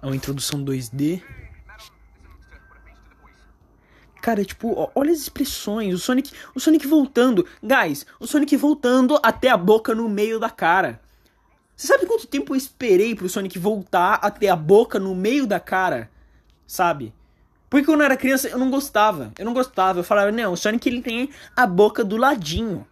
a 0.00 0.06
uma 0.06 0.16
introdução 0.16 0.64
2D. 0.64 1.22
Cara, 4.20 4.44
tipo, 4.44 4.90
olha 4.94 5.12
as 5.12 5.18
expressões, 5.18 5.94
o 5.94 5.98
Sonic, 5.98 6.32
o 6.54 6.58
Sonic 6.58 6.86
voltando. 6.86 7.46
Guys, 7.62 8.04
o 8.18 8.26
Sonic 8.26 8.56
voltando 8.56 9.18
até 9.22 9.48
a 9.50 9.56
boca 9.56 9.94
no 9.94 10.08
meio 10.08 10.40
da 10.40 10.50
cara. 10.50 11.00
Você 11.76 11.86
sabe 11.86 12.06
quanto 12.06 12.26
tempo 12.26 12.52
eu 12.52 12.56
esperei 12.56 13.14
pro 13.14 13.28
Sonic 13.28 13.58
voltar 13.58 14.14
até 14.14 14.48
a 14.48 14.56
boca 14.56 14.98
no 14.98 15.14
meio 15.14 15.46
da 15.46 15.60
cara? 15.60 16.10
Sabe? 16.66 17.14
Porque 17.68 17.84
quando 17.84 18.00
eu 18.00 18.06
era 18.06 18.16
criança 18.16 18.48
eu 18.48 18.58
não 18.58 18.70
gostava. 18.70 19.32
Eu 19.38 19.44
não 19.44 19.52
gostava. 19.52 20.00
Eu 20.00 20.04
falava, 20.04 20.32
não, 20.32 20.54
o 20.54 20.56
Sonic 20.56 20.88
ele 20.88 21.02
tem 21.02 21.30
a 21.54 21.66
boca 21.66 22.02
do 22.02 22.16
ladinho. 22.16 22.86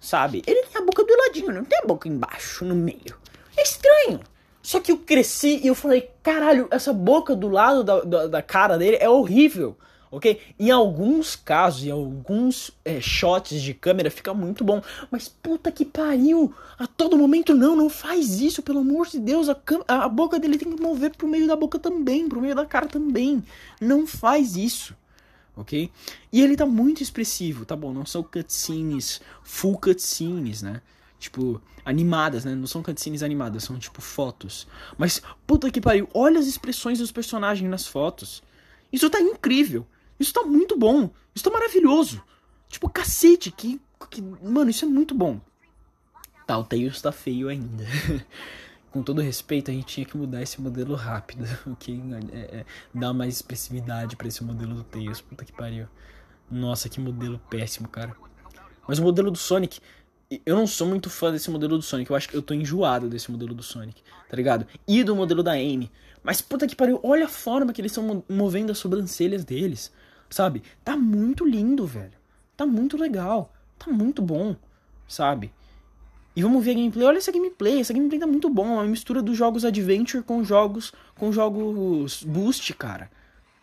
Sabe? 0.00 0.42
Ele 0.46 0.62
tem 0.66 0.80
a 0.80 0.84
boca 0.84 1.04
do 1.04 1.14
ladinho, 1.14 1.52
não 1.52 1.64
tem 1.64 1.78
a 1.78 1.86
boca 1.86 2.08
embaixo, 2.08 2.64
no 2.64 2.74
meio. 2.74 3.16
É 3.56 3.62
estranho. 3.62 4.20
Só 4.62 4.80
que 4.80 4.92
eu 4.92 4.98
cresci 4.98 5.60
e 5.62 5.66
eu 5.66 5.74
falei, 5.74 6.10
caralho, 6.22 6.68
essa 6.70 6.92
boca 6.92 7.34
do 7.34 7.48
lado 7.48 7.82
da, 7.82 8.00
da, 8.00 8.26
da 8.26 8.42
cara 8.42 8.76
dele 8.76 8.98
é 9.00 9.08
horrível, 9.08 9.76
ok? 10.10 10.38
Em 10.58 10.70
alguns 10.70 11.34
casos, 11.34 11.84
em 11.84 11.90
alguns 11.90 12.70
é, 12.84 13.00
shots 13.00 13.60
de 13.62 13.72
câmera 13.72 14.10
fica 14.10 14.34
muito 14.34 14.62
bom, 14.62 14.82
mas 15.10 15.28
puta 15.28 15.72
que 15.72 15.84
pariu, 15.84 16.52
a 16.78 16.86
todo 16.86 17.16
momento 17.16 17.54
não, 17.54 17.74
não 17.74 17.88
faz 17.88 18.40
isso, 18.40 18.62
pelo 18.62 18.80
amor 18.80 19.06
de 19.06 19.18
Deus, 19.18 19.48
a, 19.48 19.56
a 19.88 20.08
boca 20.08 20.38
dele 20.38 20.58
tem 20.58 20.70
que 20.70 20.82
mover 20.82 21.16
pro 21.16 21.26
meio 21.28 21.46
da 21.46 21.56
boca 21.56 21.78
também, 21.78 22.28
pro 22.28 22.40
meio 22.40 22.54
da 22.54 22.66
cara 22.66 22.86
também, 22.86 23.42
não 23.80 24.06
faz 24.06 24.56
isso. 24.56 24.94
Ok? 25.56 25.90
E 26.32 26.40
ele 26.40 26.56
tá 26.56 26.64
muito 26.64 27.02
expressivo, 27.02 27.66
tá 27.66 27.76
bom? 27.76 27.92
Não 27.92 28.06
são 28.06 28.22
cutscenes, 28.22 29.20
full 29.42 29.78
cutscenes, 29.78 30.62
né? 30.62 30.80
Tipo, 31.20 31.60
animadas, 31.84 32.46
né? 32.46 32.54
Não 32.54 32.66
são 32.66 32.82
cutscenes 32.82 33.22
animadas, 33.22 33.62
são 33.62 33.78
tipo 33.78 34.00
fotos. 34.00 34.66
Mas, 34.96 35.20
puta 35.46 35.70
que 35.70 35.80
pariu, 35.80 36.08
olha 36.14 36.40
as 36.40 36.46
expressões 36.46 36.98
dos 36.98 37.12
personagens 37.12 37.70
nas 37.70 37.86
fotos. 37.86 38.42
Isso 38.90 39.10
tá 39.10 39.20
incrível. 39.20 39.86
Isso 40.18 40.32
tá 40.32 40.42
muito 40.42 40.78
bom. 40.78 41.10
Isso 41.34 41.44
tá 41.44 41.50
maravilhoso. 41.50 42.22
Tipo, 42.68 42.88
cacete, 42.88 43.50
que. 43.50 43.78
que 44.08 44.22
mano, 44.22 44.70
isso 44.70 44.86
é 44.86 44.88
muito 44.88 45.14
bom. 45.14 45.38
Tá, 46.46 46.56
o 46.56 46.64
Tails 46.64 47.02
tá 47.02 47.12
feio 47.12 47.48
ainda. 47.48 47.84
Com 48.90 49.02
todo 49.02 49.20
respeito, 49.20 49.70
a 49.70 49.74
gente 49.74 49.86
tinha 49.86 50.06
que 50.06 50.16
mudar 50.16 50.42
esse 50.42 50.60
modelo 50.60 50.94
rápido, 50.96 51.44
ok? 51.70 52.02
É, 52.32 52.38
é, 52.38 52.66
dar 52.92 53.12
mais 53.12 53.34
expressividade 53.34 54.16
para 54.16 54.26
esse 54.26 54.42
modelo 54.42 54.74
do 54.74 54.84
Tails. 54.84 55.20
Puta 55.20 55.44
que 55.44 55.52
pariu. 55.52 55.86
Nossa, 56.50 56.88
que 56.88 56.98
modelo 56.98 57.38
péssimo, 57.50 57.88
cara. 57.88 58.16
Mas 58.88 58.98
o 58.98 59.02
modelo 59.02 59.30
do 59.30 59.38
Sonic 59.38 59.80
eu 60.46 60.54
não 60.54 60.66
sou 60.66 60.86
muito 60.86 61.10
fã 61.10 61.32
desse 61.32 61.50
modelo 61.50 61.76
do 61.76 61.82
Sonic. 61.82 62.08
Eu 62.08 62.16
acho 62.16 62.28
que 62.28 62.36
eu 62.36 62.42
tô 62.42 62.54
enjoado 62.54 63.08
desse 63.08 63.30
modelo 63.30 63.52
do 63.52 63.62
Sonic, 63.64 64.00
tá 64.28 64.36
ligado? 64.36 64.66
E 64.86 65.02
do 65.02 65.16
modelo 65.16 65.42
da 65.42 65.52
Amy. 65.52 65.90
Mas 66.22 66.40
puta 66.40 66.68
que 66.68 66.76
pariu, 66.76 67.00
olha 67.02 67.24
a 67.24 67.28
forma 67.28 67.72
que 67.72 67.80
eles 67.80 67.90
estão 67.90 68.22
movendo 68.28 68.70
as 68.70 68.78
sobrancelhas 68.78 69.44
deles, 69.44 69.92
sabe? 70.28 70.62
Tá 70.84 70.96
muito 70.96 71.44
lindo, 71.44 71.84
velho. 71.84 72.12
Tá 72.56 72.64
muito 72.64 72.96
legal. 72.96 73.52
Tá 73.76 73.90
muito 73.90 74.22
bom, 74.22 74.54
sabe? 75.08 75.52
E 76.36 76.42
vamos 76.42 76.64
ver 76.64 76.72
a 76.72 76.74
gameplay. 76.74 77.06
Olha 77.06 77.18
essa 77.18 77.32
gameplay, 77.32 77.80
essa 77.80 77.92
gameplay 77.92 78.20
tá 78.20 78.26
muito 78.26 78.48
bom. 78.48 78.66
É 78.66 78.72
uma 78.74 78.84
mistura 78.84 79.20
dos 79.20 79.36
jogos 79.36 79.64
Adventure 79.64 80.22
com 80.22 80.44
jogos 80.44 80.92
com 81.16 81.32
jogos 81.32 82.22
Boost, 82.22 82.72
cara. 82.74 83.10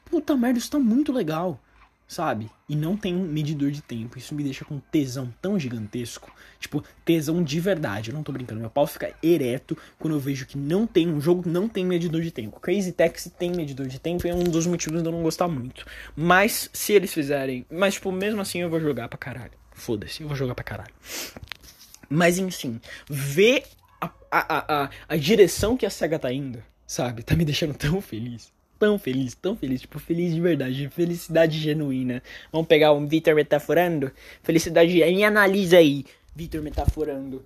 Puta 0.04 0.36
merda, 0.36 0.60
isso 0.60 0.72
tá 0.72 0.80
muito 0.80 1.14
legal 1.14 1.62
sabe? 2.08 2.50
E 2.70 2.76
não 2.76 2.96
tem 2.96 3.14
um 3.16 3.24
medidor 3.24 3.70
de 3.70 3.82
tempo. 3.82 4.18
Isso 4.18 4.34
me 4.34 4.44
deixa 4.44 4.64
com 4.64 4.80
tesão 4.80 5.34
tão 5.42 5.60
gigantesco. 5.60 6.34
Tipo, 6.60 6.84
tesão 7.04 7.44
de 7.44 7.60
verdade. 7.60 8.10
Eu 8.10 8.16
não 8.16 8.24
tô 8.24 8.32
brincando. 8.32 8.62
Meu 8.62 8.70
pau 8.70 8.88
fica 8.88 9.14
ereto 9.22 9.78
quando 10.00 10.14
eu 10.16 10.20
vejo 10.20 10.46
que 10.46 10.58
não 10.58 10.88
tem 10.88 11.10
um 11.10 11.20
jogo 11.20 11.48
não 11.48 11.68
tem 11.68 11.86
medidor 11.86 12.22
de 12.22 12.32
tempo. 12.32 12.60
Crazy 12.60 12.94
Taxi 12.94 13.30
tem 13.30 13.52
medidor 13.52 13.88
de 13.88 14.00
tempo 14.00 14.26
e 14.26 14.30
é 14.30 14.34
um 14.34 14.44
dos 14.44 14.66
motivos 14.66 15.02
de 15.02 15.08
eu 15.08 15.12
não 15.12 15.22
gostar 15.22 15.48
muito. 15.48 15.86
Mas 16.16 16.70
se 16.72 16.94
eles 16.94 17.14
fizerem. 17.14 17.66
Mas, 17.70 17.96
tipo, 17.96 18.12
mesmo 18.12 18.40
assim 18.40 18.62
eu 18.62 18.70
vou 18.70 18.80
jogar 18.80 19.10
pra 19.10 19.18
caralho. 19.18 19.52
Foda-se, 19.74 20.22
eu 20.22 20.28
vou 20.28 20.38
jogar 20.38 20.56
pra 20.56 20.64
caralho. 20.64 20.94
Mas 22.10 22.38
enfim, 22.38 22.80
ver 23.10 23.64
a, 24.00 24.10
a, 24.32 24.84
a, 24.84 24.90
a 25.10 25.18
direção 25.18 25.76
que 25.76 25.86
a 25.86 25.90
SEGA 25.90 26.18
tá 26.18 26.32
indo, 26.32 26.64
sabe? 26.86 27.22
Tá 27.22 27.36
me 27.36 27.44
deixando 27.44 27.74
tão 27.74 28.00
feliz 28.00 28.52
tão 28.80 28.98
feliz, 28.98 29.36
tão 29.36 29.56
feliz, 29.56 29.82
tipo, 29.82 30.00
feliz 30.00 30.34
de 30.34 30.42
verdade, 30.42 30.90
felicidade 30.90 31.58
genuína. 31.60 32.22
Vamos 32.52 32.68
pegar 32.68 32.94
um 32.94 33.08
Vitor 33.08 33.36
metaforando? 33.36 34.12
Felicidade, 34.44 34.94
me 34.94 35.24
analisa 35.24 35.78
aí, 35.78 36.06
Vitor 36.36 36.62
metaforando. 36.62 37.44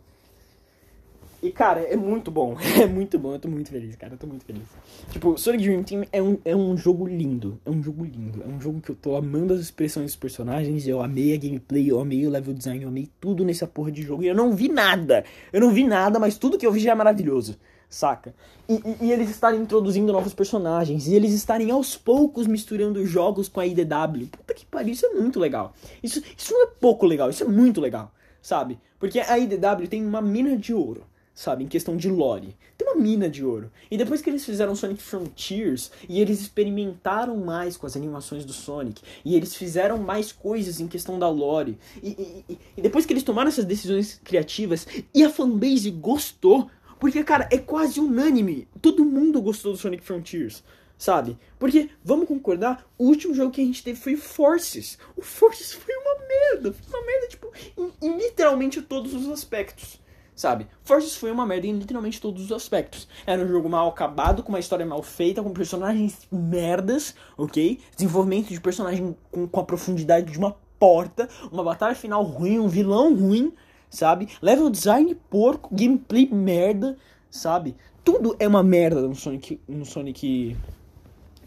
E, 1.43 1.51
cara, 1.51 1.81
é 1.81 1.95
muito 1.95 2.29
bom, 2.29 2.55
é 2.79 2.85
muito 2.85 3.17
bom, 3.17 3.33
eu 3.33 3.39
tô 3.39 3.47
muito 3.47 3.71
feliz, 3.71 3.95
cara, 3.95 4.13
eu 4.13 4.17
tô 4.17 4.27
muito 4.27 4.45
feliz. 4.45 4.61
Tipo, 5.09 5.35
Sonic 5.39 5.63
Dream 5.63 5.81
Team 5.81 6.05
é 6.11 6.21
um, 6.21 6.37
é 6.45 6.55
um 6.55 6.77
jogo 6.77 7.07
lindo, 7.07 7.59
é 7.65 7.69
um 7.71 7.81
jogo 7.81 8.05
lindo, 8.05 8.43
é 8.43 8.47
um 8.47 8.61
jogo 8.61 8.79
que 8.79 8.91
eu 8.91 8.95
tô 8.95 9.15
amando 9.15 9.51
as 9.51 9.59
expressões 9.59 10.05
dos 10.05 10.15
personagens, 10.15 10.87
eu 10.87 11.01
amei 11.01 11.33
a 11.33 11.37
gameplay, 11.37 11.89
eu 11.89 11.99
amei 11.99 12.27
o 12.27 12.29
level 12.29 12.53
design, 12.53 12.83
eu 12.83 12.89
amei 12.89 13.09
tudo 13.19 13.43
nessa 13.43 13.65
porra 13.65 13.91
de 13.91 14.03
jogo, 14.03 14.21
e 14.21 14.27
eu 14.27 14.35
não 14.35 14.55
vi 14.55 14.69
nada, 14.69 15.25
eu 15.51 15.59
não 15.59 15.71
vi 15.71 15.83
nada, 15.83 16.19
mas 16.19 16.37
tudo 16.37 16.59
que 16.59 16.65
eu 16.65 16.71
vi 16.71 16.79
já 16.79 16.91
é 16.91 16.95
maravilhoso 16.95 17.57
saca? 17.91 18.33
E, 18.67 18.75
e, 18.75 19.05
e, 19.05 19.11
eles 19.11 19.29
estarem 19.29 19.59
introduzindo 19.59 20.13
novos 20.13 20.33
personagens, 20.33 21.07
e 21.07 21.13
eles 21.13 21.33
estarem 21.33 21.69
aos 21.69 21.97
poucos 21.97 22.47
misturando 22.47 23.05
jogos 23.05 23.49
com 23.49 23.59
a 23.59 23.67
IDW. 23.67 24.27
Puta 24.31 24.53
que 24.53 24.65
pariu, 24.65 24.93
isso 24.93 25.05
é 25.05 25.09
muito 25.09 25.39
legal. 25.39 25.73
Isso, 26.01 26.23
isso 26.35 26.53
não 26.53 26.63
é 26.63 26.67
pouco 26.67 27.05
legal, 27.05 27.29
isso 27.29 27.43
é 27.43 27.47
muito 27.47 27.81
legal, 27.81 28.11
sabe? 28.41 28.79
Porque 28.97 29.19
a 29.19 29.37
IDW 29.37 29.87
tem 29.89 30.05
uma 30.05 30.21
mina 30.21 30.55
de 30.55 30.73
ouro, 30.73 31.03
sabe? 31.35 31.65
Em 31.65 31.67
questão 31.67 31.97
de 31.97 32.09
lore. 32.09 32.55
Tem 32.77 32.87
uma 32.87 32.95
mina 32.95 33.29
de 33.29 33.43
ouro. 33.43 33.69
E 33.89 33.97
depois 33.97 34.21
que 34.21 34.29
eles 34.29 34.45
fizeram 34.45 34.73
Sonic 34.73 35.01
Frontiers, 35.03 35.91
e 36.07 36.21
eles 36.21 36.39
experimentaram 36.39 37.35
mais 37.35 37.75
com 37.75 37.85
as 37.85 37.97
animações 37.97 38.45
do 38.45 38.53
Sonic, 38.53 39.01
e 39.25 39.35
eles 39.35 39.53
fizeram 39.53 39.97
mais 39.97 40.31
coisas 40.31 40.79
em 40.79 40.87
questão 40.87 41.19
da 41.19 41.27
lore, 41.27 41.77
e, 42.01 42.45
e, 42.47 42.57
e 42.77 42.81
depois 42.81 43.05
que 43.05 43.11
eles 43.11 43.23
tomaram 43.23 43.49
essas 43.49 43.65
decisões 43.65 44.21
criativas, 44.23 44.87
e 45.13 45.25
a 45.25 45.29
fanbase 45.29 45.91
gostou 45.91 46.69
porque, 47.01 47.23
cara, 47.23 47.49
é 47.51 47.57
quase 47.57 47.99
unânime. 47.99 48.67
Todo 48.79 49.03
mundo 49.03 49.41
gostou 49.41 49.71
do 49.71 49.77
Sonic 49.77 50.03
Frontiers, 50.03 50.63
sabe? 50.99 51.35
Porque, 51.57 51.89
vamos 52.05 52.27
concordar, 52.27 52.85
o 52.95 53.05
último 53.05 53.33
jogo 53.33 53.49
que 53.49 53.59
a 53.59 53.65
gente 53.65 53.83
teve 53.83 53.99
foi 53.99 54.15
Forces. 54.15 54.99
O 55.17 55.23
Forces 55.23 55.73
foi 55.73 55.95
uma 55.95 56.15
merda. 56.27 56.71
Foi 56.71 56.99
uma 56.99 57.07
merda, 57.07 57.27
tipo, 57.27 57.51
em, 57.75 57.91
em 58.03 58.17
literalmente 58.19 58.83
todos 58.83 59.15
os 59.15 59.27
aspectos. 59.29 59.99
Sabe? 60.35 60.67
Forces 60.83 61.15
foi 61.15 61.31
uma 61.31 61.43
merda 61.43 61.65
em 61.65 61.75
literalmente 61.75 62.21
todos 62.21 62.45
os 62.45 62.51
aspectos. 62.51 63.07
Era 63.25 63.43
um 63.43 63.47
jogo 63.47 63.67
mal 63.67 63.89
acabado, 63.89 64.43
com 64.43 64.49
uma 64.49 64.59
história 64.59 64.85
mal 64.85 65.01
feita, 65.01 65.41
com 65.41 65.51
personagens 65.53 66.27
merdas, 66.31 67.15
ok? 67.35 67.79
Desenvolvimento 67.95 68.49
de 68.49 68.61
personagem 68.61 69.17
com, 69.31 69.47
com 69.47 69.59
a 69.59 69.63
profundidade 69.63 70.31
de 70.31 70.37
uma 70.37 70.55
porta, 70.77 71.27
uma 71.51 71.63
batalha 71.63 71.95
final 71.95 72.21
ruim, 72.21 72.59
um 72.59 72.67
vilão 72.67 73.15
ruim, 73.15 73.51
sabe? 73.91 74.29
Level 74.41 74.69
design 74.69 75.13
porco, 75.29 75.75
gameplay 75.75 76.27
merda, 76.31 76.97
sabe? 77.29 77.75
Tudo 78.03 78.35
é 78.39 78.47
uma 78.47 78.63
merda 78.63 79.01
no 79.01 79.13
Sonic, 79.13 79.59
no 79.67 79.85
Sonic 79.85 80.57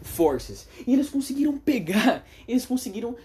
Forces. 0.01 0.69
E 0.87 0.93
eles 0.93 1.09
conseguiram 1.09 1.57
pegar, 1.57 2.23
eles 2.47 2.65
conseguiram 2.65 3.15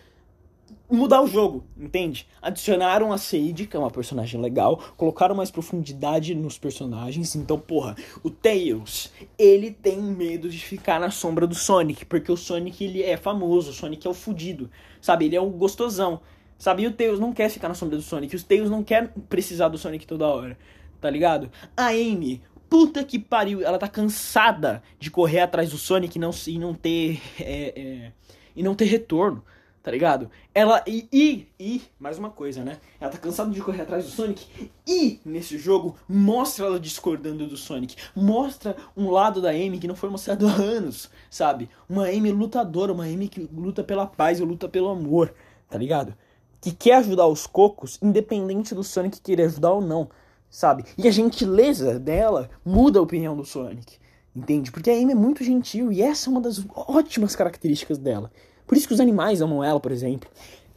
mudar 0.90 1.22
o 1.22 1.26
jogo, 1.26 1.64
entende? 1.76 2.26
Adicionaram 2.42 3.12
a 3.12 3.18
Sage, 3.18 3.66
que 3.66 3.76
é 3.76 3.78
uma 3.78 3.90
personagem 3.90 4.40
legal, 4.40 4.76
colocaram 4.96 5.34
mais 5.34 5.50
profundidade 5.50 6.34
nos 6.34 6.58
personagens. 6.58 7.36
Então, 7.36 7.58
porra, 7.58 7.94
o 8.24 8.30
Tails, 8.30 9.12
ele 9.38 9.70
tem 9.70 10.00
medo 10.00 10.48
de 10.48 10.58
ficar 10.58 10.98
na 10.98 11.10
sombra 11.10 11.46
do 11.46 11.54
Sonic, 11.54 12.04
porque 12.06 12.32
o 12.32 12.36
Sonic 12.36 12.82
ele 12.82 13.02
é 13.02 13.16
famoso, 13.16 13.70
o 13.70 13.74
Sonic 13.74 14.06
é 14.06 14.10
o 14.10 14.14
fudido, 14.14 14.68
sabe? 15.00 15.26
Ele 15.26 15.36
é 15.36 15.40
o 15.40 15.50
gostosão. 15.50 16.20
Sabe? 16.60 16.82
E 16.82 16.86
o 16.86 16.92
Tails 16.92 17.18
não 17.18 17.32
quer 17.32 17.48
ficar 17.48 17.68
na 17.68 17.74
sombra 17.74 17.96
do 17.96 18.02
Sonic. 18.02 18.36
O 18.36 18.44
Tails 18.44 18.68
não 18.68 18.84
quer 18.84 19.08
precisar 19.30 19.68
do 19.68 19.78
Sonic 19.78 20.06
toda 20.06 20.26
hora. 20.26 20.58
Tá 21.00 21.08
ligado? 21.08 21.50
A 21.74 21.86
Amy, 21.86 22.42
puta 22.68 23.02
que 23.02 23.18
pariu. 23.18 23.62
Ela 23.62 23.78
tá 23.78 23.88
cansada 23.88 24.82
de 24.98 25.10
correr 25.10 25.40
atrás 25.40 25.70
do 25.70 25.78
Sonic 25.78 26.18
e 26.18 26.20
não, 26.20 26.30
e 26.46 26.58
não 26.58 26.74
ter. 26.74 27.18
É, 27.40 27.80
é, 27.80 28.12
e 28.54 28.62
não 28.62 28.74
ter 28.74 28.84
retorno. 28.84 29.42
Tá 29.82 29.90
ligado? 29.90 30.30
Ela. 30.54 30.84
E, 30.86 31.08
e, 31.10 31.48
e. 31.58 31.80
Mais 31.98 32.18
uma 32.18 32.28
coisa, 32.28 32.62
né? 32.62 32.76
Ela 33.00 33.10
tá 33.10 33.16
cansada 33.16 33.50
de 33.50 33.62
correr 33.62 33.80
atrás 33.80 34.04
do 34.04 34.10
Sonic. 34.10 34.46
E 34.86 35.18
nesse 35.24 35.56
jogo 35.56 35.96
mostra 36.06 36.66
ela 36.66 36.78
discordando 36.78 37.46
do 37.46 37.56
Sonic. 37.56 37.96
Mostra 38.14 38.76
um 38.94 39.08
lado 39.08 39.40
da 39.40 39.48
Amy 39.48 39.78
que 39.78 39.88
não 39.88 39.96
foi 39.96 40.10
mostrado 40.10 40.46
há 40.46 40.52
anos. 40.52 41.10
Sabe? 41.30 41.70
Uma 41.88 42.08
Amy 42.08 42.30
lutadora. 42.30 42.92
Uma 42.92 43.04
Amy 43.04 43.28
que 43.28 43.48
luta 43.50 43.82
pela 43.82 44.06
paz 44.06 44.40
e 44.40 44.44
luta 44.44 44.68
pelo 44.68 44.90
amor. 44.90 45.34
Tá 45.70 45.78
ligado? 45.78 46.14
Que 46.60 46.72
quer 46.72 46.96
ajudar 46.96 47.26
os 47.26 47.46
cocos, 47.46 47.98
independente 48.02 48.74
do 48.74 48.84
Sonic 48.84 49.20
querer 49.20 49.44
ajudar 49.44 49.72
ou 49.72 49.80
não, 49.80 50.08
sabe? 50.50 50.84
E 50.98 51.08
a 51.08 51.10
gentileza 51.10 51.98
dela 51.98 52.50
muda 52.64 52.98
a 52.98 53.02
opinião 53.02 53.36
do 53.36 53.44
Sonic, 53.44 53.96
entende? 54.34 54.70
Porque 54.70 54.90
a 54.90 54.94
Amy 54.94 55.12
é 55.12 55.14
muito 55.14 55.42
gentil 55.42 55.90
e 55.90 56.02
essa 56.02 56.28
é 56.28 56.30
uma 56.30 56.40
das 56.40 56.62
ótimas 56.74 57.34
características 57.34 57.98
dela. 57.98 58.30
Por 58.66 58.76
isso 58.76 58.86
que 58.86 58.94
os 58.94 59.00
animais 59.00 59.40
amam 59.40 59.64
ela, 59.64 59.80
por 59.80 59.90
exemplo. 59.90 60.28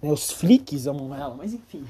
Né? 0.01 0.11
Os 0.11 0.31
flicks 0.31 0.87
amam 0.87 1.13
ela, 1.13 1.35
mas 1.35 1.53
enfim. 1.53 1.85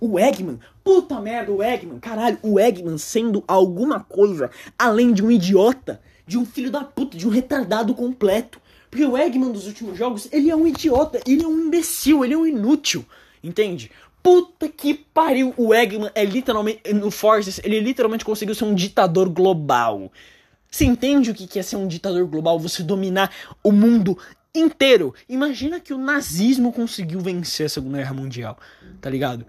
O 0.00 0.18
Eggman, 0.18 0.60
puta 0.84 1.20
merda, 1.20 1.50
o 1.50 1.62
Eggman, 1.62 1.98
caralho, 1.98 2.38
o 2.42 2.58
Eggman 2.58 2.98
sendo 2.98 3.42
alguma 3.48 4.00
coisa 4.00 4.50
além 4.78 5.12
de 5.12 5.24
um 5.24 5.30
idiota, 5.30 6.00
de 6.26 6.38
um 6.38 6.46
filho 6.46 6.70
da 6.70 6.84
puta, 6.84 7.16
de 7.16 7.26
um 7.26 7.30
retardado 7.30 7.94
completo. 7.94 8.60
Porque 8.92 9.06
o 9.06 9.16
Eggman 9.16 9.50
dos 9.50 9.66
últimos 9.66 9.96
jogos, 9.96 10.28
ele 10.30 10.50
é 10.50 10.54
um 10.54 10.66
idiota, 10.66 11.18
ele 11.26 11.42
é 11.42 11.46
um 11.46 11.60
imbecil, 11.60 12.22
ele 12.22 12.34
é 12.34 12.36
um 12.36 12.46
inútil, 12.46 13.06
entende? 13.42 13.90
Puta 14.22 14.68
que 14.68 14.92
pariu, 14.92 15.54
o 15.56 15.72
Eggman 15.72 16.10
é 16.14 16.22
literalmente, 16.26 16.92
no 16.92 17.10
Forces, 17.10 17.58
ele 17.64 17.80
literalmente 17.80 18.22
conseguiu 18.22 18.54
ser 18.54 18.64
um 18.64 18.74
ditador 18.74 19.30
global. 19.30 20.12
Você 20.70 20.84
entende 20.84 21.30
o 21.30 21.34
que 21.34 21.58
é 21.58 21.62
ser 21.62 21.76
um 21.76 21.88
ditador 21.88 22.26
global? 22.26 22.58
Você 22.58 22.82
dominar 22.82 23.32
o 23.64 23.72
mundo 23.72 24.18
inteiro. 24.54 25.14
Imagina 25.26 25.80
que 25.80 25.94
o 25.94 25.98
nazismo 25.98 26.70
conseguiu 26.70 27.18
vencer 27.18 27.64
a 27.64 27.70
Segunda 27.70 27.96
Guerra 27.96 28.12
Mundial, 28.12 28.58
tá 29.00 29.08
ligado? 29.08 29.46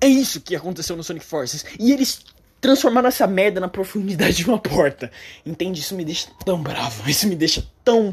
É 0.00 0.06
isso 0.06 0.40
que 0.40 0.54
aconteceu 0.54 0.96
no 0.96 1.02
Sonic 1.02 1.26
Forces. 1.26 1.64
E 1.76 1.90
eles 1.90 2.24
transformaram 2.60 3.08
essa 3.08 3.26
merda 3.26 3.58
na 3.58 3.66
profundidade 3.66 4.36
de 4.36 4.46
uma 4.46 4.60
porta. 4.60 5.10
Entende? 5.44 5.80
Isso 5.80 5.96
me 5.96 6.04
deixa 6.04 6.28
tão 6.44 6.62
bravo. 6.62 7.02
Isso 7.10 7.26
me 7.26 7.34
deixa 7.34 7.66
tão 7.82 8.12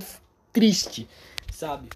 triste, 0.57 1.07
sabe? 1.53 1.87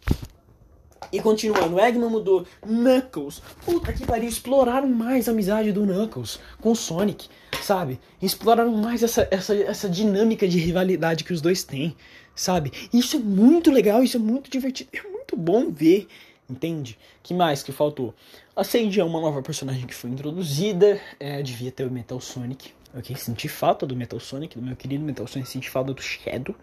E 1.12 1.20
continuando, 1.20 1.80
Eggman 1.80 2.09
mudou. 2.09 2.45
Knuckles. 2.62 3.41
Puta 3.66 3.91
que 3.91 4.05
pariu. 4.05 4.30
Exploraram 4.30 4.88
mais 4.88 5.28
a 5.28 5.32
amizade 5.32 5.72
do 5.72 5.84
Knuckles 5.84 6.39
com 6.62 6.72
o 6.72 6.76
Sonic, 6.76 7.28
sabe? 7.64 7.99
Exploraram 8.22 8.72
mais 8.78 9.01
essa, 9.01 9.28
essa, 9.32 9.55
essa 9.55 9.89
dinâmica 9.89 10.47
de 10.47 10.59
rivalidade 10.59 11.24
que 11.24 11.34
os 11.34 11.41
dois 11.41 11.64
têm, 11.64 11.95
sabe? 12.36 12.72
Isso 12.93 13.18
é 13.18 13.20
muito 13.20 13.72
legal, 13.72 14.03
isso 14.03 14.18
é 14.18 14.20
muito 14.20 14.51
divertido. 14.51 14.91
É 14.93 15.01
muito 15.01 15.36
bom 15.36 15.72
ver, 15.72 16.07
entende? 16.47 16.99
que 17.24 17.34
mais 17.34 17.64
que 17.64 17.72
faltou? 17.72 18.14
A 18.55 18.64
Sandy 18.64 18.99
é 18.99 19.03
uma 19.03 19.20
nova 19.20 19.41
personagem 19.41 19.88
que 19.88 19.95
foi 19.95 20.12
introduzida. 20.12 21.01
É, 21.20 21.41
devia 21.41 21.72
ter 21.72 21.88
o 21.88 21.91
Metal 21.91 22.22
Sonic. 22.22 22.74
Ok, 22.93 23.16
senti 23.16 23.47
falta 23.47 23.88
do 23.88 23.95
Metal 23.95 24.20
Sonic, 24.20 24.59
do 24.59 24.62
meu 24.62 24.76
querido 24.76 25.03
Metal 25.03 25.26
Sonic, 25.26 25.49
senti 25.49 25.70
falta 25.70 25.93
do 25.93 26.01
Shadow. 26.01 26.53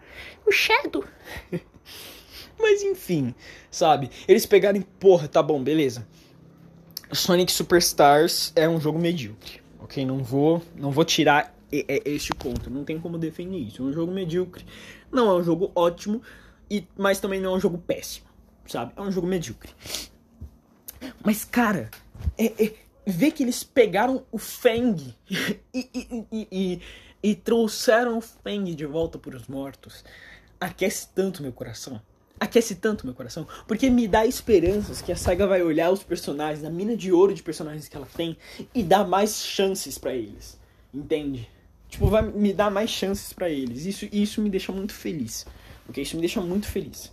O 0.45 0.51
Shadow! 0.51 1.03
Mas 2.59 2.83
enfim, 2.83 3.33
sabe? 3.71 4.09
Eles 4.27 4.45
pegarem, 4.45 4.81
porra, 4.81 5.27
tá 5.27 5.41
bom, 5.41 5.63
beleza. 5.63 6.05
Sonic 7.11 7.51
Superstars 7.51 8.51
é 8.55 8.67
um 8.67 8.79
jogo 8.79 8.99
medíocre, 8.99 9.61
ok? 9.79 10.05
Não 10.05 10.23
vou, 10.23 10.61
não 10.75 10.91
vou 10.91 11.05
tirar 11.05 11.55
este 11.71 12.33
ponto, 12.33 12.69
não 12.69 12.83
tem 12.83 12.99
como 12.99 13.17
defender 13.17 13.57
isso. 13.57 13.81
É 13.81 13.85
um 13.85 13.93
jogo 13.93 14.11
medíocre, 14.11 14.65
não 15.11 15.29
é 15.29 15.33
um 15.35 15.43
jogo 15.43 15.71
ótimo, 15.73 16.21
e, 16.69 16.85
mas 16.97 17.19
também 17.19 17.39
não 17.39 17.53
é 17.53 17.57
um 17.57 17.59
jogo 17.59 17.77
péssimo, 17.77 18.27
sabe? 18.67 18.93
É 18.95 19.01
um 19.01 19.11
jogo 19.11 19.25
medíocre. 19.25 19.71
Mas, 21.23 21.43
cara, 21.45 21.89
é, 22.37 22.65
é 22.65 22.73
ver 23.07 23.31
que 23.31 23.43
eles 23.43 23.63
pegaram 23.63 24.23
o 24.31 24.37
Fang 24.37 25.15
e, 25.73 25.89
e, 25.93 26.25
e, 26.31 26.47
e, 26.51 26.81
e 27.23 27.35
trouxeram 27.35 28.17
o 28.17 28.21
Fang 28.21 28.75
de 28.75 28.85
volta 28.85 29.17
para 29.17 29.35
os 29.35 29.47
mortos 29.47 30.03
aquece 30.59 31.07
tanto 31.13 31.41
meu 31.41 31.51
coração. 31.51 32.01
Aquece 32.39 32.75
tanto 32.75 33.05
meu 33.05 33.13
coração, 33.13 33.45
porque 33.67 33.89
me 33.89 34.07
dá 34.07 34.25
esperanças 34.25 35.01
que 35.01 35.11
a 35.11 35.15
saga 35.15 35.45
vai 35.45 35.61
olhar 35.61 35.91
os 35.91 36.03
personagens, 36.03 36.63
a 36.63 36.69
mina 36.69 36.95
de 36.95 37.11
ouro 37.11 37.33
de 37.33 37.43
personagens 37.43 37.89
que 37.89 37.97
ela 37.97 38.07
tem 38.15 38.37
e 38.73 38.81
dar 38.81 39.05
mais 39.05 39.43
chances 39.43 39.97
para 39.97 40.13
eles. 40.13 40.57
Entende? 40.93 41.49
Tipo, 41.89 42.07
vai 42.07 42.21
me 42.21 42.53
dar 42.53 42.71
mais 42.71 42.89
chances 42.89 43.33
para 43.33 43.49
eles. 43.49 43.85
Isso, 43.85 44.07
isso 44.11 44.41
me 44.41 44.49
deixa 44.49 44.71
muito 44.71 44.93
feliz. 44.93 45.45
Ok? 45.89 46.01
Isso 46.01 46.15
me 46.15 46.21
deixa 46.21 46.39
muito 46.39 46.67
feliz. 46.67 47.11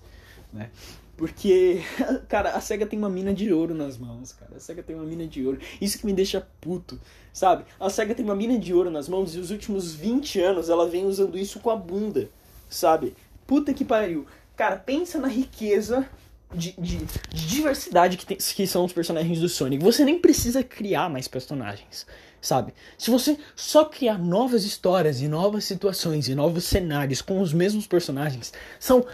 Né? 0.52 0.70
Porque, 1.16 1.80
cara, 2.28 2.50
a 2.50 2.60
SEGA 2.60 2.86
tem 2.86 2.98
uma 2.98 3.08
mina 3.08 3.32
de 3.32 3.52
ouro 3.52 3.74
nas 3.74 3.96
mãos, 3.96 4.32
cara. 4.32 4.56
A 4.56 4.60
SEGA 4.60 4.82
tem 4.82 4.94
uma 4.94 5.04
mina 5.04 5.26
de 5.26 5.44
ouro. 5.44 5.58
Isso 5.80 5.98
que 5.98 6.06
me 6.06 6.12
deixa 6.12 6.46
puto, 6.60 7.00
sabe? 7.32 7.64
A 7.80 7.88
SEGA 7.88 8.14
tem 8.14 8.24
uma 8.24 8.36
mina 8.36 8.58
de 8.58 8.74
ouro 8.74 8.90
nas 8.90 9.08
mãos 9.08 9.34
e 9.34 9.38
os 9.38 9.50
últimos 9.50 9.94
20 9.94 10.40
anos 10.40 10.68
ela 10.68 10.86
vem 10.88 11.06
usando 11.06 11.38
isso 11.38 11.58
com 11.60 11.70
a 11.70 11.76
bunda, 11.76 12.28
sabe? 12.68 13.14
Puta 13.46 13.72
que 13.72 13.84
pariu. 13.84 14.26
Cara, 14.56 14.76
pensa 14.76 15.18
na 15.18 15.28
riqueza 15.28 16.08
de, 16.54 16.74
de, 16.78 16.98
de 16.98 17.46
diversidade 17.46 18.16
que, 18.16 18.26
tem, 18.26 18.36
que 18.36 18.66
são 18.66 18.84
os 18.84 18.92
personagens 18.92 19.40
do 19.40 19.48
Sonic. 19.48 19.82
Você 19.82 20.04
nem 20.04 20.18
precisa 20.18 20.62
criar 20.62 21.10
mais 21.10 21.28
personagens, 21.28 22.06
sabe? 22.40 22.72
Se 22.96 23.10
você 23.10 23.38
só 23.54 23.84
criar 23.84 24.18
novas 24.18 24.64
histórias 24.64 25.20
e 25.20 25.28
novas 25.28 25.64
situações 25.64 26.28
e 26.28 26.34
novos 26.34 26.64
cenários 26.64 27.20
com 27.20 27.40
os 27.40 27.52
mesmos 27.52 27.86
personagens, 27.86 28.52
são 28.80 29.04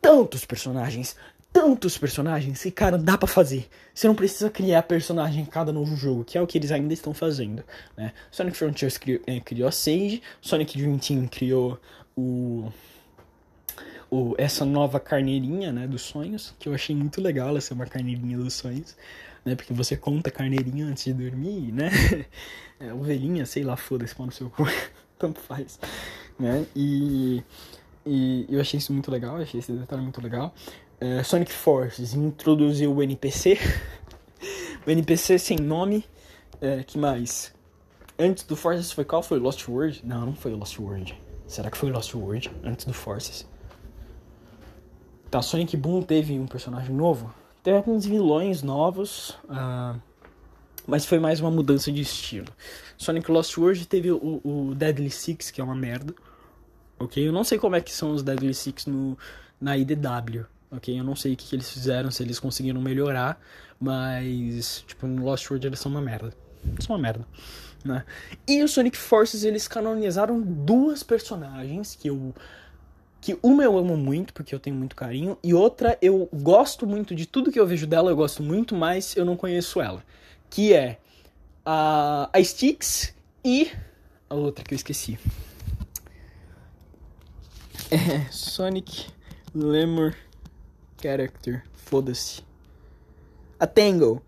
tantos 0.00 0.44
personagens, 0.44 1.16
tantos 1.52 1.96
personagens 1.96 2.62
que, 2.62 2.70
cara, 2.70 2.98
dá 2.98 3.16
para 3.16 3.28
fazer. 3.28 3.68
Você 3.94 4.06
não 4.06 4.14
precisa 4.14 4.50
criar 4.50 4.82
personagem 4.82 5.42
em 5.42 5.46
cada 5.46 5.72
novo 5.72 5.96
jogo, 5.96 6.24
que 6.24 6.36
é 6.36 6.42
o 6.42 6.46
que 6.46 6.58
eles 6.58 6.70
ainda 6.70 6.92
estão 6.92 7.14
fazendo, 7.14 7.64
né? 7.96 8.12
Sonic 8.30 8.56
Frontiers 8.56 8.98
criou, 8.98 9.20
é, 9.26 9.40
criou 9.40 9.68
a 9.68 9.72
Sage, 9.72 10.22
Sonic 10.40 10.76
Dream 10.76 10.98
Team 10.98 11.26
criou 11.26 11.78
o 12.16 12.70
o, 14.10 14.34
essa 14.36 14.64
nova 14.64 14.98
carneirinha, 14.98 15.72
né, 15.72 15.86
dos 15.86 16.02
sonhos, 16.02 16.54
que 16.58 16.68
eu 16.68 16.74
achei 16.74 16.94
muito 16.94 17.20
legal 17.20 17.48
ela 17.48 17.60
ser 17.60 17.74
uma 17.74 17.86
carneirinha 17.86 18.36
dos 18.36 18.54
sonhos, 18.54 18.96
né, 19.44 19.54
porque 19.54 19.72
você 19.72 19.96
conta 19.96 20.30
carneirinha 20.30 20.86
antes 20.86 21.04
de 21.04 21.12
dormir, 21.12 21.72
né, 21.72 21.90
é, 22.80 22.92
ovelhinha, 22.92 23.46
sei 23.46 23.62
lá, 23.62 23.76
foda-se, 23.76 24.14
pau 24.14 24.26
no 24.26 24.32
seu 24.32 24.50
cu, 24.50 24.64
tanto 25.18 25.38
faz, 25.40 25.78
né, 26.38 26.66
e, 26.74 27.42
e 28.04 28.46
eu 28.48 28.60
achei 28.60 28.78
isso 28.78 28.92
muito 28.92 29.10
legal, 29.10 29.36
achei 29.36 29.60
esse 29.60 29.72
detalhe 29.72 30.02
muito 30.02 30.20
legal. 30.20 30.52
É, 31.00 31.22
Sonic 31.22 31.52
Forces 31.52 32.12
introduziu 32.12 32.94
o 32.94 33.02
NPC, 33.02 33.58
o 34.86 34.90
NPC 34.90 35.38
sem 35.38 35.56
nome, 35.56 36.04
é, 36.60 36.82
que 36.82 36.98
mais? 36.98 37.54
Antes 38.18 38.44
do 38.44 38.54
Forces 38.54 38.92
foi 38.92 39.04
qual? 39.04 39.22
Foi 39.22 39.38
Lost 39.38 39.66
World? 39.66 40.02
Não, 40.04 40.26
não 40.26 40.34
foi 40.34 40.52
Lost 40.52 40.78
World. 40.78 41.18
Será 41.46 41.70
que 41.70 41.78
foi 41.78 41.90
Lost 41.90 42.14
World 42.14 42.50
antes 42.62 42.84
do 42.84 42.92
Forces? 42.92 43.48
Tá, 45.30 45.40
Sonic 45.40 45.76
Boom 45.76 46.02
teve 46.02 46.38
um 46.40 46.46
personagem 46.46 46.92
novo. 46.92 47.32
Teve 47.62 47.76
alguns 47.76 48.04
vilões 48.04 48.62
novos, 48.62 49.30
uh, 49.44 50.00
mas 50.88 51.06
foi 51.06 51.20
mais 51.20 51.38
uma 51.38 51.52
mudança 51.52 51.92
de 51.92 52.00
estilo. 52.00 52.48
Sonic 52.98 53.30
Lost 53.30 53.56
World 53.56 53.86
teve 53.86 54.10
o, 54.10 54.40
o, 54.42 54.74
Deadly 54.74 55.10
Six, 55.10 55.52
que 55.52 55.60
é 55.60 55.64
uma 55.64 55.74
merda. 55.74 56.12
Ok? 56.98 57.26
Eu 57.26 57.32
não 57.32 57.44
sei 57.44 57.58
como 57.58 57.76
é 57.76 57.80
que 57.80 57.92
são 57.92 58.12
os 58.12 58.24
Deadly 58.24 58.52
Six 58.52 58.86
no, 58.86 59.16
na 59.60 59.78
IDW. 59.78 60.46
Ok? 60.68 60.98
Eu 60.98 61.04
não 61.04 61.14
sei 61.14 61.34
o 61.34 61.36
que, 61.36 61.46
que 61.46 61.54
eles 61.54 61.70
fizeram, 61.70 62.10
se 62.10 62.24
eles 62.24 62.40
conseguiram 62.40 62.80
melhorar. 62.80 63.40
Mas, 63.78 64.84
tipo, 64.84 65.06
no 65.06 65.24
Lost 65.24 65.48
World 65.48 65.64
eles 65.64 65.78
são 65.78 65.92
uma 65.92 66.00
merda. 66.00 66.34
São 66.80 66.96
uma 66.96 67.02
merda. 67.02 67.24
Né? 67.84 68.04
E 68.48 68.64
o 68.64 68.68
Sonic 68.68 68.96
Forces 68.96 69.44
eles 69.44 69.68
canonizaram 69.68 70.40
duas 70.40 71.04
personagens 71.04 71.94
que 71.94 72.08
eu 72.08 72.34
que 73.20 73.38
uma 73.42 73.62
eu 73.62 73.76
amo 73.76 73.96
muito, 73.96 74.32
porque 74.32 74.54
eu 74.54 74.58
tenho 74.58 74.76
muito 74.76 74.96
carinho, 74.96 75.36
e 75.42 75.52
outra 75.52 75.98
eu 76.00 76.28
gosto 76.32 76.86
muito 76.86 77.14
de 77.14 77.26
tudo 77.26 77.52
que 77.52 77.60
eu 77.60 77.66
vejo 77.66 77.86
dela, 77.86 78.10
eu 78.10 78.16
gosto 78.16 78.42
muito, 78.42 78.74
mas 78.74 79.14
eu 79.16 79.24
não 79.24 79.36
conheço 79.36 79.80
ela. 79.80 80.02
Que 80.48 80.72
é 80.72 80.98
a, 81.64 82.30
a 82.32 82.40
Styx 82.40 83.14
e 83.44 83.70
a 84.28 84.34
outra 84.34 84.64
que 84.64 84.74
eu 84.74 84.76
esqueci. 84.76 85.18
É 87.90 88.30
Sonic 88.30 89.06
Lemur 89.54 90.14
Character. 91.02 91.64
Foda-se. 91.74 92.42
A 93.58 93.66
Tangle. 93.66 94.22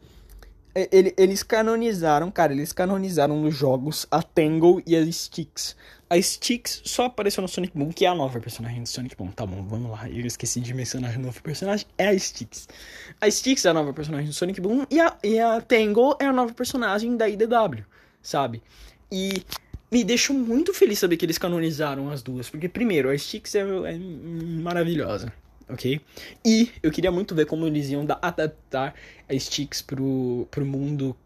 Eles 0.74 1.42
canonizaram, 1.42 2.30
cara, 2.30 2.52
eles 2.52 2.72
canonizaram 2.72 3.38
nos 3.40 3.54
jogos 3.54 4.06
a 4.10 4.22
Tangle 4.22 4.82
e 4.86 4.96
a 4.96 5.00
Styx. 5.02 5.76
A 6.08 6.16
Styx 6.18 6.82
só 6.84 7.06
apareceu 7.06 7.42
no 7.42 7.48
Sonic 7.48 7.76
Boom, 7.76 7.90
que 7.90 8.04
é 8.04 8.08
a 8.08 8.14
nova 8.14 8.40
personagem 8.40 8.82
do 8.82 8.88
Sonic 8.88 9.16
Boom. 9.16 9.28
Tá 9.28 9.44
bom, 9.46 9.62
vamos 9.62 9.90
lá. 9.90 10.08
Eu 10.08 10.26
esqueci 10.26 10.60
de 10.60 10.72
mencionar 10.72 11.16
o 11.16 11.20
novo 11.20 11.42
personagem. 11.42 11.86
É 11.96 12.08
a 12.08 12.14
Styx. 12.14 12.68
A 13.20 13.28
Styx 13.28 13.64
é 13.64 13.70
a 13.70 13.74
nova 13.74 13.92
personagem 13.92 14.26
do 14.26 14.32
Sonic 14.32 14.60
Boom 14.60 14.86
e 14.90 14.98
a, 14.98 15.16
e 15.22 15.38
a 15.38 15.60
Tangle 15.60 16.16
é 16.18 16.26
a 16.26 16.32
nova 16.32 16.54
personagem 16.54 17.16
da 17.16 17.28
IDW, 17.28 17.84
sabe? 18.22 18.62
E 19.10 19.42
me 19.90 20.02
deixa 20.04 20.32
muito 20.32 20.72
feliz 20.72 20.98
saber 20.98 21.18
que 21.18 21.26
eles 21.26 21.36
canonizaram 21.36 22.10
as 22.10 22.22
duas. 22.22 22.48
Porque, 22.48 22.68
primeiro, 22.68 23.10
a 23.10 23.14
Styx 23.14 23.54
é, 23.54 23.60
é 23.60 23.98
maravilhosa, 23.98 25.30
ok? 25.68 26.00
E 26.44 26.70
eu 26.82 26.90
queria 26.90 27.10
muito 27.10 27.34
ver 27.34 27.46
como 27.46 27.66
eles 27.66 27.90
iam 27.90 28.06
adaptar 28.20 28.94
a 29.28 29.34
Styx 29.34 29.82
pro, 29.82 30.46
pro 30.50 30.64
mundo 30.64 31.16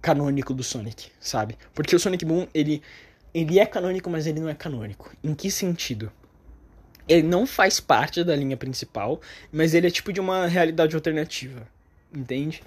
canônico 0.00 0.54
do 0.54 0.62
Sonic, 0.62 1.10
sabe? 1.20 1.56
Porque 1.74 1.94
o 1.94 2.00
Sonic 2.00 2.24
Boom, 2.24 2.46
ele 2.54 2.82
ele 3.32 3.58
é 3.58 3.66
canônico, 3.66 4.10
mas 4.10 4.26
ele 4.26 4.40
não 4.40 4.48
é 4.48 4.54
canônico. 4.54 5.14
Em 5.22 5.34
que 5.34 5.50
sentido? 5.50 6.10
Ele 7.08 7.26
não 7.26 7.46
faz 7.46 7.80
parte 7.80 8.22
da 8.22 8.34
linha 8.34 8.56
principal, 8.56 9.20
mas 9.52 9.74
ele 9.74 9.86
é 9.86 9.90
tipo 9.90 10.12
de 10.12 10.20
uma 10.20 10.46
realidade 10.46 10.94
alternativa. 10.94 11.66
Entende? 12.12 12.60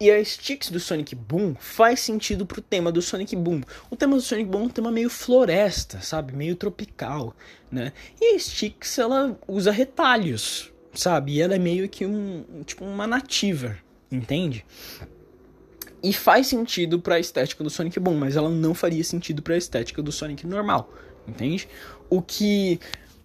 E 0.00 0.10
a 0.10 0.18
Styx 0.18 0.70
do 0.70 0.80
Sonic 0.80 1.14
Boom 1.14 1.54
faz 1.60 2.00
sentido 2.00 2.46
pro 2.46 2.62
tema 2.62 2.90
do 2.90 3.02
Sonic 3.02 3.36
Boom. 3.36 3.60
O 3.90 3.96
tema 3.96 4.16
do 4.16 4.22
Sonic 4.22 4.48
Boom 4.48 4.62
é 4.62 4.64
um 4.64 4.68
tema 4.70 4.90
meio 4.90 5.10
floresta, 5.10 6.00
sabe? 6.00 6.34
Meio 6.34 6.56
tropical, 6.56 7.36
né? 7.70 7.92
E 8.18 8.34
a 8.34 8.36
Styx, 8.36 8.98
ela 8.98 9.38
usa 9.46 9.70
retalhos, 9.70 10.72
sabe? 10.94 11.34
E 11.34 11.42
ela 11.42 11.54
é 11.54 11.58
meio 11.58 11.86
que 11.86 12.06
um, 12.06 12.62
tipo 12.64 12.82
uma 12.82 13.06
nativa, 13.06 13.76
entende? 14.10 14.64
E 16.02 16.12
faz 16.14 16.46
sentido 16.46 16.98
para 16.98 17.16
a 17.16 17.20
estética 17.20 17.62
do 17.62 17.68
Sonic 17.68 18.00
Boom, 18.00 18.16
mas 18.16 18.36
ela 18.36 18.48
não 18.48 18.72
faria 18.72 19.04
sentido 19.04 19.42
para 19.42 19.54
a 19.54 19.58
estética 19.58 20.00
do 20.00 20.10
Sonic 20.10 20.46
normal, 20.46 20.90
entende? 21.26 21.68
O 22.08 22.22
que, 22.22 22.80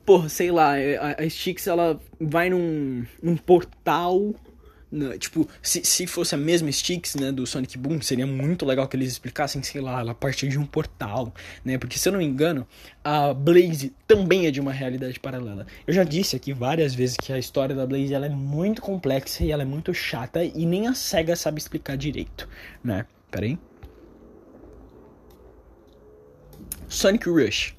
porra, 0.06 0.28
sei 0.28 0.52
lá, 0.52 0.74
a, 0.74 1.22
a 1.22 1.26
Styx 1.26 1.68
ela 1.68 2.02
vai 2.20 2.50
num, 2.50 3.06
num 3.22 3.38
portal 3.38 4.36
tipo, 5.18 5.48
se, 5.62 5.84
se 5.84 6.06
fosse 6.06 6.36
a 6.36 6.38
mesma 6.38 6.72
Sticks, 6.72 7.16
né, 7.16 7.32
do 7.32 7.46
Sonic 7.48 7.78
Boom, 7.78 8.02
seria 8.02 8.28
muito 8.28 8.66
legal 8.66 8.88
que 8.88 8.96
eles 8.96 9.12
explicassem, 9.12 9.64
sei 9.64 9.82
lá, 9.82 10.02
a 10.02 10.14
partir 10.14 10.48
de 10.48 10.60
um 10.60 10.66
portal, 10.66 11.34
né? 11.66 11.78
Porque 11.78 11.98
se 11.98 12.08
eu 12.08 12.14
não 12.14 12.20
me 12.20 12.26
engano, 12.26 12.68
a 13.04 13.34
Blaze 13.34 13.94
também 14.08 14.46
é 14.46 14.52
de 14.52 14.60
uma 14.60 14.72
realidade 14.72 15.20
paralela. 15.20 15.66
Eu 15.88 15.94
já 15.94 16.04
disse 16.04 16.36
aqui 16.36 16.54
várias 16.54 16.94
vezes 16.94 17.18
que 17.18 17.34
a 17.34 17.40
história 17.40 17.76
da 17.76 17.86
Blaze 17.86 18.14
ela 18.14 18.26
é 18.26 18.30
muito 18.30 18.82
complexa 18.82 19.44
e 19.44 19.52
ela 19.52 19.64
é 19.64 19.66
muito 19.66 19.94
chata 19.94 20.44
e 20.44 20.66
nem 20.66 20.88
a 20.88 20.94
SEGA 20.94 21.36
sabe 21.36 21.60
explicar 21.60 21.98
direito, 21.98 22.48
né? 22.84 23.06
Pera 23.32 23.46
aí. 23.46 23.58
Sonic 26.88 27.28
Rush. 27.28 27.74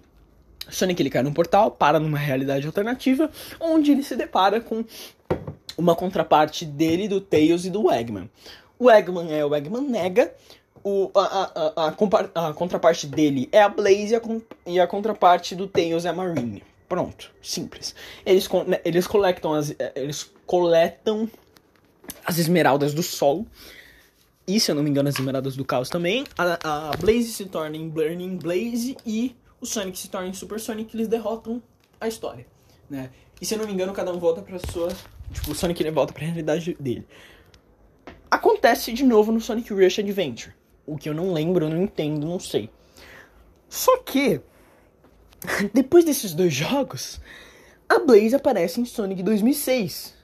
Sonic 0.68 1.00
ele 1.00 1.10
cai 1.10 1.22
num 1.22 1.32
portal, 1.32 1.70
para 1.70 2.00
numa 2.00 2.18
realidade 2.18 2.66
alternativa, 2.66 3.30
onde 3.60 3.92
ele 3.92 4.02
se 4.02 4.16
depara 4.16 4.60
com 4.60 4.84
uma 5.76 5.94
contraparte 5.94 6.64
dele, 6.64 7.08
do 7.08 7.20
Tails 7.20 7.64
e 7.64 7.70
do 7.70 7.90
Eggman. 7.90 8.30
O 8.78 8.90
Eggman 8.90 9.32
é 9.32 9.44
o 9.44 9.54
Eggman 9.54 9.88
Nega, 9.88 10.32
o, 10.84 11.10
a, 11.14 11.20
a, 11.20 11.86
a, 11.86 12.48
a, 12.48 12.52
contraparte 12.52 13.06
dele 13.06 13.48
é 13.50 13.62
a 13.62 13.68
Blaze 13.70 14.12
e 14.12 14.16
a, 14.16 14.20
e 14.66 14.80
a 14.80 14.86
contraparte 14.86 15.56
do 15.56 15.66
Tails 15.66 16.04
é 16.04 16.10
a 16.10 16.12
Marine. 16.12 16.62
Pronto, 16.86 17.32
simples. 17.42 17.94
Eles, 18.24 18.46
né, 18.66 18.80
eles 18.84 19.06
coletam 19.06 19.54
as 19.54 19.74
eles 19.94 20.30
coletam 20.46 21.28
as 22.24 22.38
esmeraldas 22.38 22.92
do 22.92 23.02
sol. 23.02 23.46
E 24.46 24.60
se 24.60 24.70
eu 24.70 24.74
não 24.74 24.82
me 24.82 24.90
engano, 24.90 25.08
as 25.08 25.14
esmeraldas 25.14 25.56
do 25.56 25.64
caos 25.64 25.88
também. 25.88 26.24
A, 26.36 26.90
a 26.90 26.96
Blaze 26.98 27.32
se 27.32 27.46
torna 27.46 27.78
em 27.78 27.88
Burning 27.88 28.36
Blaze 28.36 28.94
e 29.06 29.34
o 29.58 29.64
Sonic 29.64 29.98
se 29.98 30.10
torna 30.10 30.28
em 30.28 30.34
Super 30.34 30.60
Sonic. 30.60 30.94
Eles 30.94 31.08
derrotam 31.08 31.62
a 31.98 32.06
história, 32.06 32.46
né? 32.90 33.10
E 33.40 33.46
se 33.46 33.54
eu 33.54 33.58
não 33.58 33.66
me 33.66 33.72
engano, 33.72 33.94
cada 33.94 34.12
um 34.12 34.18
volta 34.18 34.42
para 34.42 34.58
sua 34.70 34.90
Tipo, 35.32 35.52
o 35.52 35.54
Sonic 35.54 35.82
ele 35.82 35.90
volta 35.90 36.12
pra 36.12 36.24
realidade 36.24 36.76
dele. 36.78 37.06
Acontece 38.30 38.92
de 38.92 39.04
novo 39.04 39.30
no 39.30 39.40
Sonic 39.40 39.72
Rush 39.72 39.98
Adventure. 39.98 40.52
O 40.86 40.96
que 40.96 41.08
eu 41.08 41.14
não 41.14 41.32
lembro, 41.32 41.64
eu 41.64 41.70
não 41.70 41.82
entendo, 41.82 42.26
não 42.26 42.38
sei. 42.38 42.68
Só 43.68 43.98
que, 43.98 44.40
depois 45.72 46.04
desses 46.04 46.34
dois 46.34 46.52
jogos, 46.52 47.20
a 47.88 47.98
Blaze 47.98 48.34
aparece 48.34 48.80
em 48.80 48.84
Sonic 48.84 49.22
2006. 49.22 50.14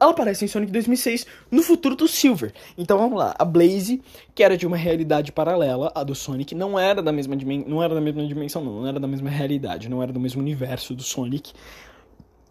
ela 0.00 0.10
aparece 0.10 0.44
em 0.44 0.48
Sonic 0.48 0.72
2006 0.72 1.26
no 1.50 1.62
futuro 1.62 1.94
do 1.94 2.08
Silver. 2.08 2.52
Então 2.76 2.98
vamos 2.98 3.18
lá, 3.18 3.34
a 3.38 3.44
Blaze, 3.44 4.02
que 4.34 4.42
era 4.42 4.56
de 4.56 4.66
uma 4.66 4.76
realidade 4.76 5.32
paralela 5.32 5.92
à 5.94 6.02
do 6.02 6.14
Sonic, 6.14 6.54
não 6.54 6.78
era 6.78 7.02
da 7.02 7.12
mesma 7.12 7.36
dimensão, 7.36 7.68
não 7.68 7.82
era 7.82 7.94
da 7.94 8.00
mesma 8.00 8.26
dimensão, 8.26 8.64
não, 8.64 8.80
não 8.80 8.86
era 8.86 8.98
da 8.98 9.06
mesma 9.06 9.30
realidade, 9.30 9.88
não 9.88 10.02
era 10.02 10.12
do 10.12 10.20
mesmo 10.20 10.40
universo 10.40 10.94
do 10.94 11.02
Sonic. 11.02 11.52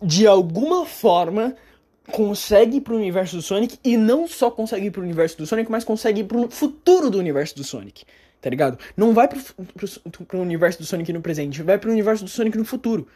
De 0.01 0.25
alguma 0.25 0.85
forma 0.85 1.55
consegue 2.11 2.77
ir 2.77 2.81
pro 2.81 2.95
universo 2.95 3.35
do 3.35 3.41
Sonic 3.41 3.77
e 3.83 3.95
não 3.95 4.27
só 4.27 4.49
consegue 4.49 4.87
ir 4.87 4.91
pro 4.91 5.01
universo 5.01 5.37
do 5.37 5.45
Sonic, 5.45 5.71
mas 5.71 5.83
consegue 5.83 6.21
ir 6.21 6.23
pro 6.25 6.49
futuro 6.49 7.09
do 7.09 7.19
universo 7.19 7.55
do 7.55 7.63
Sonic. 7.63 8.03
Tá 8.41 8.49
ligado? 8.49 8.77
Não 8.97 9.13
vai 9.13 9.27
pro, 9.27 9.39
pro, 9.39 10.25
pro 10.25 10.41
universo 10.41 10.79
do 10.79 10.85
Sonic 10.85 11.13
no 11.13 11.21
presente, 11.21 11.61
vai 11.61 11.77
pro 11.77 11.91
universo 11.91 12.23
do 12.23 12.29
Sonic 12.29 12.57
no 12.57 12.65
futuro. 12.65 13.07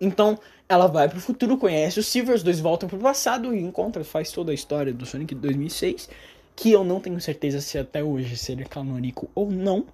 Então, 0.00 0.38
ela 0.68 0.88
vai 0.88 1.08
pro 1.08 1.20
futuro, 1.20 1.56
conhece 1.56 2.00
o 2.00 2.02
Silver, 2.02 2.34
os 2.34 2.42
dois 2.42 2.58
voltam 2.58 2.88
pro 2.88 2.98
passado 2.98 3.54
e 3.54 3.62
encontra, 3.62 4.02
faz 4.02 4.32
toda 4.32 4.50
a 4.50 4.54
história 4.54 4.92
do 4.92 5.06
Sonic 5.06 5.34
2006, 5.34 6.08
que 6.56 6.72
eu 6.72 6.82
não 6.82 6.98
tenho 6.98 7.20
certeza 7.20 7.60
se 7.60 7.78
até 7.78 8.02
hoje 8.02 8.36
seria 8.36 8.66
canônico 8.66 9.30
ou 9.34 9.48
não. 9.48 9.86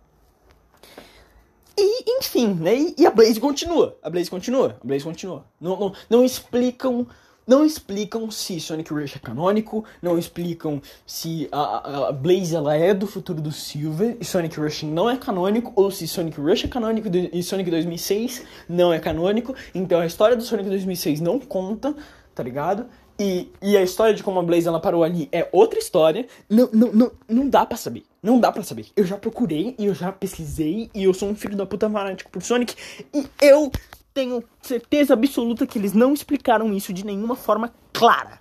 E, 1.81 2.18
enfim, 2.18 2.55
né? 2.55 2.93
E 2.97 3.07
a 3.07 3.11
Blaze 3.11 3.39
continua. 3.39 3.97
A 4.03 4.11
Blaze 4.11 4.29
continua. 4.29 4.76
A 4.83 4.87
Blaze 4.87 5.05
continua. 5.05 5.45
Não, 5.61 5.79
não, 5.79 5.93
não 6.11 6.24
explicam 6.24 7.07
não 7.49 7.64
explicam 7.64 8.31
se 8.31 8.61
Sonic 8.61 8.93
Rush 8.93 9.16
é 9.16 9.18
canônico, 9.18 9.83
não 10.03 10.18
explicam 10.18 10.83
se 11.07 11.49
a, 11.51 12.09
a, 12.09 12.12
Blaze 12.12 12.55
ela 12.55 12.76
é 12.76 12.93
do 12.93 13.07
futuro 13.07 13.41
do 13.41 13.51
Silver 13.51 14.18
e 14.20 14.24
Sonic 14.24 14.61
Rush 14.61 14.83
não 14.83 15.09
é 15.09 15.16
canônico, 15.16 15.72
ou 15.74 15.91
se 15.91 16.07
Sonic 16.07 16.39
Rush 16.39 16.64
é 16.66 16.68
canônico 16.68 17.09
e 17.09 17.43
Sonic 17.43 17.70
2006 17.70 18.43
não 18.68 18.93
é 18.93 18.99
canônico. 18.99 19.55
Então 19.74 19.99
a 19.99 20.05
história 20.05 20.37
do 20.37 20.43
Sonic 20.43 20.68
2006 20.68 21.22
não 21.22 21.39
conta, 21.39 21.95
tá 22.35 22.43
ligado? 22.43 22.85
E, 23.18 23.51
e 23.62 23.79
a 23.79 23.83
história 23.83 24.12
de 24.12 24.22
como 24.22 24.39
a 24.39 24.43
Blaze 24.43 24.68
ela 24.68 24.79
parou 24.79 25.03
ali 25.03 25.26
é 25.33 25.49
outra 25.51 25.79
história. 25.79 26.26
Não, 26.51 26.68
não, 26.70 26.93
não, 26.93 27.12
não 27.26 27.49
dá 27.49 27.64
para 27.64 27.79
saber. 27.79 28.05
Não 28.23 28.41
dá 28.41 28.51
para 28.51 28.62
saber. 28.62 28.87
Eu 28.97 29.05
já 29.05 29.16
procurei 29.16 29.75
e 29.79 29.87
eu 29.87 29.95
já 29.95 30.11
pesquisei 30.11 30.91
e 30.95 31.05
eu 31.05 31.14
sou 31.14 31.29
um 31.29 31.35
filho 31.35 31.57
da 31.57 31.64
puta 31.64 31.89
fanático 31.89 32.31
por 32.31 32.43
Sonic 32.43 32.75
e 33.14 33.27
eu 33.41 33.71
tenho 34.12 34.43
certeza 34.61 35.14
absoluta 35.14 35.66
que 35.66 35.79
eles 35.79 35.93
não 35.93 36.12
explicaram 36.12 36.75
isso 36.75 36.93
de 36.93 37.07
nenhuma 37.07 37.37
forma 37.37 37.73
clara. 37.93 38.41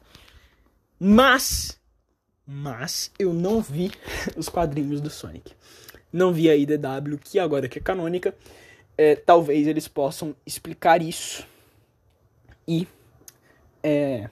Mas, 1.00 1.80
mas 2.46 3.12
eu 3.20 3.32
não 3.34 3.62
vi 3.62 3.92
os 4.36 4.50
quadrinhos 4.50 5.00
do 5.00 5.10
Sonic. 5.10 5.54
Não 6.12 6.34
vi 6.34 6.50
a 6.50 6.56
IDW, 6.56 7.20
que 7.24 7.38
agora 7.38 7.68
que 7.68 7.78
é 7.78 7.82
canônica. 7.82 8.34
É, 8.98 9.16
talvez 9.16 9.68
eles 9.68 9.88
possam 9.88 10.36
explicar 10.44 11.04
isso. 11.04 11.46
E 12.68 12.88
é, 13.84 14.30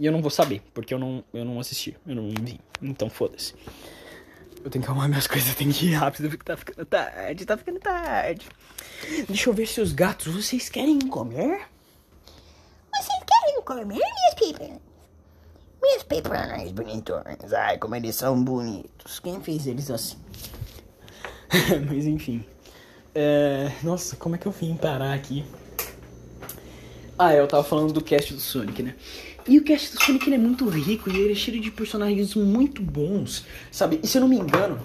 eu 0.00 0.10
não 0.10 0.22
vou 0.22 0.30
saber, 0.30 0.62
porque 0.72 0.94
eu 0.94 0.98
não, 0.98 1.22
eu 1.34 1.44
não 1.44 1.60
assisti, 1.60 1.94
eu 2.06 2.14
não 2.14 2.30
vi. 2.30 2.58
Então 2.80 3.10
foda-se. 3.10 3.54
Eu 4.64 4.70
tenho 4.70 4.84
que 4.84 4.90
arrumar 4.90 5.08
minhas 5.08 5.26
coisas, 5.26 5.48
eu 5.48 5.54
tenho 5.54 5.72
que 5.72 5.86
ir 5.86 5.94
rápido, 5.94 6.28
porque 6.28 6.44
tá 6.44 6.56
ficando 6.56 6.84
tarde, 6.84 7.46
tá 7.46 7.56
ficando 7.56 7.78
tarde. 7.78 8.46
Deixa 9.26 9.48
eu 9.48 9.54
ver 9.54 9.66
se 9.66 9.80
os 9.80 9.92
gatos, 9.92 10.34
vocês 10.34 10.68
querem 10.68 10.98
comer? 11.00 11.62
Vocês 12.92 13.24
querem 13.26 13.62
comer, 13.62 13.84
minhas 13.84 14.34
pipas? 14.36 14.80
Minhas 15.80 16.02
pipas 16.02 16.72
bonitonas. 16.72 17.52
Ai, 17.52 17.78
como 17.78 17.94
eles 17.94 18.16
são 18.16 18.42
bonitos. 18.42 19.20
Quem 19.20 19.40
fez 19.40 19.66
eles 19.66 19.90
assim? 19.90 20.18
Mas 21.88 22.04
enfim. 22.04 22.44
É... 23.14 23.70
Nossa, 23.82 24.16
como 24.16 24.34
é 24.34 24.38
que 24.38 24.46
eu 24.46 24.52
vim 24.52 24.76
parar 24.76 25.14
aqui? 25.14 25.46
Ah, 27.16 27.34
eu 27.34 27.46
tava 27.48 27.64
falando 27.64 27.92
do 27.92 28.02
cast 28.02 28.32
do 28.32 28.40
Sonic, 28.40 28.82
né? 28.82 28.94
E 29.48 29.56
o 29.56 29.64
cast 29.64 29.96
do 29.96 30.04
Sonic 30.04 30.30
é 30.30 30.36
muito 30.36 30.68
rico 30.68 31.08
e 31.08 31.16
ele 31.16 31.32
é 31.32 31.34
cheio 31.34 31.58
de 31.58 31.70
personagens 31.70 32.34
muito 32.34 32.82
bons, 32.82 33.46
sabe? 33.72 33.98
E 34.02 34.06
se 34.06 34.18
eu 34.18 34.20
não 34.20 34.28
me 34.28 34.36
engano, 34.36 34.78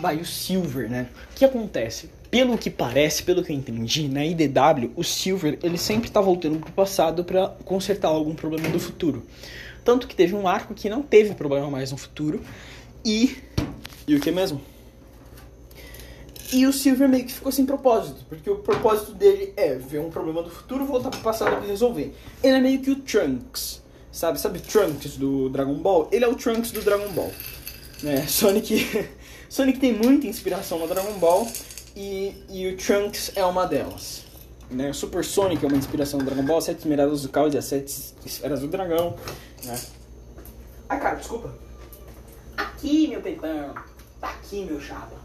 vai 0.00 0.16
o 0.16 0.24
Silver, 0.24 0.90
né? 0.90 1.08
O 1.30 1.36
que 1.36 1.44
acontece? 1.44 2.10
Pelo 2.28 2.58
que 2.58 2.68
parece, 2.68 3.22
pelo 3.22 3.44
que 3.44 3.52
eu 3.52 3.56
entendi, 3.56 4.08
na 4.08 4.26
IDW, 4.26 4.90
o 4.96 5.04
Silver 5.04 5.60
ele 5.62 5.78
sempre 5.78 6.10
tá 6.10 6.20
voltando 6.20 6.58
pro 6.58 6.72
passado 6.72 7.22
para 7.22 7.50
consertar 7.64 8.08
algum 8.08 8.34
problema 8.34 8.68
do 8.68 8.80
futuro. 8.80 9.24
Tanto 9.84 10.08
que 10.08 10.16
teve 10.16 10.34
um 10.34 10.48
arco 10.48 10.74
que 10.74 10.90
não 10.90 11.02
teve 11.02 11.32
problema 11.34 11.70
mais 11.70 11.92
no 11.92 11.96
futuro. 11.96 12.40
E. 13.04 13.36
E 14.08 14.16
o 14.16 14.20
que 14.20 14.32
mesmo? 14.32 14.60
E 16.52 16.66
o 16.66 16.72
Silver 16.72 17.08
meio 17.08 17.24
que 17.24 17.32
ficou 17.32 17.52
sem 17.52 17.64
propósito, 17.64 18.24
porque 18.28 18.50
o 18.50 18.56
propósito 18.56 19.12
dele 19.12 19.52
é 19.56 19.76
ver 19.76 20.00
um 20.00 20.10
problema 20.10 20.42
do 20.42 20.50
futuro, 20.50 20.84
voltar 20.84 21.10
pro 21.10 21.20
passado 21.20 21.64
e 21.64 21.68
resolver. 21.68 22.12
Ele 22.42 22.56
é 22.56 22.60
meio 22.60 22.80
que 22.80 22.90
o 22.90 22.96
Trunks, 22.96 23.80
sabe? 24.12 24.40
Sabe 24.40 24.60
Trunks 24.60 25.16
do 25.16 25.48
Dragon 25.48 25.74
Ball? 25.74 26.08
Ele 26.12 26.24
é 26.24 26.28
o 26.28 26.34
Trunks 26.34 26.70
do 26.70 26.82
Dragon 26.82 27.08
Ball. 27.12 27.32
É, 28.04 28.22
Sonic, 28.28 29.08
Sonic 29.48 29.78
tem 29.78 29.92
muita 29.92 30.26
inspiração 30.26 30.78
no 30.78 30.86
Dragon 30.86 31.18
Ball 31.18 31.46
e, 31.96 32.34
e 32.48 32.66
o 32.68 32.76
Trunks 32.76 33.32
é 33.34 33.44
uma 33.44 33.66
delas. 33.66 34.24
Né? 34.70 34.90
O 34.90 34.94
Super 34.94 35.24
Sonic 35.24 35.64
é 35.64 35.68
uma 35.68 35.76
inspiração 35.76 36.18
do 36.18 36.24
Dragon 36.24 36.44
Ball, 36.44 36.60
Sete 36.60 36.78
Esmeraldas 36.78 37.22
do 37.22 37.28
Caos 37.28 37.54
e 37.54 37.58
as 37.58 37.64
Sete 37.64 38.14
Esferas 38.24 38.60
do 38.60 38.68
Dragão. 38.68 39.16
Né? 39.64 39.78
Ai, 40.88 41.00
cara, 41.00 41.16
desculpa. 41.16 41.52
Aqui, 42.56 43.08
meu 43.08 43.20
peitão. 43.20 43.74
Aqui, 44.22 44.64
meu 44.64 44.80
chapa 44.80 45.20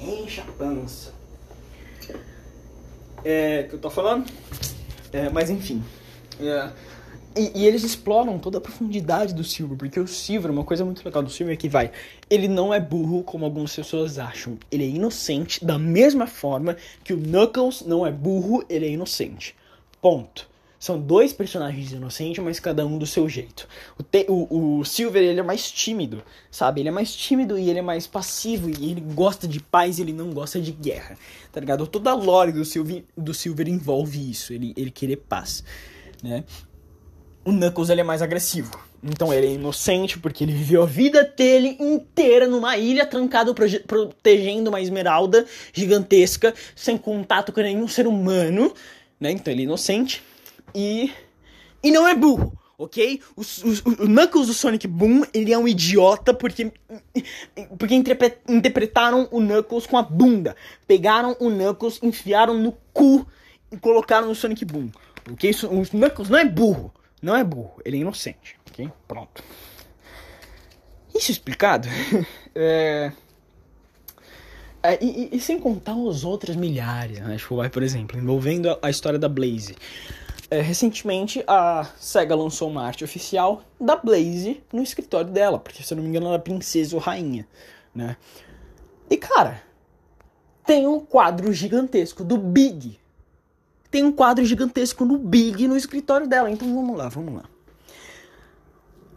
enche 0.00 0.40
a 0.40 0.44
pança. 0.44 1.12
É, 3.24 3.64
que 3.64 3.74
eu 3.74 3.78
tô 3.78 3.90
falando? 3.90 4.30
É, 5.12 5.28
mas 5.30 5.50
enfim. 5.50 5.82
É, 6.40 6.70
e, 7.36 7.52
e, 7.54 7.66
eles 7.66 7.84
exploram 7.84 8.38
toda 8.38 8.58
a 8.58 8.60
profundidade 8.60 9.34
do 9.34 9.44
Silver, 9.44 9.76
porque 9.76 10.00
o 10.00 10.06
Silver, 10.06 10.50
uma 10.50 10.64
coisa 10.64 10.84
muito 10.84 11.04
legal 11.04 11.22
do 11.22 11.30
Silver 11.30 11.54
é 11.54 11.56
que 11.56 11.68
vai, 11.68 11.90
ele 12.28 12.48
não 12.48 12.72
é 12.72 12.80
burro 12.80 13.22
como 13.22 13.44
algumas 13.44 13.74
pessoas 13.74 14.18
acham. 14.18 14.58
Ele 14.70 14.84
é 14.84 14.88
inocente 14.88 15.64
da 15.64 15.78
mesma 15.78 16.26
forma 16.26 16.76
que 17.04 17.12
o 17.12 17.16
Knuckles 17.16 17.82
não 17.82 18.06
é 18.06 18.10
burro, 18.10 18.64
ele 18.68 18.86
é 18.86 18.90
inocente. 18.90 19.54
Ponto. 20.00 20.48
São 20.78 21.00
dois 21.00 21.32
personagens 21.32 21.90
inocentes, 21.90 22.44
mas 22.44 22.60
cada 22.60 22.86
um 22.86 22.98
do 22.98 23.06
seu 23.06 23.28
jeito. 23.28 23.66
O, 23.98 24.02
te, 24.02 24.26
o, 24.28 24.78
o, 24.78 24.84
Silver, 24.84 25.22
ele 25.22 25.40
é 25.40 25.42
mais 25.42 25.70
tímido, 25.70 26.22
sabe? 26.50 26.80
Ele 26.80 26.90
é 26.90 26.92
mais 26.92 27.14
tímido 27.14 27.58
e 27.58 27.70
ele 27.70 27.78
é 27.78 27.82
mais 27.82 28.06
passivo. 28.06 28.68
E 28.68 28.90
ele 28.90 29.00
gosta 29.00 29.48
de 29.48 29.58
paz 29.58 29.98
e 29.98 30.02
ele 30.02 30.12
não 30.12 30.30
gosta 30.30 30.60
de 30.60 30.70
guerra, 30.70 31.18
tá 31.50 31.60
ligado? 31.60 31.86
Toda 31.86 32.10
a 32.10 32.14
lore 32.14 32.52
do 32.52 32.64
Silver, 32.64 33.02
do 33.16 33.32
Silver 33.32 33.68
envolve 33.68 34.30
isso, 34.30 34.52
ele, 34.52 34.74
ele 34.76 34.90
querer 34.90 35.16
paz, 35.16 35.64
né? 36.22 36.44
O 37.46 37.52
Knuckles, 37.52 37.90
ele 37.90 38.00
é 38.00 38.04
mais 38.04 38.22
agressivo. 38.22 38.72
Então 39.00 39.32
ele 39.32 39.46
é 39.46 39.52
inocente 39.52 40.18
porque 40.18 40.42
ele 40.42 40.52
viveu 40.52 40.82
a 40.82 40.86
vida 40.86 41.22
dele 41.22 41.76
inteira 41.78 42.48
numa 42.48 42.76
ilha, 42.76 43.06
trancado, 43.06 43.54
protegendo 43.54 44.68
uma 44.68 44.80
esmeralda 44.80 45.46
gigantesca, 45.72 46.52
sem 46.74 46.98
contato 46.98 47.52
com 47.52 47.60
nenhum 47.60 47.86
ser 47.86 48.08
humano, 48.08 48.74
né? 49.20 49.30
Então 49.30 49.52
ele 49.52 49.62
é 49.62 49.64
inocente 49.64 50.24
e. 50.74 51.12
E 51.84 51.92
não 51.92 52.08
é 52.08 52.16
burro, 52.16 52.52
ok? 52.76 53.22
Os, 53.36 53.62
os, 53.62 53.78
o 53.78 54.08
Knuckles 54.08 54.48
do 54.48 54.54
Sonic 54.54 54.88
Boom, 54.88 55.22
ele 55.32 55.52
é 55.52 55.58
um 55.58 55.68
idiota 55.68 56.34
porque. 56.34 56.72
Porque 57.78 57.94
interpretaram 58.48 59.28
o 59.30 59.38
Knuckles 59.38 59.86
com 59.86 59.96
a 59.96 60.02
bunda. 60.02 60.56
Pegaram 60.84 61.36
o 61.38 61.48
Knuckles, 61.48 62.00
enfiaram 62.02 62.54
no 62.54 62.72
cu 62.92 63.24
e 63.70 63.76
colocaram 63.76 64.26
no 64.26 64.34
Sonic 64.34 64.64
Boom. 64.64 64.90
Ok? 65.30 65.48
O 65.70 65.84
Knuckles 65.84 66.28
não 66.28 66.38
é 66.40 66.44
burro. 66.44 66.92
Não 67.20 67.34
é 67.34 67.42
burro, 67.42 67.80
ele 67.84 67.98
é 67.98 68.00
inocente. 68.00 68.58
Ok? 68.70 68.90
Pronto. 69.08 69.42
Isso 71.14 71.30
explicado? 71.30 71.88
é. 72.54 73.12
É, 74.82 75.02
e, 75.02 75.30
e, 75.32 75.40
sem 75.40 75.58
contar 75.58 75.96
os 75.96 76.24
outros 76.24 76.54
milhares, 76.54 77.18
né? 77.18 77.36
Tipo, 77.36 77.56
vai, 77.56 77.68
por 77.68 77.82
exemplo, 77.82 78.16
envolvendo 78.16 78.70
a, 78.70 78.78
a 78.82 78.90
história 78.90 79.18
da 79.18 79.28
Blaze. 79.28 79.74
É, 80.48 80.60
recentemente 80.60 81.42
a 81.46 81.90
SEGA 81.98 82.36
lançou 82.36 82.70
uma 82.70 82.84
arte 82.84 83.02
oficial 83.02 83.64
da 83.80 83.96
Blaze 83.96 84.62
no 84.72 84.80
escritório 84.80 85.28
dela, 85.28 85.58
porque 85.58 85.82
se 85.82 85.92
eu 85.92 85.96
não 85.96 86.04
me 86.04 86.10
engano 86.10 86.26
ela 86.26 86.36
é 86.36 86.38
princesa 86.38 86.94
ou 86.94 87.02
rainha, 87.02 87.48
né? 87.92 88.16
E 89.10 89.16
cara, 89.16 89.60
tem 90.64 90.86
um 90.86 91.00
quadro 91.00 91.52
gigantesco 91.52 92.22
do 92.22 92.38
Big. 92.38 92.98
Tem 93.96 94.04
um 94.04 94.12
quadro 94.12 94.44
gigantesco 94.44 95.06
no 95.06 95.16
Big 95.16 95.66
no 95.66 95.74
escritório 95.74 96.26
dela. 96.26 96.50
Então 96.50 96.68
vamos 96.68 96.98
lá, 96.98 97.08
vamos 97.08 97.32
lá. 97.32 97.44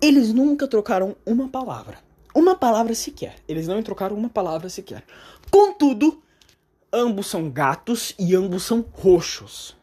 Eles 0.01 0.31
nunca 0.31 0.69
trocaram 0.69 1.17
uma 1.25 1.49
palavra. 1.49 1.99
Uma 2.33 2.55
palavra 2.55 2.95
sequer. 2.95 3.35
Eles 3.45 3.67
não 3.67 3.83
trocaram 3.83 4.15
uma 4.15 4.29
palavra 4.29 4.69
sequer. 4.69 5.03
Contudo, 5.51 6.23
ambos 6.93 7.27
são 7.27 7.49
gatos 7.49 8.15
e 8.17 8.33
ambos 8.33 8.63
são 8.63 8.85
roxos. 8.93 9.75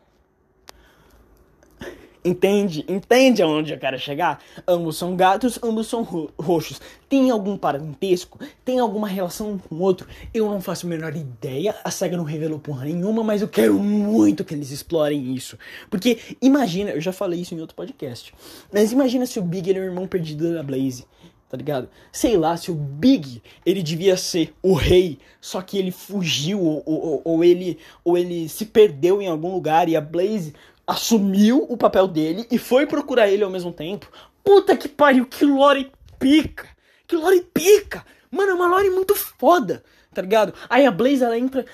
Entende? 2.26 2.84
Entende 2.88 3.40
aonde 3.40 3.72
eu 3.72 3.78
quero 3.78 3.96
chegar? 4.00 4.42
Ambos 4.66 4.96
são 4.96 5.14
gatos, 5.14 5.60
ambos 5.62 5.86
são 5.86 6.02
ro 6.02 6.28
roxos. 6.36 6.80
Tem 7.08 7.30
algum 7.30 7.56
parentesco? 7.56 8.40
Tem 8.64 8.80
alguma 8.80 9.06
relação 9.06 9.52
um 9.52 9.58
com 9.58 9.76
o 9.76 9.80
outro? 9.80 10.08
Eu 10.34 10.50
não 10.50 10.60
faço 10.60 10.86
a 10.86 10.88
menor 10.88 11.14
ideia. 11.14 11.76
A 11.84 11.90
SEGA 11.92 12.16
não 12.16 12.24
revelou 12.24 12.58
porra 12.58 12.84
nenhuma, 12.86 13.22
mas 13.22 13.42
eu 13.42 13.48
quero 13.48 13.74
muito 13.78 14.44
que 14.44 14.54
eles 14.54 14.72
explorem 14.72 15.36
isso. 15.36 15.56
Porque 15.88 16.18
imagina, 16.42 16.90
eu 16.90 17.00
já 17.00 17.12
falei 17.12 17.40
isso 17.40 17.54
em 17.54 17.60
outro 17.60 17.76
podcast. 17.76 18.34
Mas 18.72 18.90
imagina 18.90 19.24
se 19.24 19.38
o 19.38 19.42
Big 19.42 19.70
ele 19.70 19.78
é 19.78 19.82
o 19.82 19.84
irmão 19.84 20.08
perdido 20.08 20.52
da 20.52 20.64
Blaze 20.64 21.06
tá 21.48 21.56
ligado? 21.56 21.88
Sei 22.10 22.36
lá, 22.36 22.56
se 22.56 22.70
o 22.70 22.74
Big, 22.74 23.40
ele 23.64 23.82
devia 23.82 24.16
ser 24.16 24.52
o 24.60 24.74
rei, 24.74 25.18
só 25.40 25.62
que 25.62 25.78
ele 25.78 25.92
fugiu, 25.92 26.60
ou, 26.60 26.82
ou, 26.84 27.22
ou, 27.24 27.44
ele, 27.44 27.78
ou 28.04 28.18
ele 28.18 28.48
se 28.48 28.66
perdeu 28.66 29.22
em 29.22 29.28
algum 29.28 29.52
lugar 29.52 29.88
e 29.88 29.96
a 29.96 30.00
Blaze 30.00 30.54
assumiu 30.86 31.66
o 31.68 31.76
papel 31.76 32.06
dele 32.06 32.46
e 32.50 32.58
foi 32.58 32.86
procurar 32.86 33.28
ele 33.28 33.42
ao 33.42 33.50
mesmo 33.50 33.72
tempo. 33.72 34.10
Puta 34.44 34.76
que 34.76 34.88
pariu, 34.88 35.26
que 35.26 35.44
lore 35.44 35.90
pica! 36.18 36.68
Que 37.06 37.16
lore 37.16 37.40
pica! 37.52 38.04
Mano, 38.30 38.52
é 38.52 38.54
uma 38.54 38.68
lore 38.68 38.90
muito 38.90 39.14
foda, 39.14 39.82
tá 40.12 40.22
ligado? 40.22 40.52
Aí 40.68 40.86
a 40.86 40.90
Blaze, 40.90 41.24
ela 41.24 41.38
entra. 41.38 41.64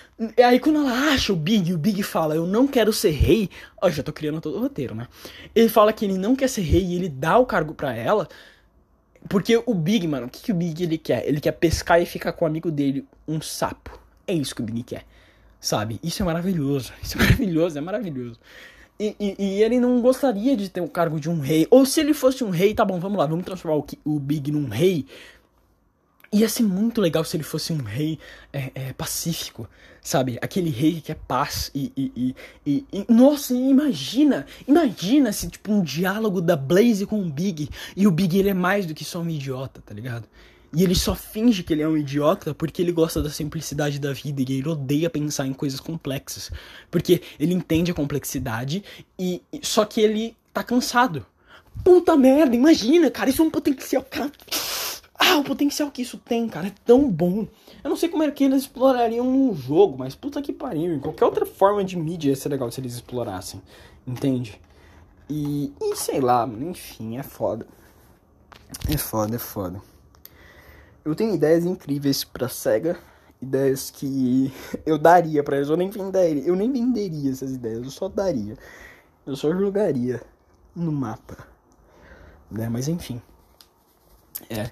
Aí 0.44 0.58
quando 0.58 0.78
ela 0.78 1.12
acha 1.12 1.32
o 1.32 1.36
Big, 1.36 1.72
o 1.72 1.78
Big 1.78 2.02
fala, 2.02 2.34
eu 2.34 2.46
não 2.46 2.66
quero 2.66 2.92
ser 2.92 3.10
rei. 3.10 3.50
Ó, 3.80 3.90
já 3.90 4.02
tô 4.02 4.12
criando 4.12 4.40
todo 4.40 4.56
o 4.56 4.60
roteiro, 4.60 4.94
né? 4.94 5.06
Ele 5.54 5.68
fala 5.68 5.92
que 5.92 6.04
ele 6.04 6.16
não 6.16 6.34
quer 6.34 6.48
ser 6.48 6.62
rei 6.62 6.84
e 6.84 6.96
ele 6.96 7.08
dá 7.08 7.38
o 7.38 7.46
cargo 7.46 7.74
pra 7.74 7.94
ela. 7.94 8.28
Porque 9.28 9.62
o 9.66 9.74
Big, 9.74 10.06
mano, 10.06 10.26
o 10.26 10.30
que, 10.30 10.42
que 10.42 10.52
o 10.52 10.54
Big 10.54 10.82
ele 10.82 10.98
quer? 10.98 11.26
Ele 11.26 11.40
quer 11.40 11.52
pescar 11.52 12.00
e 12.00 12.06
ficar 12.06 12.32
com 12.32 12.44
o 12.44 12.48
amigo 12.48 12.70
dele, 12.70 13.06
um 13.26 13.40
sapo. 13.40 13.98
É 14.26 14.32
isso 14.32 14.54
que 14.54 14.62
o 14.62 14.64
Big 14.64 14.82
quer. 14.82 15.04
Sabe? 15.60 16.00
Isso 16.02 16.22
é 16.22 16.26
maravilhoso. 16.26 16.92
Isso 17.02 17.16
é 17.16 17.20
maravilhoso, 17.20 17.78
é 17.78 17.80
maravilhoso. 17.80 18.40
E, 18.98 19.16
e, 19.18 19.36
e, 19.38 19.62
ele 19.62 19.80
não 19.80 20.00
gostaria 20.00 20.56
de 20.56 20.68
ter 20.68 20.80
o 20.80 20.88
cargo 20.88 21.18
de 21.18 21.28
um 21.28 21.40
rei. 21.40 21.66
Ou 21.70 21.84
se 21.84 22.00
ele 22.00 22.14
fosse 22.14 22.44
um 22.44 22.50
rei, 22.50 22.74
tá 22.74 22.84
bom, 22.84 23.00
vamos 23.00 23.18
lá, 23.18 23.26
vamos 23.26 23.44
transformar 23.44 23.78
o, 23.78 23.86
o 24.04 24.18
Big 24.18 24.52
num 24.52 24.68
rei. 24.68 25.06
Ia 26.32 26.48
ser 26.48 26.62
muito 26.62 27.00
legal 27.00 27.24
se 27.24 27.36
ele 27.36 27.42
fosse 27.42 27.72
um 27.72 27.82
rei 27.82 28.18
é, 28.52 28.70
é, 28.74 28.92
pacífico, 28.92 29.68
sabe? 30.00 30.38
Aquele 30.40 30.70
rei 30.70 30.94
que 30.94 31.00
quer 31.02 31.16
paz 31.16 31.70
e, 31.74 31.92
e, 31.96 32.34
e, 32.64 32.86
e, 32.92 33.06
Nossa, 33.12 33.54
imagina! 33.54 34.46
Imagina 34.66 35.32
se, 35.32 35.48
tipo, 35.48 35.72
um 35.72 35.82
diálogo 35.82 36.40
da 36.40 36.56
Blaze 36.56 37.04
com 37.04 37.20
o 37.20 37.30
Big. 37.30 37.68
E 37.96 38.06
o 38.06 38.10
Big, 38.10 38.38
ele 38.38 38.48
é 38.48 38.54
mais 38.54 38.86
do 38.86 38.94
que 38.94 39.04
só 39.04 39.20
um 39.20 39.28
idiota, 39.28 39.82
tá 39.84 39.92
ligado? 39.92 40.26
E 40.74 40.82
ele 40.82 40.94
só 40.94 41.14
finge 41.14 41.62
que 41.62 41.72
ele 41.72 41.82
é 41.82 41.88
um 41.88 41.96
idiota 41.96 42.54
porque 42.54 42.80
ele 42.80 42.92
gosta 42.92 43.22
da 43.22 43.28
simplicidade 43.28 43.98
da 43.98 44.12
vida 44.12 44.40
e 44.40 44.58
ele 44.58 44.68
odeia 44.68 45.10
pensar 45.10 45.46
em 45.46 45.52
coisas 45.52 45.78
complexas. 45.78 46.50
Porque 46.90 47.20
ele 47.38 47.52
entende 47.52 47.90
a 47.90 47.94
complexidade 47.94 48.82
e 49.18 49.42
só 49.62 49.84
que 49.84 50.00
ele 50.00 50.34
tá 50.52 50.64
cansado. 50.64 51.26
Puta 51.84 52.16
merda, 52.16 52.56
imagina, 52.56 53.10
cara, 53.10 53.28
isso 53.28 53.42
é 53.42 53.44
um 53.44 53.50
potencial, 53.50 54.02
cara. 54.02 54.32
Ah, 55.18 55.36
o 55.36 55.44
potencial 55.44 55.90
que 55.90 56.02
isso 56.02 56.18
tem, 56.18 56.48
cara, 56.48 56.68
é 56.68 56.72
tão 56.84 57.08
bom. 57.10 57.46
Eu 57.84 57.90
não 57.90 57.96
sei 57.96 58.08
como 58.08 58.22
é 58.22 58.30
que 58.30 58.44
eles 58.44 58.62
explorariam 58.62 59.24
no 59.24 59.54
jogo, 59.54 59.96
mas 59.98 60.14
puta 60.14 60.40
que 60.40 60.52
pariu. 60.52 60.94
Em 60.94 61.00
qualquer 61.00 61.24
outra 61.24 61.46
forma 61.46 61.84
de 61.84 61.96
mídia 61.96 62.30
ia 62.30 62.36
ser 62.36 62.48
legal 62.48 62.70
se 62.70 62.80
eles 62.80 62.94
explorassem. 62.94 63.60
Entende? 64.06 64.60
E, 65.28 65.72
e 65.80 65.96
sei 65.96 66.20
lá, 66.20 66.46
enfim, 66.46 67.18
é 67.18 67.22
foda. 67.22 67.66
É 68.88 68.96
foda, 68.96 69.36
é 69.36 69.38
foda. 69.38 69.91
Eu 71.04 71.14
tenho 71.14 71.34
ideias 71.34 71.64
incríveis 71.64 72.24
pra 72.24 72.48
SEGA. 72.48 72.98
Ideias 73.40 73.90
que 73.90 74.52
eu 74.86 74.98
daria 74.98 75.42
pra 75.42 75.56
eles. 75.56 75.68
Eu 75.68 75.76
nem 75.76 75.90
venderia. 75.90 76.42
Eu 76.44 76.56
nem 76.56 76.70
venderia 76.70 77.30
essas 77.30 77.52
ideias. 77.52 77.82
Eu 77.82 77.90
só 77.90 78.08
daria. 78.08 78.56
Eu 79.26 79.36
só 79.36 79.52
jogaria 79.52 80.22
no 80.74 80.92
mapa. 80.92 81.46
Né? 82.50 82.68
Mas 82.68 82.88
enfim. 82.88 83.20
É. 84.48 84.70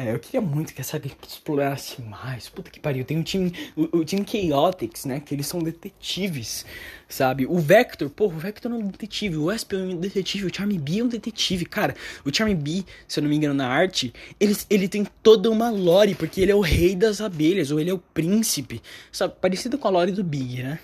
É, 0.00 0.14
eu 0.14 0.18
queria 0.18 0.40
muito 0.40 0.72
que 0.72 0.80
essa 0.80 0.92
SEGA 0.92 1.10
explorasse 1.28 2.00
mais. 2.00 2.48
Puta 2.48 2.70
que 2.70 2.80
pariu. 2.80 3.04
Tem 3.04 3.18
um 3.18 3.22
time, 3.22 3.52
o, 3.76 3.98
o, 3.98 4.04
time 4.04 4.24
Chaotix, 4.26 5.04
né? 5.04 5.20
Que 5.20 5.34
eles 5.34 5.46
são 5.46 5.60
detetives, 5.60 6.64
sabe? 7.06 7.44
O 7.44 7.58
Vector, 7.58 8.08
porra, 8.08 8.34
o 8.34 8.38
Vector 8.38 8.72
é 8.72 8.74
um 8.76 8.86
detetive. 8.86 9.36
O 9.36 9.52
Esp 9.52 9.74
é 9.74 9.76
um 9.76 9.96
detetive. 9.96 10.46
O 10.46 10.54
Charmy 10.54 10.78
B 10.78 11.00
é 11.00 11.04
um 11.04 11.08
detetive. 11.08 11.66
Cara, 11.66 11.94
o 12.24 12.34
Charmy 12.34 12.54
B, 12.54 12.82
se 13.06 13.20
eu 13.20 13.22
não 13.22 13.28
me 13.28 13.36
engano, 13.36 13.52
na 13.52 13.68
arte, 13.68 14.10
ele, 14.40 14.56
ele 14.70 14.88
tem 14.88 15.06
toda 15.22 15.50
uma 15.50 15.68
lore, 15.68 16.14
porque 16.14 16.40
ele 16.40 16.52
é 16.52 16.54
o 16.54 16.62
rei 16.62 16.96
das 16.96 17.20
abelhas, 17.20 17.70
ou 17.70 17.78
ele 17.78 17.90
é 17.90 17.94
o 17.94 17.98
príncipe, 17.98 18.80
sabe? 19.12 19.34
Parecido 19.38 19.76
com 19.76 19.86
a 19.86 19.90
lore 19.90 20.12
do 20.12 20.24
Big, 20.24 20.62
né? 20.62 20.78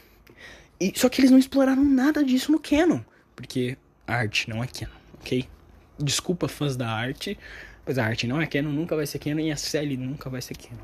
E, 0.79 0.93
só 0.95 1.09
que 1.09 1.23
eles 1.23 1.31
não 1.31 1.39
exploraram 1.39 1.83
nada 1.83 2.23
disso 2.23 2.53
no 2.53 2.61
canon, 2.61 3.01
porque 3.35 3.79
arte 4.07 4.51
não 4.51 4.63
é 4.63 4.67
canon, 4.67 4.93
ok? 5.15 5.49
Desculpa, 5.99 6.49
fãs 6.49 6.77
da 6.77 6.91
arte. 6.91 7.39
Pois 7.87 7.99
a 7.99 8.05
arte 8.05 8.27
não 8.27 8.43
é 8.43 8.47
canon, 8.47 8.73
nunca 8.73 8.97
vai 8.97 9.07
ser 9.07 9.21
canon 9.21 9.39
e 9.39 9.53
a 9.53 9.57
série 9.57 9.97
nunca 9.97 10.29
vai 10.29 10.43
ser 10.43 10.57
canon. 10.57 10.83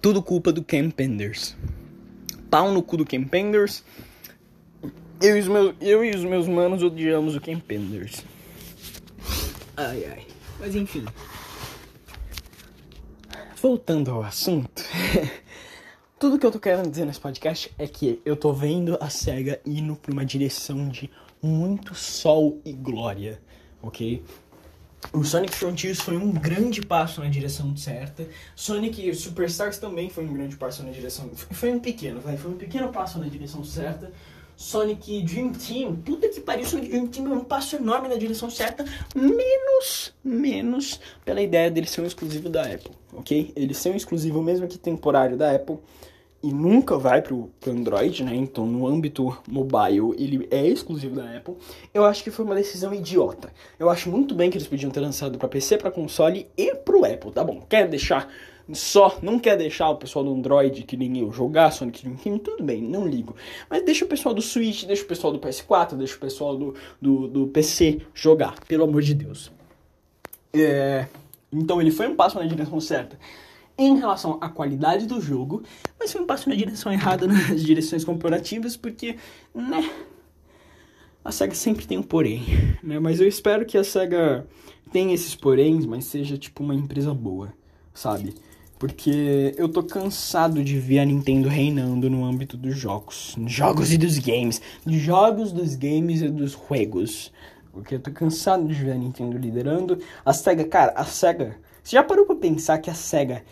Tudo 0.00 0.22
culpa 0.22 0.52
do 0.52 0.62
Ken 0.62 0.90
Penders. 0.90 1.56
Pau 2.48 2.72
no 2.72 2.84
cu 2.84 2.98
do 2.98 3.04
Ken 3.04 3.24
Penders. 3.24 3.84
Eu 5.20 5.36
e 5.36 5.40
os 5.40 5.48
meus, 5.48 5.74
eu 5.80 6.04
e 6.04 6.14
os 6.14 6.24
meus 6.24 6.46
manos 6.46 6.84
odiamos 6.84 7.34
o 7.34 7.40
Ken 7.40 7.58
Penders. 7.58 8.24
Ai 9.76 10.04
ai. 10.04 10.26
Mas 10.60 10.76
enfim. 10.76 11.04
Voltando 13.60 14.12
ao 14.12 14.22
assunto. 14.22 14.84
Tudo 16.16 16.38
que 16.38 16.46
eu 16.46 16.52
tô 16.52 16.60
querendo 16.60 16.88
dizer 16.88 17.06
nesse 17.06 17.20
podcast 17.20 17.72
é 17.76 17.88
que 17.88 18.22
eu 18.24 18.36
tô 18.36 18.52
vendo 18.52 18.96
a 19.00 19.10
SEGA 19.10 19.60
indo 19.66 19.96
pra 19.96 20.12
uma 20.12 20.24
direção 20.24 20.88
de 20.88 21.10
muito 21.42 21.92
sol 21.92 22.60
e 22.64 22.72
glória 22.72 23.42
ok? 23.82 24.22
O 25.12 25.24
Sonic 25.24 25.54
Frontiers 25.54 26.00
foi 26.00 26.16
um 26.16 26.30
grande 26.30 26.82
passo 26.82 27.20
na 27.20 27.28
direção 27.28 27.74
certa. 27.76 28.28
Sonic 28.54 29.14
Superstars 29.14 29.78
também 29.78 30.10
foi 30.10 30.24
um 30.24 30.32
grande 30.32 30.56
passo 30.56 30.82
na 30.82 30.90
direção. 30.90 31.30
Foi 31.34 31.72
um 31.72 31.80
pequeno, 31.80 32.20
vai, 32.20 32.36
foi 32.36 32.50
um 32.50 32.56
pequeno 32.56 32.90
passo 32.90 33.18
na 33.18 33.26
direção 33.26 33.64
certa. 33.64 34.12
Sonic 34.60 35.22
Dream 35.22 35.52
Team, 35.52 35.96
puta 35.96 36.28
que 36.28 36.38
pariu, 36.38 36.66
Sonic 36.66 36.90
Dream 36.90 37.06
Team 37.06 37.32
é 37.32 37.34
um 37.34 37.44
passo 37.44 37.76
enorme 37.76 38.08
na 38.08 38.16
direção 38.16 38.50
certa, 38.50 38.84
menos, 39.14 40.12
menos 40.22 41.00
pela 41.24 41.40
ideia 41.40 41.70
dele 41.70 41.86
ser 41.86 42.02
um 42.02 42.06
exclusivo 42.06 42.50
da 42.50 42.64
Apple, 42.64 42.92
ok? 43.14 43.52
Ele 43.56 43.72
ser 43.72 43.90
um 43.90 43.96
exclusivo 43.96 44.42
mesmo 44.42 44.68
que 44.68 44.76
temporário 44.76 45.34
da 45.34 45.50
Apple 45.50 45.78
e 46.42 46.52
nunca 46.52 46.96
vai 46.96 47.20
pro, 47.20 47.50
pro 47.60 47.70
Android, 47.70 48.24
né? 48.24 48.34
Então, 48.34 48.66
no 48.66 48.86
âmbito 48.86 49.36
mobile, 49.46 50.14
ele 50.18 50.48
é 50.50 50.66
exclusivo 50.66 51.16
da 51.16 51.36
Apple. 51.36 51.54
Eu 51.92 52.04
acho 52.04 52.24
que 52.24 52.30
foi 52.30 52.44
uma 52.44 52.54
decisão 52.54 52.94
idiota. 52.94 53.52
Eu 53.78 53.90
acho 53.90 54.10
muito 54.10 54.34
bem 54.34 54.50
que 54.50 54.56
eles 54.56 54.66
podiam 54.66 54.90
ter 54.90 55.00
lançado 55.00 55.38
para 55.38 55.48
PC, 55.48 55.76
para 55.76 55.90
console 55.90 56.46
e 56.56 56.74
pro 56.74 57.04
Apple, 57.04 57.30
tá 57.30 57.44
bom? 57.44 57.60
Quer 57.68 57.88
deixar 57.88 58.32
só, 58.72 59.18
não 59.20 59.38
quer 59.38 59.56
deixar 59.56 59.90
o 59.90 59.96
pessoal 59.96 60.24
do 60.24 60.32
Android 60.32 60.84
que 60.84 60.96
nem 60.96 61.18
eu 61.18 61.32
jogar 61.32 61.72
Sonic 61.72 62.08
Dream 62.08 62.38
tudo 62.38 62.62
bem, 62.62 62.80
não 62.80 63.06
ligo. 63.06 63.34
Mas 63.68 63.84
deixa 63.84 64.04
o 64.04 64.08
pessoal 64.08 64.34
do 64.34 64.40
Switch, 64.40 64.84
deixa 64.84 65.02
o 65.02 65.06
pessoal 65.06 65.32
do 65.32 65.40
PS4, 65.40 65.96
deixa 65.96 66.16
o 66.16 66.20
pessoal 66.20 66.56
do, 66.56 66.74
do, 67.00 67.28
do 67.28 67.46
PC 67.48 68.00
jogar, 68.14 68.54
pelo 68.66 68.84
amor 68.84 69.02
de 69.02 69.14
Deus. 69.14 69.50
É... 70.54 71.06
Então 71.52 71.80
ele 71.80 71.90
foi 71.90 72.06
um 72.06 72.14
passo 72.14 72.38
na 72.38 72.46
direção 72.46 72.80
certa 72.80 73.18
em 73.86 73.98
relação 73.98 74.38
à 74.40 74.48
qualidade 74.48 75.06
do 75.06 75.20
jogo, 75.20 75.62
mas 75.98 76.12
foi 76.12 76.20
um 76.20 76.26
passo 76.26 76.48
na 76.48 76.54
direção 76.54 76.92
errada 76.92 77.26
nas 77.26 77.60
direções 77.64 78.04
corporativas, 78.04 78.76
porque, 78.76 79.16
né, 79.54 79.90
a 81.24 81.32
SEGA 81.32 81.54
sempre 81.54 81.86
tem 81.86 81.98
um 81.98 82.02
porém, 82.02 82.44
né, 82.82 82.98
mas 82.98 83.20
eu 83.20 83.26
espero 83.26 83.64
que 83.64 83.78
a 83.78 83.84
SEGA 83.84 84.46
tenha 84.92 85.14
esses 85.14 85.34
poréns, 85.34 85.86
mas 85.86 86.04
seja, 86.04 86.36
tipo, 86.36 86.62
uma 86.62 86.74
empresa 86.74 87.14
boa, 87.14 87.54
sabe? 87.94 88.34
Porque 88.78 89.54
eu 89.58 89.68
tô 89.68 89.82
cansado 89.82 90.64
de 90.64 90.78
ver 90.78 91.00
a 91.00 91.04
Nintendo 91.04 91.48
reinando 91.48 92.08
no 92.08 92.24
âmbito 92.24 92.56
dos 92.56 92.76
jogos. 92.76 93.36
Jogos 93.46 93.92
e 93.92 93.98
dos 93.98 94.18
games. 94.18 94.60
Jogos 94.86 95.52
dos 95.52 95.76
games 95.76 96.22
e 96.22 96.30
dos 96.30 96.52
jogos. 96.52 97.30
Porque 97.72 97.96
eu 97.96 98.00
tô 98.00 98.10
cansado 98.10 98.66
de 98.66 98.72
ver 98.72 98.92
a 98.92 98.94
Nintendo 98.94 99.36
liderando. 99.36 99.98
A 100.24 100.32
SEGA, 100.32 100.64
cara, 100.64 100.92
a 100.96 101.04
SEGA. 101.04 101.58
Você 101.82 101.96
já 101.96 102.02
parou 102.02 102.24
pra 102.24 102.36
pensar 102.36 102.78
que 102.78 102.88
a 102.88 102.94
SEGA 102.94 103.44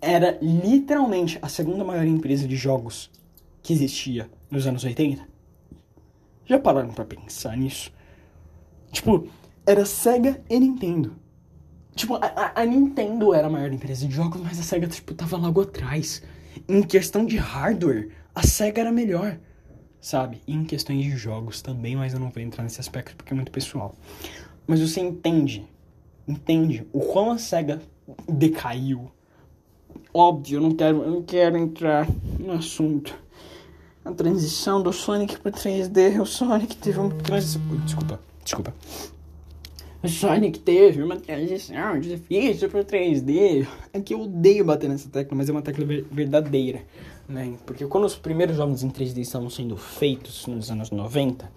era 0.00 0.38
literalmente 0.40 1.38
a 1.42 1.48
segunda 1.48 1.84
maior 1.84 2.06
empresa 2.06 2.46
de 2.46 2.56
jogos 2.56 3.10
que 3.62 3.72
existia 3.72 4.30
nos 4.50 4.66
anos 4.66 4.84
80? 4.84 5.26
Já 6.46 6.58
pararam 6.58 6.90
para 6.90 7.04
pensar 7.04 7.56
nisso? 7.56 7.92
Tipo, 8.90 9.28
era 9.66 9.84
Sega 9.84 10.42
e 10.48 10.58
Nintendo. 10.58 11.16
Tipo, 11.94 12.14
a, 12.14 12.52
a, 12.54 12.64
Nintendo 12.64 13.34
era 13.34 13.48
a 13.48 13.50
maior 13.50 13.72
empresa 13.72 14.06
de 14.06 14.14
jogos, 14.14 14.40
mas 14.40 14.58
a 14.58 14.62
Sega, 14.62 14.86
tipo, 14.86 15.12
tava 15.14 15.36
logo 15.36 15.60
atrás. 15.60 16.22
Em 16.68 16.82
questão 16.82 17.26
de 17.26 17.36
hardware, 17.36 18.10
a 18.34 18.46
Sega 18.46 18.80
era 18.80 18.92
melhor, 18.92 19.38
sabe? 20.00 20.40
E 20.46 20.54
em 20.54 20.64
questões 20.64 21.04
de 21.04 21.10
jogos 21.16 21.60
também, 21.60 21.96
mas 21.96 22.14
eu 22.14 22.20
não 22.20 22.30
vou 22.30 22.42
entrar 22.42 22.62
nesse 22.62 22.80
aspecto 22.80 23.16
porque 23.16 23.32
é 23.32 23.36
muito 23.36 23.52
pessoal. 23.52 23.94
Mas 24.66 24.80
você 24.80 25.00
entende, 25.00 25.66
entende 26.26 26.86
o 26.92 27.00
quão 27.00 27.32
a 27.32 27.38
Sega 27.38 27.82
decaiu 28.28 29.10
Óbvio, 30.12 30.60
não 30.60 30.72
quero, 30.72 31.02
eu 31.02 31.10
não 31.10 31.22
quero 31.22 31.56
entrar 31.56 32.08
no 32.38 32.52
assunto. 32.52 33.14
a 34.04 34.12
transição 34.12 34.82
do 34.82 34.92
Sonic 34.92 35.38
pro 35.38 35.52
3D. 35.52 36.20
O 36.20 36.26
Sonic 36.26 36.76
teve 36.76 36.98
uma 36.98 37.10
transição. 37.10 37.60
Desculpa, 37.84 38.20
desculpa. 38.42 38.74
O 40.02 40.08
Sonic 40.08 40.60
teve 40.60 41.02
uma 41.02 41.16
transição 41.16 41.98
difícil 41.98 42.70
pro 42.70 42.84
3D. 42.84 43.66
É 43.92 44.00
que 44.00 44.14
eu 44.14 44.22
odeio 44.22 44.64
bater 44.64 44.88
nessa 44.88 45.08
tecla, 45.08 45.36
mas 45.36 45.48
é 45.48 45.52
uma 45.52 45.62
tecla 45.62 45.84
verdadeira. 46.10 46.82
Né? 47.28 47.54
Porque 47.66 47.84
quando 47.86 48.04
os 48.04 48.16
primeiros 48.16 48.56
jogos 48.56 48.82
em 48.82 48.90
3D 48.90 49.18
estavam 49.18 49.50
sendo 49.50 49.76
feitos 49.76 50.46
nos 50.46 50.70
anos 50.70 50.90
90, 50.90 51.50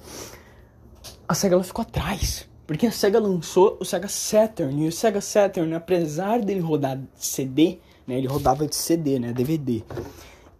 a 1.27 1.33
SEGA 1.33 1.63
ficou 1.63 1.83
atrás. 1.83 2.49
Porque 2.67 2.87
a 2.87 2.91
SEGA 2.91 3.19
lançou 3.19 3.77
o 3.79 3.85
SEGA 3.85 4.07
Saturn. 4.07 4.85
E 4.85 4.87
o 4.87 4.91
SEGA 4.91 5.21
Saturn, 5.21 5.73
apesar 5.73 6.41
dele 6.41 6.61
rodar 6.61 6.99
CD, 7.15 7.79
né, 8.07 8.17
ele 8.17 8.27
rodava 8.27 8.65
de 8.65 8.75
CD, 8.75 9.19
né, 9.19 9.33
DVD, 9.33 9.83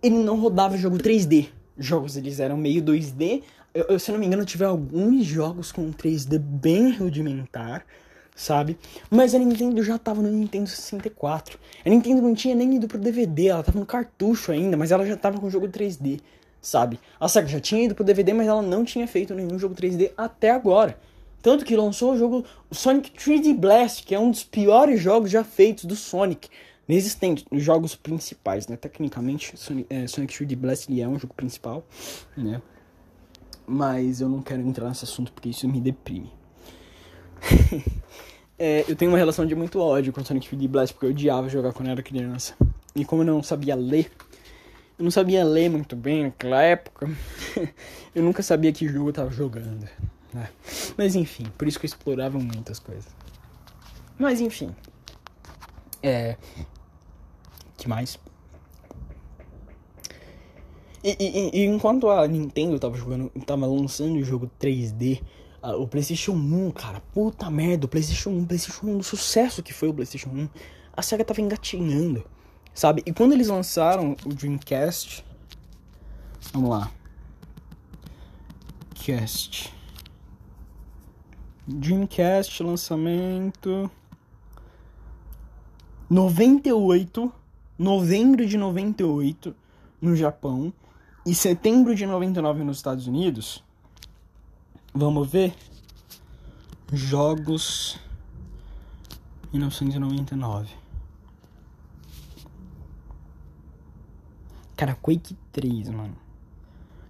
ele 0.02 0.18
não 0.18 0.40
rodava 0.40 0.78
jogo 0.78 0.98
3D. 0.98 1.50
Jogos 1.78 2.18
eles 2.18 2.40
eram 2.40 2.58
meio 2.58 2.82
2D. 2.82 3.44
Eu, 3.74 3.86
eu, 3.90 4.00
se 4.00 4.12
não 4.12 4.20
me 4.20 4.26
engano, 4.26 4.44
tive 4.46 4.66
alguns 4.66 5.26
jogos 5.26 5.72
com 5.72 5.92
3D 5.92 6.38
bem 6.38 6.92
rudimentar, 6.92 7.86
sabe? 8.36 8.78
Mas 9.10 9.34
a 9.34 9.40
Nintendo 9.40 9.82
já 9.84 9.98
tava 9.98 10.22
no 10.22 10.30
Nintendo 10.30 10.68
64. 10.70 11.58
A 11.86 11.90
Nintendo 11.90 12.22
não 12.22 12.34
tinha 12.34 12.54
nem 12.56 12.76
ido 12.76 12.88
pro 12.88 12.98
DVD, 12.98 13.48
ela 13.48 13.64
tava 13.64 13.80
no 13.80 13.86
cartucho 13.86 14.52
ainda, 14.52 14.76
mas 14.76 14.92
ela 14.92 15.06
já 15.06 15.16
tava 15.16 15.40
com 15.40 15.48
o 15.48 15.50
jogo 15.50 15.68
3D, 15.68 16.20
sabe? 16.62 17.00
A 17.20 17.28
SEGA 17.28 17.48
já 17.48 17.60
tinha 17.60 17.86
ido 17.86 17.96
pro 17.96 18.04
DVD, 18.04 18.34
mas 18.34 18.48
ela 18.48 18.62
não 18.62 18.84
tinha 18.84 19.08
feito 19.08 19.34
nenhum 19.34 19.58
jogo 19.58 19.76
3D 19.76 20.12
até 20.18 20.52
agora. 20.52 20.98
Tanto 21.42 21.66
que 21.66 21.76
lançou 21.76 22.14
o 22.14 22.18
jogo 22.18 22.46
Sonic 22.72 23.12
3D 23.12 23.56
Blast, 23.56 24.04
que 24.04 24.14
é 24.14 24.20
um 24.20 24.30
dos 24.30 24.44
piores 24.44 25.02
jogos 25.02 25.32
já 25.32 25.44
feitos 25.44 25.86
do 25.86 25.96
Sonic. 25.96 26.50
Nos 26.88 27.64
jogos 27.64 27.96
principais, 27.96 28.68
né? 28.68 28.76
Tecnicamente, 28.76 29.58
Sonic, 29.58 29.88
é, 29.90 30.08
Sonic 30.08 30.34
3D 30.34 30.56
Blast 30.58 31.02
é 31.02 31.08
um 31.08 31.18
jogo 31.18 31.34
principal, 31.34 31.86
né? 32.36 32.62
Mas 33.66 34.20
eu 34.20 34.28
não 34.28 34.42
quero 34.42 34.62
entrar 34.62 34.90
nesse 34.90 35.06
assunto 35.06 35.32
porque 35.32 35.50
isso 35.50 35.68
me 35.68 35.80
deprime. 35.80 36.32
é, 38.60 38.84
eu 38.88 38.96
tenho 38.96 39.10
uma 39.12 39.18
relação 39.18 39.46
de 39.46 39.56
muito 39.56 39.80
ódio 39.80 40.12
com 40.12 40.24
Sonic 40.24 40.54
3D 40.54 40.68
Blast 40.68 40.94
porque 40.94 41.06
eu 41.06 41.12
odiava 41.12 41.48
jogar 41.48 41.72
quando 41.72 41.88
eu 41.88 41.94
era 41.94 42.04
criança. 42.04 42.56
E 42.94 43.06
como 43.06 43.22
eu 43.22 43.28
não 43.28 43.42
sabia 43.42 43.76
ler, 43.76 44.12
eu 45.00 45.04
não 45.04 45.12
sabia 45.12 45.46
ler 45.46 45.70
muito 45.70 45.96
bem 45.96 46.24
naquela 46.24 46.62
época, 46.62 47.10
eu 48.14 48.22
nunca 48.22 48.44
sabia 48.44 48.74
que 48.74 48.88
jogo 48.88 49.10
eu 49.10 49.14
tava 49.14 49.32
jogando. 49.32 49.88
Né? 50.34 50.50
Mas 50.98 51.16
enfim, 51.16 51.46
por 51.58 51.68
isso 51.68 51.80
que 51.80 51.86
eu 51.86 51.90
explorava 51.90 52.38
muitas 52.38 52.80
coisas. 52.80 53.08
Mas 54.20 54.42
enfim. 54.42 54.76
É. 56.04 56.38
que 57.78 57.88
mais? 57.88 58.20
E, 61.04 61.16
e, 61.20 61.62
e, 61.62 61.66
enquanto 61.66 62.10
a 62.10 62.28
Nintendo 62.28 62.80
tava 62.80 62.96
jogando, 62.96 63.30
tava 63.46 63.66
lançando 63.66 64.18
o 64.18 64.24
jogo 64.24 64.50
3D, 64.60 65.22
a, 65.62 65.76
o 65.76 65.88
PlayStation 65.88 66.34
1, 66.34 66.72
cara, 66.72 67.02
puta 67.14 67.50
merda, 67.50 67.86
o 67.86 67.90
PlayStation 67.90 68.30
1, 68.30 68.44
o 68.44 68.46
PlayStation 68.46 68.86
1, 68.86 68.98
do 69.00 69.04
sucesso 69.04 69.64
que 69.64 69.74
foi 69.74 69.90
o 69.90 69.94
PlayStation 69.94 70.30
1, 70.30 70.50
a 70.94 71.02
SEGA 71.02 71.26
tava 71.26 71.42
engatinhando, 71.42 72.24
sabe? 72.74 73.02
E 73.06 73.12
quando 73.12 73.34
eles 73.34 73.48
lançaram 73.48 74.16
o 74.26 74.30
Dreamcast, 74.30 75.26
vamos 76.54 76.70
lá, 76.70 76.92
Cast. 79.02 79.74
Dreamcast 81.68 82.62
lançamento 82.62 83.90
98, 86.12 87.32
novembro 87.80 88.46
de 88.46 88.58
98 88.58 89.56
no 90.02 90.14
Japão 90.14 90.74
e 91.26 91.34
setembro 91.34 91.96
de 91.96 92.06
99 92.06 92.66
nos 92.66 92.76
Estados 92.76 93.08
Unidos. 93.08 93.64
Vamos 94.94 95.32
ver 95.32 95.56
jogos 96.92 97.98
1999. 99.54 100.70
Cara, 104.76 104.96
Quake 104.96 105.38
3, 105.54 105.92
mano. 105.92 106.18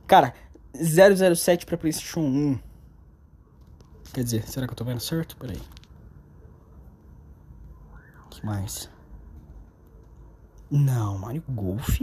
Cara, 0.05 0.35
007 0.75 1.65
para 1.65 1.75
PlayStation 1.75 2.19
1. 2.19 2.59
Quer 4.13 4.23
dizer, 4.23 4.47
será 4.47 4.67
que 4.67 4.73
eu 4.73 4.77
tô 4.77 4.83
vendo 4.83 4.99
certo? 4.99 5.35
Peraí. 5.37 5.59
Mais? 8.43 8.89
Não, 10.69 11.17
Mario 11.17 11.43
Golf? 11.49 11.99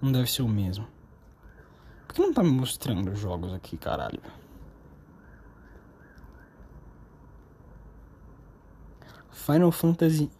Não 0.00 0.12
deve 0.12 0.30
ser 0.30 0.42
o 0.42 0.48
mesmo. 0.48 0.86
Por 2.06 2.14
que 2.14 2.20
não 2.20 2.32
tá 2.32 2.42
me 2.42 2.50
mostrando 2.50 3.10
os 3.10 3.18
jogos 3.18 3.52
aqui, 3.52 3.76
caralho? 3.76 4.20
Final 9.30 9.72
Fantasy 9.72 10.30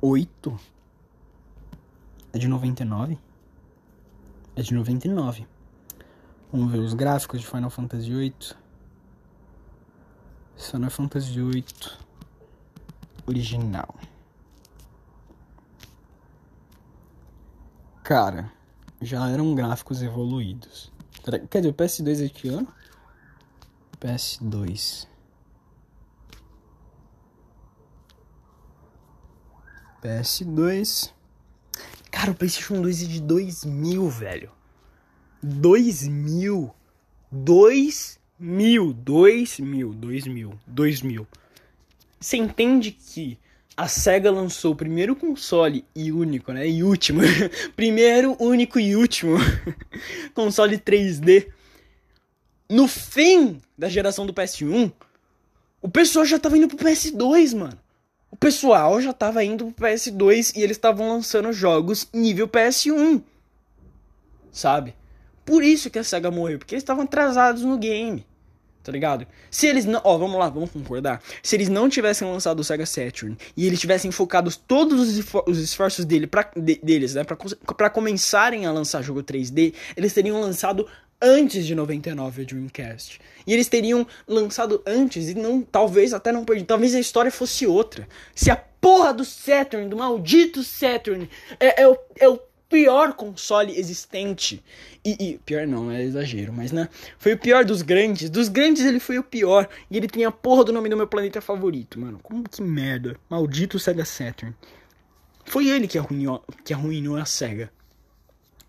8 0.00 0.60
é 2.32 2.38
de 2.38 2.48
99? 2.48 3.18
É 4.56 4.62
de 4.62 4.74
99. 4.74 5.46
Vamos 6.50 6.70
ver 6.70 6.78
os 6.78 6.94
gráficos 6.94 7.40
de 7.40 7.46
Final 7.46 7.70
Fantasy 7.70 8.10
VIII. 8.12 8.34
Final 10.56 10.90
Fantasy 10.90 11.32
VIII 11.32 12.03
original. 13.26 13.94
Cara, 18.02 18.52
já 19.00 19.28
eram 19.30 19.54
gráficos 19.54 20.02
evoluídos. 20.02 20.92
Quer 21.50 21.60
dizer, 21.60 21.70
o 21.70 21.74
PS2 21.74 22.26
é 22.26 22.28
que 22.28 22.48
ano? 22.48 22.68
PS2. 23.98 25.08
PS2. 30.02 31.12
Cara, 32.10 32.32
o 32.32 32.34
PlayStation 32.34 32.82
2 32.82 33.02
é 33.02 33.06
de 33.06 33.20
2000, 33.22 34.10
velho. 34.10 34.52
2000. 35.42 36.74
2000. 37.32 38.92
2000. 38.92 39.94
2000. 39.94 40.60
2000. 40.66 41.28
Você 42.24 42.38
entende 42.38 42.90
que 42.90 43.38
a 43.76 43.86
SEGA 43.86 44.30
lançou 44.30 44.72
o 44.72 44.76
primeiro 44.76 45.14
console 45.14 45.84
e 45.94 46.10
único, 46.10 46.54
né? 46.54 46.66
E 46.66 46.82
último. 46.82 47.20
primeiro, 47.76 48.34
único 48.40 48.80
e 48.80 48.96
último 48.96 49.36
console 50.32 50.78
3D. 50.78 51.52
No 52.66 52.88
fim 52.88 53.60
da 53.76 53.90
geração 53.90 54.24
do 54.24 54.32
PS1, 54.32 54.90
o 55.82 55.88
pessoal 55.90 56.24
já 56.24 56.38
tava 56.38 56.56
indo 56.56 56.66
pro 56.66 56.78
PS2, 56.78 57.54
mano. 57.54 57.78
O 58.30 58.36
pessoal 58.36 59.02
já 59.02 59.12
tava 59.12 59.44
indo 59.44 59.70
pro 59.72 59.86
PS2 59.86 60.56
e 60.56 60.62
eles 60.62 60.78
estavam 60.78 61.10
lançando 61.10 61.52
jogos 61.52 62.08
nível 62.10 62.48
PS1. 62.48 63.22
Sabe? 64.50 64.94
Por 65.44 65.62
isso 65.62 65.90
que 65.90 65.98
a 65.98 66.04
SEGA 66.04 66.30
morreu, 66.30 66.58
porque 66.58 66.74
eles 66.74 66.82
estavam 66.82 67.04
atrasados 67.04 67.60
no 67.60 67.76
game. 67.76 68.24
Tá 68.84 68.92
ligado? 68.92 69.26
Se 69.50 69.66
eles 69.66 69.86
não. 69.86 69.98
Ó, 70.04 70.18
vamos 70.18 70.38
lá, 70.38 70.50
vamos 70.50 70.70
concordar. 70.70 71.22
Se 71.42 71.56
eles 71.56 71.70
não 71.70 71.88
tivessem 71.88 72.30
lançado 72.30 72.60
o 72.60 72.64
Sega 72.64 72.84
Saturn 72.84 73.34
e 73.56 73.66
eles 73.66 73.80
tivessem 73.80 74.10
focado 74.10 74.54
todos 74.68 75.18
os 75.46 75.58
esforços 75.58 76.04
dele 76.04 76.26
pra, 76.26 76.50
de, 76.54 76.78
deles, 76.82 77.14
né, 77.14 77.24
pra, 77.24 77.34
pra 77.74 77.88
começarem 77.88 78.66
a 78.66 78.72
lançar 78.72 79.00
jogo 79.00 79.22
3D, 79.22 79.72
eles 79.96 80.12
teriam 80.12 80.38
lançado 80.38 80.86
antes 81.20 81.64
de 81.66 81.74
99 81.74 82.42
o 82.42 82.46
Dreamcast. 82.46 83.18
E 83.46 83.54
eles 83.54 83.68
teriam 83.68 84.06
lançado 84.28 84.82
antes 84.86 85.30
e 85.30 85.34
não, 85.34 85.62
talvez 85.62 86.12
até 86.12 86.30
não 86.30 86.44
perdido. 86.44 86.66
Talvez 86.66 86.94
a 86.94 87.00
história 87.00 87.30
fosse 87.30 87.66
outra. 87.66 88.06
Se 88.34 88.50
a 88.50 88.56
porra 88.56 89.14
do 89.14 89.24
Saturn, 89.24 89.88
do 89.88 89.96
maldito 89.96 90.62
Saturn, 90.62 91.26
é, 91.58 91.82
é, 91.82 91.88
o, 91.88 91.96
é 92.18 92.28
o 92.28 92.38
pior 92.74 93.12
console 93.12 93.78
existente. 93.78 94.60
E, 95.04 95.16
e, 95.20 95.38
pior 95.38 95.64
não, 95.64 95.92
é 95.92 96.02
exagero, 96.02 96.52
mas 96.52 96.72
né? 96.72 96.88
Foi 97.20 97.34
o 97.34 97.38
pior 97.38 97.64
dos 97.64 97.82
grandes. 97.82 98.28
Dos 98.28 98.48
grandes 98.48 98.84
ele 98.84 98.98
foi 98.98 99.16
o 99.16 99.22
pior. 99.22 99.68
E 99.88 99.96
ele 99.96 100.08
tem 100.08 100.24
a 100.24 100.32
porra 100.32 100.64
do 100.64 100.72
nome 100.72 100.88
do 100.88 100.96
meu 100.96 101.06
planeta 101.06 101.40
favorito, 101.40 102.00
mano. 102.00 102.18
Como 102.20 102.42
que 102.42 102.60
merda. 102.60 103.16
Maldito 103.30 103.78
Sega 103.78 104.04
Saturn. 104.04 104.52
Foi 105.44 105.68
ele 105.68 105.86
que 105.86 105.96
arruinou, 105.96 106.44
que 106.64 106.74
arruinou 106.74 107.16
a 107.16 107.24
SEGA. 107.24 107.70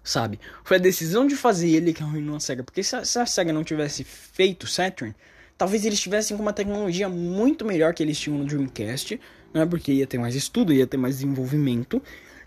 Sabe? 0.04 0.40
Foi 0.64 0.78
a 0.78 0.80
decisão 0.80 1.26
de 1.26 1.36
fazer 1.36 1.72
ele 1.72 1.92
que 1.92 2.04
arruinou 2.04 2.36
a 2.36 2.40
SEGA. 2.40 2.64
Porque 2.64 2.84
se 2.84 2.96
a, 2.96 3.04
se 3.04 3.18
a 3.18 3.26
SEGA 3.26 3.52
não 3.52 3.64
tivesse 3.64 4.04
feito 4.04 4.68
Saturn, 4.68 5.16
talvez 5.58 5.84
eles 5.84 6.00
tivessem 6.00 6.38
com 6.38 6.44
uma 6.44 6.54
tecnologia 6.54 7.10
muito 7.10 7.66
melhor 7.66 7.96
que 7.96 8.04
eles 8.04 8.20
tinham 8.20 8.38
no 8.38 8.46
Dreamcast. 8.46 9.20
Né? 9.52 9.66
Porque 9.66 9.94
ia 9.94 10.06
ter 10.06 10.20
mais 10.20 10.36
estudo, 10.36 10.72
ia 10.72 10.86
ter 10.86 10.98
mais 10.98 11.16
desenvolvimento. 11.16 12.00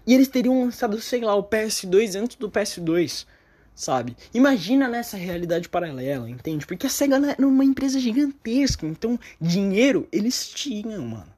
E 0.09 0.15
eles 0.15 0.29
teriam 0.29 0.65
lançado, 0.65 0.99
sei 1.03 1.21
lá, 1.21 1.35
o 1.35 1.45
PS2 1.45 2.19
antes 2.19 2.35
do 2.39 2.51
PS2, 2.51 3.27
sabe? 3.75 4.17
Imagina 4.33 4.89
nessa 4.89 5.19
realidade 5.19 5.69
paralela, 5.69 6.31
entende? 6.31 6.67
Porque 6.67 6.87
a 6.87 6.89
SEGA 6.89 7.17
era 7.17 7.47
uma 7.47 7.63
empresa 7.63 8.01
gigantesca, 8.01 8.87
então 8.87 9.21
dinheiro 9.39 10.09
eles 10.11 10.49
tinham, 10.49 11.07
mano. 11.07 11.31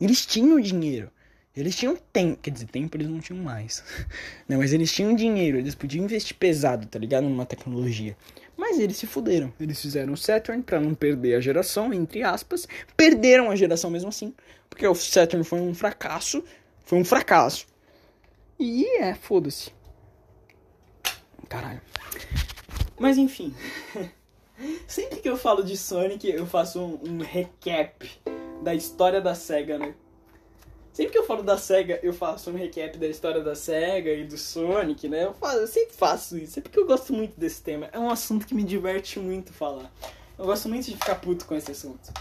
Eles 0.00 0.24
tinham 0.24 0.58
dinheiro. 0.58 1.10
Eles 1.54 1.76
tinham 1.76 1.98
tempo, 2.14 2.40
quer 2.40 2.50
dizer, 2.50 2.66
tempo 2.68 2.96
eles 2.96 3.10
não 3.10 3.20
tinham 3.20 3.42
mais. 3.42 3.84
Não, 4.48 4.56
mas 4.56 4.72
eles 4.72 4.90
tinham 4.90 5.14
dinheiro, 5.14 5.58
eles 5.58 5.74
podiam 5.74 6.02
investir 6.02 6.34
pesado, 6.34 6.86
tá 6.86 6.98
ligado? 6.98 7.24
Numa 7.24 7.44
tecnologia. 7.44 8.16
Mas 8.56 8.78
eles 8.78 8.96
se 8.96 9.06
fuderam. 9.06 9.52
Eles 9.60 9.82
fizeram 9.82 10.14
o 10.14 10.16
Saturn 10.16 10.62
pra 10.62 10.80
não 10.80 10.94
perder 10.94 11.34
a 11.34 11.40
geração, 11.42 11.92
entre 11.92 12.22
aspas. 12.22 12.66
Perderam 12.96 13.50
a 13.50 13.56
geração 13.56 13.90
mesmo 13.90 14.08
assim. 14.08 14.32
Porque 14.70 14.86
o 14.86 14.94
Saturn 14.94 15.44
foi 15.44 15.60
um 15.60 15.74
fracasso. 15.74 16.42
Foi 16.86 16.98
um 16.98 17.04
fracasso. 17.04 17.66
E 18.58 18.86
é, 18.98 19.14
foda-se. 19.14 19.72
Caralho. 21.48 21.80
Mas 22.98 23.18
enfim. 23.18 23.54
Sempre 24.86 25.20
que 25.20 25.28
eu 25.28 25.36
falo 25.36 25.62
de 25.62 25.76
Sonic, 25.76 26.28
eu 26.28 26.46
faço 26.46 26.80
um, 26.80 27.00
um 27.04 27.18
recap 27.18 28.08
da 28.62 28.74
história 28.74 29.20
da 29.20 29.34
SEGA, 29.34 29.78
né? 29.78 29.94
Sempre 30.92 31.10
que 31.10 31.18
eu 31.18 31.26
falo 31.26 31.42
da 31.42 31.58
SEGA, 31.58 31.98
eu 32.04 32.12
faço 32.12 32.50
um 32.50 32.54
recap 32.54 32.96
da 32.96 33.08
história 33.08 33.42
da 33.42 33.56
SEGA 33.56 34.12
e 34.12 34.24
do 34.24 34.38
Sonic, 34.38 35.08
né? 35.08 35.24
Eu, 35.24 35.34
faço, 35.34 35.58
eu 35.58 35.66
sempre 35.66 35.92
faço 35.92 36.38
isso. 36.38 36.60
É 36.60 36.62
porque 36.62 36.78
eu 36.78 36.86
gosto 36.86 37.12
muito 37.12 37.38
desse 37.38 37.60
tema. 37.60 37.88
É 37.92 37.98
um 37.98 38.08
assunto 38.08 38.46
que 38.46 38.54
me 38.54 38.62
diverte 38.62 39.18
muito 39.18 39.52
falar. 39.52 39.92
Eu 40.38 40.44
gosto 40.44 40.68
muito 40.68 40.84
de 40.84 40.92
ficar 40.92 41.16
puto 41.16 41.46
com 41.46 41.56
esse 41.56 41.72
assunto. 41.72 42.12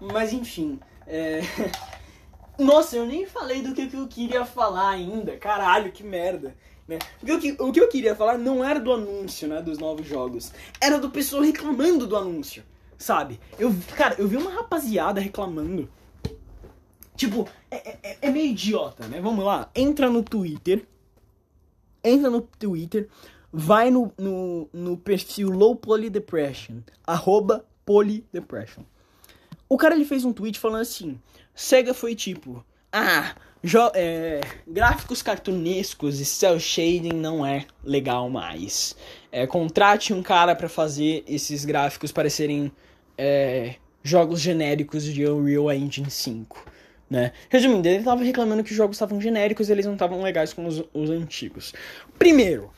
Mas 0.00 0.32
enfim, 0.32 0.80
é... 1.06 1.40
Nossa, 2.58 2.96
eu 2.96 3.06
nem 3.06 3.26
falei 3.26 3.62
do 3.62 3.74
que 3.74 3.94
eu 3.94 4.06
queria 4.08 4.44
falar 4.44 4.90
ainda. 4.90 5.36
Caralho, 5.36 5.92
que 5.92 6.02
merda. 6.02 6.56
Né? 6.88 6.98
O 7.22 7.38
que, 7.38 7.56
o 7.58 7.72
que 7.72 7.80
eu 7.80 7.88
queria 7.88 8.14
falar 8.14 8.38
não 8.38 8.64
era 8.64 8.78
do 8.78 8.92
anúncio, 8.92 9.48
né, 9.48 9.60
dos 9.60 9.78
novos 9.78 10.06
jogos. 10.06 10.52
Era 10.80 10.98
do 10.98 11.10
pessoal 11.10 11.42
reclamando 11.42 12.06
do 12.06 12.16
anúncio, 12.16 12.62
sabe? 12.96 13.40
Eu, 13.58 13.74
cara, 13.96 14.14
eu 14.18 14.28
vi 14.28 14.36
uma 14.36 14.50
rapaziada 14.50 15.20
reclamando. 15.20 15.88
Tipo, 17.16 17.48
é, 17.70 17.96
é, 18.02 18.18
é 18.22 18.30
meio 18.30 18.50
idiota, 18.50 19.08
né? 19.08 19.20
Vamos 19.20 19.44
lá, 19.44 19.70
entra 19.74 20.08
no 20.08 20.22
Twitter. 20.22 20.86
Entra 22.04 22.30
no 22.30 22.40
Twitter, 22.40 23.08
vai 23.52 23.90
no, 23.90 24.12
no, 24.16 24.68
no 24.72 24.96
perfil 24.96 25.50
Low 25.50 25.74
Poly 25.74 26.08
Depression, 26.08 26.82
arroba 27.04 27.66
Poly 27.84 28.24
Depression. 28.32 28.84
O 29.68 29.76
cara 29.76 29.96
ele 29.96 30.04
fez 30.04 30.24
um 30.24 30.32
tweet 30.32 30.58
falando 30.58 30.82
assim: 30.82 31.20
Sega 31.56 31.94
foi 31.94 32.14
tipo, 32.14 32.62
ah, 32.92 33.34
é, 33.94 34.40
gráficos 34.66 35.22
cartunescos 35.22 36.20
e 36.20 36.24
cel 36.24 36.60
shading 36.60 37.14
não 37.14 37.44
é 37.44 37.64
legal 37.82 38.28
mais. 38.28 38.94
É, 39.32 39.46
contrate 39.46 40.12
um 40.12 40.22
cara 40.22 40.54
para 40.54 40.68
fazer 40.68 41.24
esses 41.26 41.64
gráficos 41.64 42.12
parecerem 42.12 42.70
é, 43.16 43.76
jogos 44.02 44.40
genéricos 44.40 45.02
de 45.02 45.26
Unreal 45.26 45.72
Engine 45.72 46.10
5. 46.10 46.64
Né? 47.08 47.32
Resumindo, 47.48 47.88
ele 47.88 48.04
tava 48.04 48.22
reclamando 48.22 48.62
que 48.62 48.72
os 48.72 48.76
jogos 48.76 48.96
estavam 48.96 49.20
genéricos 49.20 49.68
e 49.68 49.72
eles 49.72 49.86
não 49.86 49.94
estavam 49.94 50.22
legais 50.22 50.52
como 50.52 50.68
os, 50.68 50.84
os, 50.92 51.08
antigos. 51.08 51.72
Primeiro, 52.18 52.70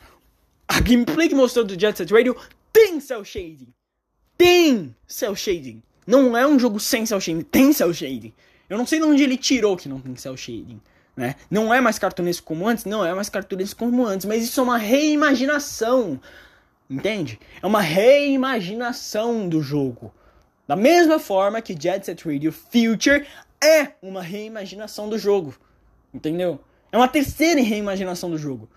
a 0.67 0.79
gameplay 0.79 1.27
que 1.27 1.35
mostrou 1.35 1.65
do 1.65 1.79
Jet 1.79 1.97
Set 1.97 2.13
Radio 2.13 2.35
tem 2.71 2.99
cel 2.99 3.25
shading. 3.25 3.73
Tem 4.37 4.95
cel 5.05 5.35
shading. 5.35 5.83
Não 6.07 6.37
é 6.37 6.47
um 6.47 6.57
jogo 6.57 6.79
sem 6.79 7.05
cel 7.05 7.19
shading, 7.19 7.41
tem 7.41 7.73
cel 7.73 7.93
shading. 7.93 8.33
Eu 8.69 8.77
não 8.77 8.85
sei 8.85 8.99
de 8.99 9.05
onde 9.05 9.23
ele 9.23 9.37
tirou 9.37 9.75
que 9.75 9.89
não 9.89 9.99
tem 9.99 10.15
cel 10.15 10.37
shading. 10.37 10.79
Né? 11.15 11.35
Não 11.49 11.73
é 11.73 11.81
mais 11.81 11.99
cartunesco 11.99 12.45
como 12.45 12.67
antes? 12.67 12.85
Não 12.85 13.05
é 13.05 13.13
mais 13.13 13.29
cartunesco 13.29 13.79
como 13.79 14.05
antes, 14.05 14.25
mas 14.25 14.43
isso 14.43 14.59
é 14.59 14.63
uma 14.63 14.77
reimaginação. 14.77 16.19
Entende? 16.89 17.39
É 17.61 17.67
uma 17.67 17.81
reimaginação 17.81 19.49
do 19.49 19.61
jogo. 19.61 20.13
Da 20.67 20.75
mesma 20.75 21.19
forma 21.19 21.61
que 21.61 21.75
Jet 21.79 22.05
Set 22.05 22.23
Radio 22.25 22.51
Future 22.51 23.25
é 23.61 23.93
uma 24.01 24.21
reimaginação 24.21 25.09
do 25.09 25.17
jogo. 25.17 25.55
Entendeu? 26.13 26.59
É 26.91 26.97
uma 26.97 27.07
terceira 27.07 27.61
reimaginação 27.61 28.29
do 28.29 28.37
jogo. 28.37 28.69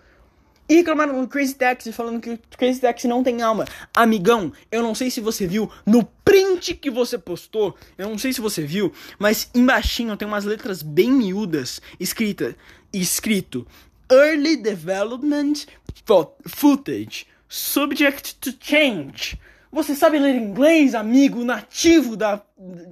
E 0.67 0.75
reclamaram 0.75 1.21
do 1.21 1.27
Crazy 1.27 1.55
Taxi, 1.55 1.91
falando 1.91 2.21
que 2.21 2.29
o 2.29 2.39
Crazy 2.57 2.79
Taxi 2.79 3.07
não 3.07 3.21
tem 3.21 3.41
alma. 3.41 3.65
Amigão, 3.93 4.51
eu 4.71 4.81
não 4.81 4.95
sei 4.95 5.11
se 5.11 5.19
você 5.19 5.45
viu 5.45 5.69
no 5.85 6.05
print 6.23 6.73
que 6.75 6.89
você 6.89 7.17
postou, 7.17 7.75
eu 7.97 8.09
não 8.09 8.17
sei 8.17 8.31
se 8.31 8.39
você 8.39 8.63
viu, 8.63 8.93
mas 9.19 9.49
embaixinho 9.53 10.15
tem 10.15 10.27
umas 10.27 10.45
letras 10.45 10.81
bem 10.81 11.11
miúdas 11.11 11.81
escrita, 11.99 12.55
escrito 12.93 13.67
Early 14.09 14.57
Development 14.57 15.65
Footage, 16.45 17.27
Subject 17.49 18.35
to 18.35 18.53
Change. 18.59 19.37
Você 19.71 19.95
sabe 19.95 20.19
ler 20.19 20.35
inglês, 20.35 20.93
amigo 20.93 21.43
nativo 21.43 22.15
da. 22.15 22.41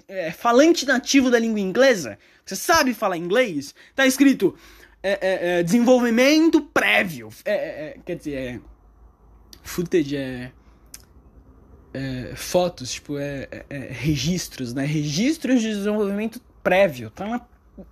É, 0.08 0.32
falante 0.32 0.86
nativo 0.86 1.30
da 1.30 1.38
língua 1.38 1.60
inglesa? 1.60 2.18
Você 2.44 2.56
sabe 2.56 2.94
falar 2.94 3.18
inglês? 3.18 3.74
Tá 3.96 4.06
escrito 4.06 4.58
é, 5.04 5.12
é, 5.12 5.60
é, 5.60 5.64
desenvolvimento 5.64 6.62
prévio. 6.62 7.30
É, 7.44 7.54
é, 7.54 7.98
quer 8.06 8.16
dizer, 8.16 8.36
é. 8.36 8.60
Footage 9.64 10.18
é. 10.18 10.52
fotos, 12.36 12.92
tipo, 12.92 13.18
é, 13.18 13.48
registros, 13.90 14.74
né? 14.74 14.86
Registros 14.86 15.62
de 15.62 15.70
desenvolvimento 15.70 16.42
prévio. 16.64 17.10
Tá, 17.10 17.26
na, 17.26 17.42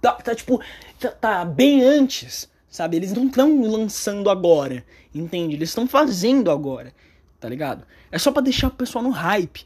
tá, 0.02 0.14
tá 0.14 0.36
tipo. 0.36 0.62
Tá, 1.00 1.10
tá, 1.10 1.46
bem 1.46 1.84
antes, 1.84 2.50
sabe? 2.70 2.98
Eles 2.98 3.14
não 3.14 3.28
estão 3.28 3.62
lançando 3.62 4.30
agora, 4.30 4.86
entende? 5.14 5.56
Eles 5.56 5.70
estão 5.70 5.88
fazendo 5.88 6.52
agora, 6.52 6.94
tá 7.40 7.50
ligado? 7.50 7.86
É 8.12 8.18
só 8.18 8.32
para 8.32 8.44
deixar 8.44 8.68
o 8.68 8.72
pessoal 8.72 9.04
no 9.04 9.12
hype. 9.12 9.66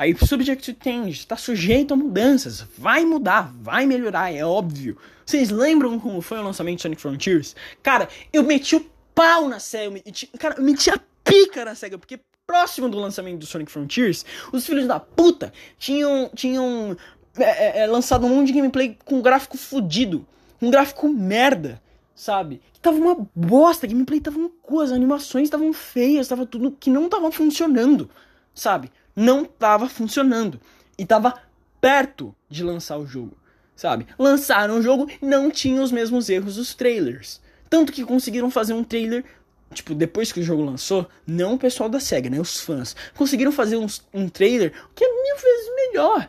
Aí, 0.00 0.16
subject 0.16 0.78
change, 0.82 1.26
tá 1.26 1.36
sujeito 1.36 1.92
a 1.92 1.96
mudanças. 1.96 2.64
Vai 2.78 3.04
mudar, 3.04 3.52
vai 3.60 3.84
melhorar, 3.84 4.32
é 4.32 4.42
óbvio. 4.42 4.96
Vocês 5.26 5.50
lembram 5.50 6.00
como 6.00 6.22
foi 6.22 6.38
o 6.38 6.42
lançamento 6.42 6.76
de 6.76 6.82
Sonic 6.84 7.02
Frontiers? 7.02 7.54
Cara, 7.82 8.08
eu 8.32 8.42
meti 8.42 8.76
o 8.76 8.86
pau 9.14 9.46
na 9.46 9.60
SEGA. 9.60 10.00
Cara, 10.38 10.54
eu 10.56 10.62
meti 10.62 10.88
a 10.88 10.98
pica 11.22 11.66
na 11.66 11.74
SEGA, 11.74 11.98
porque 11.98 12.18
próximo 12.46 12.88
do 12.88 12.98
lançamento 12.98 13.40
do 13.40 13.44
Sonic 13.44 13.70
Frontiers, 13.70 14.24
os 14.50 14.64
filhos 14.64 14.86
da 14.86 14.98
puta 14.98 15.52
tinham, 15.78 16.30
tinham 16.34 16.96
é, 17.36 17.80
é, 17.80 17.80
é 17.80 17.86
lançado 17.86 18.24
um 18.24 18.36
monte 18.36 18.46
de 18.46 18.52
gameplay 18.54 18.96
com 19.04 19.20
gráfico 19.20 19.58
fudido. 19.58 20.26
Um 20.62 20.70
gráfico 20.70 21.10
merda, 21.10 21.78
sabe? 22.14 22.62
Que 22.72 22.80
tava 22.80 22.96
uma 22.96 23.28
bosta, 23.36 23.86
gameplay 23.86 24.18
tava 24.18 24.38
uma 24.38 24.50
coisa, 24.62 24.94
as 24.94 24.96
animações 24.96 25.44
estavam 25.44 25.74
feias, 25.74 26.26
tava 26.26 26.46
tudo 26.46 26.72
que 26.72 26.88
não 26.88 27.06
tava 27.06 27.30
funcionando, 27.30 28.08
sabe? 28.54 28.90
Não 29.14 29.42
estava 29.42 29.88
funcionando 29.88 30.60
e 30.98 31.02
estava 31.02 31.40
perto 31.80 32.34
de 32.48 32.62
lançar 32.62 32.98
o 32.98 33.06
jogo, 33.06 33.36
sabe? 33.74 34.06
Lançaram 34.18 34.78
o 34.78 34.82
jogo 34.82 35.08
e 35.20 35.24
não 35.24 35.50
tinha 35.50 35.82
os 35.82 35.90
mesmos 35.90 36.28
erros 36.28 36.56
dos 36.56 36.74
trailers. 36.74 37.40
Tanto 37.68 37.92
que 37.92 38.04
conseguiram 38.04 38.50
fazer 38.50 38.74
um 38.74 38.84
trailer, 38.84 39.24
tipo, 39.72 39.94
depois 39.94 40.32
que 40.32 40.40
o 40.40 40.42
jogo 40.42 40.62
lançou, 40.62 41.08
não 41.26 41.54
o 41.54 41.58
pessoal 41.58 41.88
da 41.88 42.00
SEGA, 42.00 42.28
né? 42.28 42.40
Os 42.40 42.60
fãs. 42.60 42.94
Conseguiram 43.16 43.52
fazer 43.52 43.76
um, 43.76 43.86
um 44.12 44.28
trailer 44.28 44.72
que 44.94 45.04
é 45.04 45.08
mil 45.08 45.36
vezes 45.36 45.74
melhor, 45.76 46.28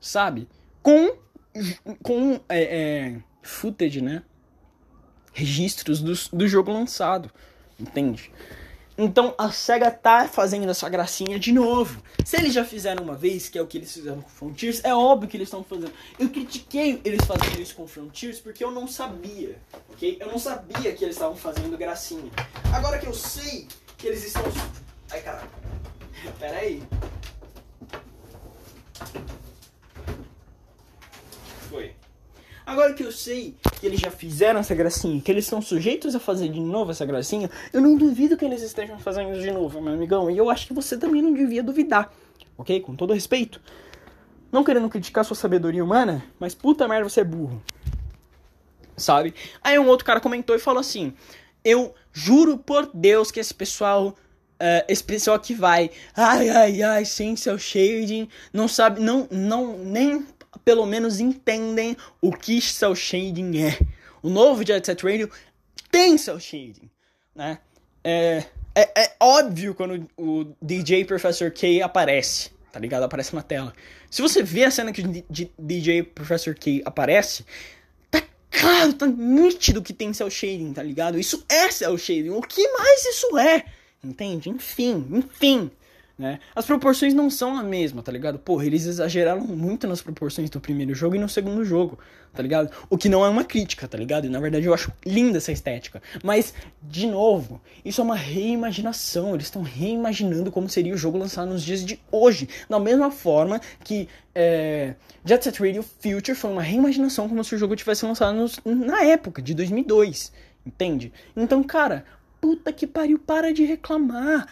sabe? 0.00 0.48
Com, 0.82 1.16
com 2.02 2.40
é, 2.48 2.62
é, 2.62 3.16
footage, 3.42 4.00
né? 4.00 4.22
Registros 5.32 6.00
do, 6.00 6.12
do 6.36 6.46
jogo 6.46 6.70
lançado, 6.70 7.30
entende? 7.80 8.30
Então 8.96 9.34
a 9.38 9.50
SEGA 9.50 9.90
tá 9.90 10.28
fazendo 10.28 10.70
essa 10.70 10.88
gracinha 10.88 11.38
de 11.38 11.52
novo. 11.52 12.02
Se 12.24 12.36
eles 12.36 12.52
já 12.52 12.64
fizeram 12.64 13.02
uma 13.02 13.14
vez, 13.14 13.48
que 13.48 13.58
é 13.58 13.62
o 13.62 13.66
que 13.66 13.78
eles 13.78 13.92
fizeram 13.92 14.20
com 14.20 14.28
Frontiers, 14.28 14.84
é 14.84 14.94
óbvio 14.94 15.28
que 15.28 15.36
eles 15.36 15.48
estão 15.48 15.64
fazendo. 15.64 15.92
Eu 16.18 16.28
critiquei 16.28 17.00
eles 17.04 17.24
fazendo 17.24 17.60
isso 17.60 17.74
com 17.74 17.86
Frontiers 17.86 18.38
porque 18.38 18.62
eu 18.62 18.70
não 18.70 18.86
sabia, 18.86 19.58
ok? 19.90 20.18
Eu 20.20 20.28
não 20.28 20.38
sabia 20.38 20.92
que 20.92 21.04
eles 21.04 21.16
estavam 21.16 21.36
fazendo 21.36 21.76
gracinha. 21.78 22.30
Agora 22.72 22.98
que 22.98 23.06
eu 23.06 23.14
sei 23.14 23.66
que 23.96 24.06
eles 24.06 24.24
estão. 24.24 24.42
Ai 25.10 25.20
caralho. 25.22 25.50
Pera 26.38 26.58
aí. 26.58 26.82
Foi. 31.70 31.94
Agora 32.66 32.92
que 32.92 33.02
eu 33.02 33.10
sei 33.10 33.56
que 33.82 33.86
eles 33.88 33.98
já 33.98 34.12
fizeram 34.12 34.60
essa 34.60 34.76
gracinha, 34.76 35.20
que 35.20 35.28
eles 35.28 35.42
estão 35.42 35.60
sujeitos 35.60 36.14
a 36.14 36.20
fazer 36.20 36.48
de 36.48 36.60
novo 36.60 36.92
essa 36.92 37.04
gracinha, 37.04 37.50
eu 37.72 37.80
não 37.80 37.96
duvido 37.96 38.36
que 38.36 38.44
eles 38.44 38.62
estejam 38.62 38.96
fazendo 39.00 39.36
de 39.40 39.50
novo, 39.50 39.82
meu 39.82 39.92
amigão. 39.92 40.30
E 40.30 40.38
eu 40.38 40.48
acho 40.48 40.68
que 40.68 40.72
você 40.72 40.96
também 40.96 41.20
não 41.20 41.34
devia 41.34 41.64
duvidar, 41.64 42.12
ok? 42.56 42.78
Com 42.80 42.94
todo 42.94 43.12
respeito. 43.12 43.60
Não 44.52 44.62
querendo 44.62 44.88
criticar 44.88 45.24
sua 45.24 45.34
sabedoria 45.34 45.82
humana, 45.82 46.24
mas 46.38 46.54
puta 46.54 46.86
merda, 46.86 47.08
você 47.08 47.22
é 47.22 47.24
burro. 47.24 47.60
Sabe? 48.96 49.34
Aí 49.60 49.76
um 49.80 49.88
outro 49.88 50.06
cara 50.06 50.20
comentou 50.20 50.54
e 50.54 50.60
falou 50.60 50.78
assim: 50.78 51.12
Eu 51.64 51.92
juro 52.12 52.58
por 52.58 52.88
Deus 52.94 53.32
que 53.32 53.40
esse 53.40 53.52
pessoal 53.52 54.14
Uh, 54.62 54.86
esse 54.86 55.02
pessoal 55.02 55.40
que 55.40 55.54
vai, 55.54 55.90
ai, 56.14 56.48
ai, 56.48 56.82
ai, 56.82 57.04
sem 57.04 57.34
seu 57.34 57.58
shading, 57.58 58.28
não 58.52 58.68
sabe, 58.68 59.00
não, 59.00 59.26
não, 59.28 59.76
nem 59.76 60.24
pelo 60.64 60.86
menos 60.86 61.20
entendem 61.20 61.96
o 62.20 62.32
que 62.32 62.60
cel 62.60 62.94
shading 62.94 63.58
é. 63.58 63.78
O 64.22 64.30
novo 64.30 64.64
Jet 64.64 64.84
Set 64.86 65.02
Radio 65.02 65.30
tem 65.90 66.16
cel 66.16 66.38
shading, 66.38 66.90
né? 67.34 67.58
É, 68.04 68.44
é, 68.74 69.02
é 69.02 69.16
óbvio 69.20 69.74
quando 69.74 70.08
o 70.16 70.46
DJ 70.60 71.04
Professor 71.04 71.50
K 71.50 71.82
aparece, 71.82 72.50
tá 72.72 72.80
ligado? 72.80 73.02
Aparece 73.04 73.34
na 73.34 73.42
tela. 73.42 73.72
Se 74.10 74.22
você 74.22 74.42
vê 74.42 74.64
a 74.64 74.70
cena 74.70 74.92
que 74.92 75.02
o 75.02 75.24
DJ 75.58 76.02
Professor 76.02 76.54
K 76.54 76.82
aparece, 76.84 77.44
tá 78.10 78.22
claro, 78.50 78.92
tá 78.94 79.06
nítido 79.06 79.82
que 79.82 79.92
tem 79.92 80.12
cel 80.12 80.30
shading, 80.30 80.72
tá 80.72 80.82
ligado? 80.82 81.18
Isso 81.18 81.44
é 81.48 81.70
cel 81.70 81.96
shading. 81.98 82.30
O 82.30 82.42
que 82.42 82.66
mais 82.72 83.04
isso 83.04 83.38
é? 83.38 83.64
Entende? 84.02 84.50
Enfim, 84.50 85.06
enfim. 85.12 85.70
Né? 86.18 86.38
As 86.54 86.66
proporções 86.66 87.14
não 87.14 87.30
são 87.30 87.56
a 87.56 87.62
mesma, 87.62 88.02
tá 88.02 88.12
ligado? 88.12 88.38
Porra, 88.38 88.66
eles 88.66 88.84
exageraram 88.86 89.40
muito 89.40 89.86
nas 89.86 90.02
proporções 90.02 90.50
do 90.50 90.60
primeiro 90.60 90.94
jogo 90.94 91.16
e 91.16 91.18
no 91.18 91.28
segundo 91.28 91.64
jogo, 91.64 91.98
tá 92.32 92.42
ligado? 92.42 92.70
O 92.90 92.98
que 92.98 93.08
não 93.08 93.24
é 93.24 93.28
uma 93.28 93.44
crítica, 93.44 93.88
tá 93.88 93.96
ligado? 93.96 94.26
E 94.26 94.28
na 94.28 94.38
verdade 94.38 94.66
eu 94.66 94.74
acho 94.74 94.92
linda 95.06 95.38
essa 95.38 95.50
estética. 95.50 96.02
Mas, 96.22 96.52
de 96.82 97.06
novo, 97.06 97.60
isso 97.84 98.00
é 98.00 98.04
uma 98.04 98.14
reimaginação. 98.14 99.34
Eles 99.34 99.46
estão 99.46 99.62
reimaginando 99.62 100.52
como 100.52 100.68
seria 100.68 100.92
o 100.94 100.98
jogo 100.98 101.16
lançado 101.16 101.48
nos 101.48 101.62
dias 101.62 101.84
de 101.84 101.98
hoje. 102.10 102.48
Da 102.68 102.78
mesma 102.78 103.10
forma 103.10 103.60
que 103.82 104.08
é, 104.34 104.94
Jet 105.24 105.42
Set 105.42 105.58
Radio 105.60 105.82
Future 105.82 106.34
foi 106.34 106.50
uma 106.50 106.62
reimaginação 106.62 107.28
como 107.28 107.42
se 107.42 107.54
o 107.54 107.58
jogo 107.58 107.74
tivesse 107.74 108.04
lançado 108.04 108.36
nos, 108.36 108.60
na 108.64 109.02
época, 109.02 109.40
de 109.40 109.54
2002. 109.54 110.30
Entende? 110.64 111.12
Então, 111.34 111.62
cara, 111.64 112.04
puta 112.40 112.72
que 112.72 112.86
pariu, 112.86 113.18
para 113.18 113.52
de 113.52 113.64
reclamar 113.64 114.46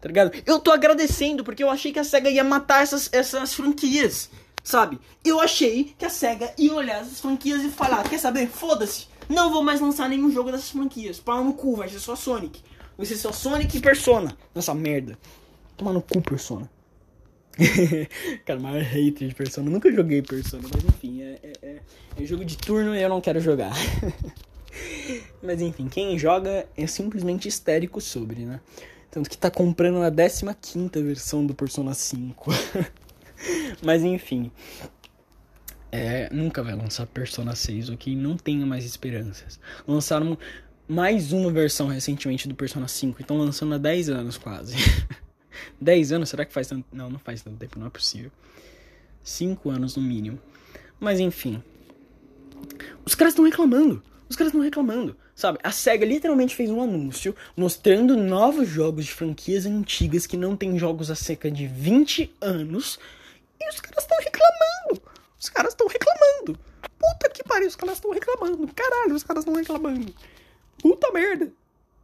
tá 0.00 0.08
ligado? 0.08 0.32
Eu 0.44 0.58
tô 0.58 0.72
agradecendo 0.72 1.44
porque 1.44 1.62
eu 1.62 1.70
achei 1.70 1.92
que 1.92 1.98
a 1.98 2.04
SEGA 2.04 2.30
ia 2.30 2.44
matar 2.44 2.82
essas, 2.82 3.08
essas 3.12 3.54
franquias, 3.54 4.30
sabe? 4.62 4.98
Eu 5.24 5.40
achei 5.40 5.94
que 5.98 6.04
a 6.04 6.10
SEGA 6.10 6.52
ia 6.58 6.74
olhar 6.74 7.00
essas 7.00 7.20
franquias 7.20 7.62
e 7.62 7.68
falar: 7.70 8.08
quer 8.08 8.18
saber? 8.18 8.48
Foda-se, 8.48 9.06
não 9.28 9.50
vou 9.50 9.62
mais 9.62 9.80
lançar 9.80 10.08
nenhum 10.08 10.30
jogo 10.30 10.52
dessas 10.52 10.70
franquias. 10.70 11.18
Pau 11.18 11.42
no 11.42 11.54
cu, 11.54 11.76
vai 11.76 11.88
ser 11.88 11.98
só 11.98 12.14
Sonic. 12.14 12.60
Vai 12.96 13.06
ser 13.06 13.16
só 13.16 13.32
Sonic 13.32 13.76
e 13.76 13.80
Persona 13.80 14.36
nessa 14.54 14.74
merda. 14.74 15.18
Toma 15.76 15.92
no 15.92 16.00
cu, 16.00 16.22
Persona. 16.22 16.70
Cara, 18.44 18.60
maior 18.60 18.82
hater 18.82 19.28
de 19.28 19.34
Persona. 19.34 19.70
nunca 19.70 19.92
joguei 19.92 20.22
Persona, 20.22 20.68
mas 20.72 20.84
enfim, 20.84 21.22
é, 21.22 21.38
é, 21.42 21.52
é, 21.62 21.80
é 22.20 22.24
jogo 22.24 22.44
de 22.44 22.56
turno 22.56 22.94
e 22.94 23.02
eu 23.02 23.08
não 23.08 23.20
quero 23.20 23.40
jogar. 23.40 23.72
mas 25.42 25.60
enfim, 25.60 25.88
quem 25.88 26.18
joga 26.18 26.66
é 26.76 26.86
simplesmente 26.86 27.48
histérico 27.48 28.00
sobre, 28.00 28.44
né? 28.44 28.60
Tanto 29.16 29.30
que 29.30 29.38
tá 29.38 29.50
comprando 29.50 30.02
a 30.02 30.10
15 30.10 30.90
versão 31.02 31.46
do 31.46 31.54
Persona 31.54 31.94
5. 31.94 32.50
Mas 33.82 34.04
enfim. 34.04 34.52
É, 35.90 36.28
nunca 36.30 36.62
vai 36.62 36.74
lançar 36.74 37.06
Persona 37.06 37.56
6, 37.56 37.88
ok? 37.88 38.14
Não 38.14 38.36
tenho 38.36 38.66
mais 38.66 38.84
esperanças. 38.84 39.58
Lançaram 39.88 40.36
mais 40.86 41.32
uma 41.32 41.50
versão 41.50 41.86
recentemente 41.86 42.46
do 42.46 42.54
Persona 42.54 42.86
5. 42.86 43.22
Então 43.22 43.38
lançando 43.38 43.74
há 43.74 43.78
10 43.78 44.10
anos 44.10 44.36
quase. 44.36 44.76
10 45.80 46.12
anos? 46.12 46.28
Será 46.28 46.44
que 46.44 46.52
faz 46.52 46.68
tanto? 46.68 46.84
Não, 46.92 47.08
não 47.08 47.18
faz 47.18 47.40
tanto 47.40 47.56
tempo, 47.56 47.78
não 47.78 47.86
é 47.86 47.90
possível. 47.90 48.30
5 49.24 49.70
anos 49.70 49.96
no 49.96 50.02
mínimo. 50.02 50.38
Mas 51.00 51.20
enfim. 51.20 51.62
Os 53.02 53.14
caras 53.14 53.32
estão 53.32 53.46
reclamando. 53.46 54.02
Os 54.28 54.36
caras 54.36 54.50
estão 54.50 54.60
reclamando. 54.60 55.16
Sabe, 55.36 55.58
a 55.62 55.70
SEGA 55.70 56.06
literalmente 56.06 56.56
fez 56.56 56.70
um 56.70 56.80
anúncio 56.80 57.36
mostrando 57.54 58.16
novos 58.16 58.66
jogos 58.66 59.04
de 59.04 59.12
franquias 59.12 59.66
antigas 59.66 60.26
que 60.26 60.34
não 60.34 60.56
tem 60.56 60.78
jogos 60.78 61.10
há 61.10 61.14
cerca 61.14 61.50
de 61.50 61.66
20 61.66 62.34
anos. 62.40 62.98
E 63.60 63.68
os 63.68 63.78
caras 63.78 64.02
estão 64.02 64.16
reclamando. 64.18 65.02
Os 65.38 65.50
caras 65.50 65.72
estão 65.74 65.86
reclamando. 65.88 66.58
Puta 66.98 67.28
que 67.28 67.44
pariu, 67.44 67.68
os 67.68 67.76
caras 67.76 67.96
estão 67.96 68.12
reclamando. 68.12 68.66
Caralho, 68.74 69.14
os 69.14 69.22
caras 69.22 69.42
estão 69.42 69.54
reclamando. 69.54 70.14
Puta 70.78 71.12
merda. 71.12 71.52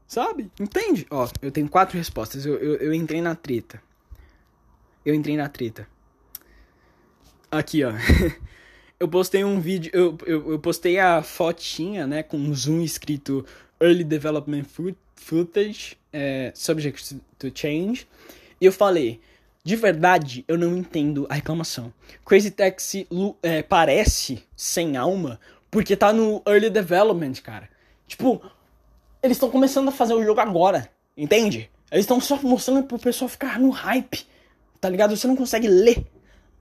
Sabe? 0.06 0.52
Entende? 0.60 1.06
Ó, 1.10 1.26
eu 1.40 1.50
tenho 1.50 1.70
quatro 1.70 1.96
respostas. 1.96 2.44
Eu, 2.44 2.58
eu, 2.58 2.76
eu 2.76 2.92
entrei 2.92 3.22
na 3.22 3.34
treta. 3.34 3.82
Eu 5.06 5.14
entrei 5.14 5.38
na 5.38 5.48
treta. 5.48 5.88
Aqui, 7.50 7.82
ó. 7.82 7.92
eu 9.02 9.08
postei 9.08 9.42
um 9.42 9.58
vídeo, 9.58 9.90
eu, 9.92 10.16
eu, 10.24 10.52
eu, 10.52 10.58
postei 10.60 10.96
a 10.96 11.24
fotinha, 11.24 12.06
né, 12.06 12.22
com 12.22 12.36
um 12.36 12.54
zoom 12.54 12.82
escrito 12.82 13.44
Early 13.80 14.04
Development 14.04 14.62
Footage, 15.16 15.98
é, 16.12 16.52
Subject 16.54 17.16
to 17.36 17.50
Change, 17.52 18.06
e 18.60 18.64
eu 18.64 18.72
falei, 18.72 19.20
de 19.64 19.74
verdade, 19.74 20.44
eu 20.46 20.56
não 20.56 20.76
entendo 20.76 21.26
a 21.28 21.34
reclamação. 21.34 21.92
Crazy 22.24 22.52
Taxi 22.52 23.08
é, 23.42 23.60
parece 23.60 24.44
sem 24.54 24.96
alma, 24.96 25.40
porque 25.68 25.96
tá 25.96 26.12
no 26.12 26.40
Early 26.46 26.70
Development, 26.70 27.34
cara. 27.42 27.68
Tipo, 28.06 28.40
eles 29.20 29.36
estão 29.36 29.50
começando 29.50 29.88
a 29.88 29.92
fazer 29.92 30.14
o 30.14 30.22
jogo 30.22 30.38
agora, 30.38 30.88
entende? 31.16 31.68
Eles 31.90 32.04
estão 32.04 32.20
só 32.20 32.38
mostrando 32.40 32.84
pro 32.84 33.00
pessoal 33.00 33.28
ficar 33.28 33.58
no 33.58 33.70
hype, 33.70 34.24
tá 34.80 34.88
ligado? 34.88 35.16
Você 35.16 35.26
não 35.26 35.34
consegue 35.34 35.66
ler. 35.66 36.06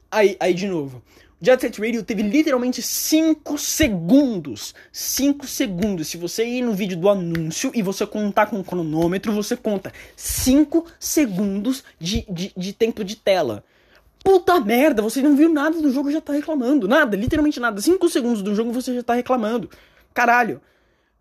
Aí, 0.09 0.35
aí 0.39 0.55
de 0.55 0.67
novo. 0.67 1.03
Jet 1.43 1.59
Set 1.59 1.81
Radio 1.81 2.03
teve 2.03 2.21
literalmente 2.21 2.83
5 2.83 3.57
segundos. 3.57 4.75
5 4.91 5.47
segundos. 5.47 6.07
Se 6.07 6.15
você 6.15 6.45
ir 6.45 6.61
no 6.61 6.73
vídeo 6.73 6.95
do 6.95 7.09
anúncio 7.09 7.71
e 7.73 7.81
você 7.81 8.05
contar 8.05 8.45
com 8.45 8.59
o 8.59 8.63
cronômetro, 8.63 9.31
você 9.33 9.57
conta 9.57 9.91
5 10.15 10.85
segundos 10.99 11.83
de, 11.99 12.23
de, 12.29 12.53
de 12.55 12.73
tempo 12.73 13.03
de 13.03 13.15
tela. 13.15 13.63
Puta 14.23 14.59
merda, 14.59 15.01
você 15.01 15.19
não 15.19 15.35
viu 15.35 15.51
nada 15.51 15.81
do 15.81 15.91
jogo 15.91 16.11
e 16.11 16.13
já 16.13 16.21
tá 16.21 16.31
reclamando. 16.31 16.87
Nada, 16.87 17.17
literalmente 17.17 17.59
nada. 17.59 17.81
5 17.81 18.07
segundos 18.07 18.43
do 18.43 18.53
jogo 18.53 18.71
você 18.71 18.93
já 18.93 19.01
tá 19.01 19.15
reclamando. 19.15 19.67
Caralho. 20.13 20.61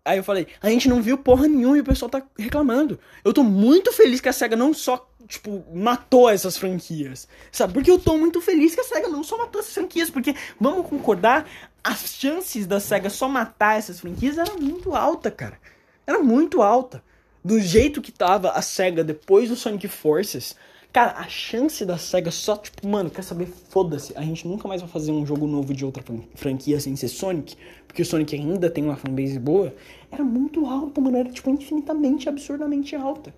Aí 0.03 0.17
eu 0.17 0.23
falei, 0.23 0.47
a 0.61 0.69
gente 0.69 0.89
não 0.89 1.01
viu 1.01 1.17
porra 1.17 1.47
nenhuma 1.47 1.77
e 1.77 1.81
o 1.81 1.83
pessoal 1.83 2.09
tá 2.09 2.23
reclamando. 2.37 2.99
Eu 3.23 3.31
tô 3.31 3.43
muito 3.43 3.91
feliz 3.93 4.19
que 4.19 4.29
a 4.29 4.33
SEGA 4.33 4.55
não 4.55 4.73
só, 4.73 5.07
tipo, 5.27 5.63
matou 5.71 6.27
essas 6.27 6.57
franquias. 6.57 7.27
Sabe? 7.51 7.73
Porque 7.73 7.91
eu 7.91 7.99
tô 7.99 8.17
muito 8.17 8.41
feliz 8.41 8.73
que 8.73 8.81
a 8.81 8.83
SEGA 8.83 9.07
não 9.07 9.23
só 9.23 9.37
matou 9.37 9.61
essas 9.61 9.73
franquias. 9.73 10.09
Porque, 10.09 10.35
vamos 10.59 10.87
concordar, 10.87 11.47
as 11.83 12.15
chances 12.15 12.65
da 12.65 12.79
SEGA 12.79 13.11
só 13.11 13.27
matar 13.27 13.77
essas 13.77 13.99
franquias 13.99 14.39
era 14.39 14.53
muito 14.55 14.95
alta, 14.95 15.29
cara. 15.29 15.59
Era 16.07 16.17
muito 16.19 16.63
alta. 16.63 17.03
Do 17.43 17.59
jeito 17.59 18.01
que 18.01 18.11
tava 18.11 18.51
a 18.51 18.61
SEGA 18.61 19.03
depois 19.03 19.49
do 19.49 19.55
Sonic 19.55 19.87
Forces, 19.87 20.55
Cara, 20.91 21.13
a 21.17 21.29
chance 21.29 21.85
da 21.85 21.97
SEGA 21.97 22.31
só, 22.31 22.57
tipo, 22.57 22.85
mano, 22.85 23.09
quer 23.09 23.21
saber? 23.21 23.47
Foda-se. 23.69 24.11
A 24.17 24.21
gente 24.23 24.45
nunca 24.45 24.67
mais 24.67 24.81
vai 24.81 24.89
fazer 24.89 25.13
um 25.13 25.25
jogo 25.25 25.47
novo 25.47 25.73
de 25.73 25.85
outra 25.85 26.03
franquia 26.35 26.81
sem 26.81 26.97
ser 26.97 27.07
Sonic. 27.07 27.55
Porque 27.87 28.01
o 28.01 28.05
Sonic 28.05 28.35
ainda 28.35 28.69
tem 28.69 28.83
uma 28.83 28.97
fanbase 28.97 29.39
boa. 29.39 29.73
Era 30.11 30.21
muito 30.21 30.65
alta, 30.65 30.99
mano. 30.99 31.15
Era, 31.15 31.29
tipo, 31.29 31.49
infinitamente, 31.49 32.27
absurdamente 32.27 32.93
alta. 32.93 33.33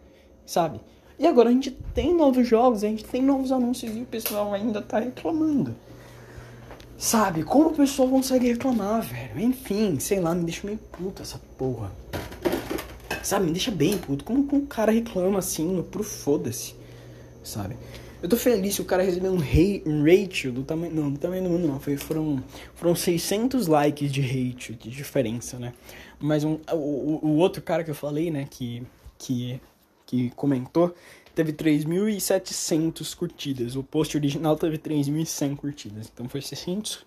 Sabe? 0.48 0.82
E 1.20 1.28
agora 1.28 1.50
a 1.50 1.52
gente 1.52 1.70
tem 1.94 2.12
novos 2.12 2.48
jogos, 2.48 2.84
a 2.84 2.88
gente 2.88 3.06
tem 3.06 3.22
novos 3.22 3.52
anúncios 3.52 3.96
e 3.96 4.00
o 4.00 4.06
pessoal 4.06 4.52
ainda 4.52 4.82
tá 4.82 4.98
reclamando. 4.98 5.76
Sabe? 6.98 7.44
Como 7.44 7.70
o 7.70 7.74
pessoal 7.76 8.10
consegue 8.10 8.48
reclamar, 8.48 9.04
velho? 9.04 9.40
Enfim, 9.40 10.00
sei 10.00 10.20
lá, 10.20 10.34
me 10.34 10.44
deixa 10.44 10.66
meio 10.66 10.80
puta 10.80 11.22
essa 11.22 11.40
porra. 11.56 11.92
Sabe? 13.22 13.46
Me 13.46 13.52
deixa 13.52 13.70
bem 13.70 13.96
puto. 13.96 14.24
Como, 14.24 14.44
como 14.46 14.64
o 14.64 14.66
cara 14.66 14.92
reclama 14.92 15.38
assim, 15.38 15.86
pro 15.92 16.04
foda-se 16.04 16.82
sabe? 17.44 17.78
Eu 18.22 18.30
tô 18.30 18.38
feliz 18.38 18.80
o 18.80 18.86
cara 18.86 19.04
recebeu 19.04 19.34
um, 19.34 19.40
hate, 19.40 19.84
um 19.86 20.02
ratio 20.02 20.52
do 20.52 20.64
tamanho. 20.64 20.94
Não, 20.94 21.12
do 21.12 21.20
tamanho 21.20 21.44
do 21.44 21.50
mundo 21.50 21.68
não. 21.68 21.80
Foi, 21.80 21.98
foram, 21.98 22.42
foram 22.74 22.96
600 22.96 23.68
likes 23.68 24.10
de 24.12 24.22
hate, 24.22 24.74
de 24.76 24.90
diferença, 24.90 25.60
né? 25.60 25.74
Mas 26.20 26.46
um, 26.46 26.58
o, 26.72 27.20
o 27.22 27.36
outro 27.36 27.62
cara 27.62 27.84
que 27.84 27.92
eu 27.92 27.96
falei, 27.96 28.32
né, 28.32 28.48
que, 28.50 28.82
que, 29.18 29.60
que 30.06 30.30
comentou, 30.38 30.96
teve 31.36 31.52
3.700 31.52 33.14
curtidas. 33.14 33.76
O 33.76 33.84
post 33.84 34.16
original 34.16 34.56
teve 34.56 34.78
3.100 34.78 35.58
curtidas. 35.58 36.10
Então 36.14 36.30
foi 36.30 36.42
600. 36.42 37.06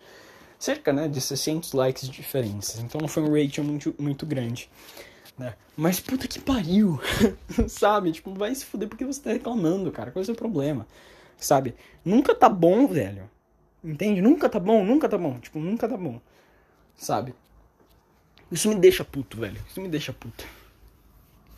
Cerca, 0.59 0.93
né, 0.93 1.09
de 1.09 1.21
600 1.21 1.73
likes 1.73 2.11
de 2.11 2.15
diferença. 2.15 2.83
Então 2.83 3.01
não 3.01 3.09
foi 3.09 3.23
um 3.23 3.33
ratio 3.33 3.65
muito, 3.65 3.95
muito 3.99 4.27
grande 4.27 4.69
né? 5.39 5.55
Mas 5.77 6.01
puta 6.01 6.27
que 6.27 6.41
pariu, 6.41 7.01
sabe? 7.69 8.13
Tipo, 8.13 8.33
vai 8.35 8.55
se 8.55 8.65
fuder 8.65 8.89
porque 8.89 9.05
você 9.05 9.21
tá 9.21 9.33
reclamando, 9.33 9.91
cara. 9.93 10.11
Qual 10.11 10.21
é 10.21 10.23
o 10.23 10.27
seu 10.27 10.35
problema? 10.35 10.87
Sabe? 11.37 11.75
Nunca 12.05 12.35
tá 12.35 12.49
bom, 12.49 12.87
velho. 12.87 13.29
Entende? 13.85 14.23
Nunca 14.23 14.49
tá 14.49 14.59
bom, 14.59 14.85
nunca 14.85 15.09
tá 15.09 15.19
bom. 15.19 15.39
Tipo, 15.39 15.59
nunca 15.59 15.89
tá 15.89 15.97
bom. 15.97 16.21
Sabe? 16.97 17.35
Isso 18.51 18.69
me 18.69 18.77
deixa 18.77 19.05
puto, 19.05 19.37
velho. 19.39 19.61
Isso 19.69 19.81
me 19.81 19.89
deixa 19.89 20.13
puto. 20.13 20.47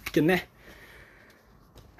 Porque, 0.03 0.21
né? 0.21 0.43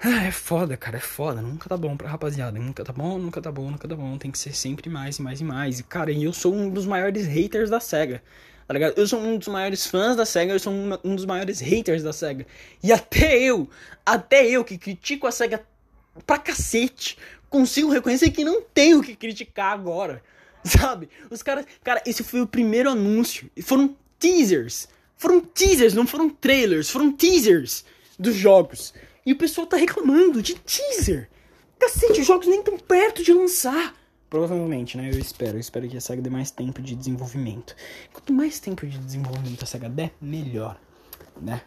Ah, 0.01 0.23
é 0.23 0.31
foda, 0.31 0.77
cara, 0.77 0.97
é 0.97 1.01
foda. 1.01 1.41
Nunca 1.41 1.69
tá 1.69 1.77
bom 1.77 1.95
pra 1.95 2.09
rapaziada. 2.09 2.59
Nunca 2.59 2.83
tá 2.83 2.91
bom, 2.93 3.17
nunca 3.17 3.41
tá 3.41 3.51
bom, 3.51 3.69
nunca 3.71 3.87
tá 3.87 3.95
bom. 3.95 4.17
Tem 4.17 4.31
que 4.31 4.37
ser 4.39 4.53
sempre 4.55 4.89
mais 4.89 5.17
e 5.17 5.21
mais 5.21 5.41
e 5.41 5.43
mais. 5.43 5.79
E, 5.79 5.83
cara, 5.83 6.11
eu 6.11 6.33
sou 6.33 6.53
um 6.53 6.69
dos 6.69 6.85
maiores 6.85 7.25
haters 7.27 7.69
da 7.69 7.79
SEGA 7.79 8.21
tá 8.69 8.73
ligado? 8.73 8.93
Eu 8.95 9.07
sou 9.07 9.19
um 9.19 9.35
dos 9.35 9.47
maiores 9.47 9.87
fãs 9.87 10.15
da 10.15 10.27
SEGA, 10.27 10.53
eu 10.53 10.59
sou 10.59 10.71
um, 10.71 11.15
dos 11.15 11.25
maiores 11.25 11.59
haters 11.59 12.03
da 12.03 12.13
SEGA. 12.13 12.45
E 12.83 12.93
até 12.93 13.39
eu, 13.39 13.67
até 14.05 14.47
eu 14.47 14.63
que 14.63 14.77
critico 14.77 15.25
a 15.25 15.31
SEGA 15.31 15.65
pra 16.23 16.37
cacete, 16.37 17.17
consigo 17.49 17.89
reconhecer 17.89 18.29
que 18.29 18.43
não 18.43 18.61
tenho 18.61 18.99
o 18.99 19.03
que 19.03 19.15
criticar 19.15 19.73
agora. 19.73 20.21
Sabe? 20.63 21.09
Os 21.31 21.41
caras. 21.41 21.65
Cara, 21.83 22.03
esse 22.05 22.23
foi 22.23 22.41
o 22.41 22.47
primeiro 22.47 22.91
anúncio. 22.91 23.49
E 23.57 23.61
foram 23.63 23.97
teasers. 24.19 24.87
Foram 25.17 25.41
teasers, 25.41 25.95
não 25.95 26.05
foram 26.05 26.29
trailers, 26.29 26.91
foram 26.91 27.11
teasers 27.11 27.83
dos 28.19 28.35
jogos. 28.35 28.93
E 29.25 29.33
o 29.33 29.35
pessoal 29.35 29.65
tá 29.65 29.77
reclamando 29.77 30.43
de 30.43 30.53
teaser. 30.53 31.27
Cacete, 31.79 32.21
os 32.21 32.27
jogos 32.27 32.45
nem 32.45 32.61
tão 32.61 32.77
perto 32.77 33.23
de 33.23 33.33
lançar. 33.33 33.95
Provavelmente, 34.29 34.97
né? 34.97 35.09
Eu 35.11 35.19
espero. 35.19 35.57
Eu 35.57 35.59
espero 35.59 35.87
que 35.87 35.97
a 35.97 36.01
SEGA 36.01 36.21
dê 36.21 36.29
mais 36.29 36.51
tempo 36.51 36.81
de 36.81 36.95
desenvolvimento. 36.95 37.75
Quanto 38.13 38.33
mais 38.33 38.59
tempo 38.59 38.85
de 38.85 38.97
desenvolvimento 38.97 39.63
a 39.63 39.65
SEGA 39.65 39.89
der, 39.89 40.11
melhor, 40.21 40.79
né? 41.41 41.61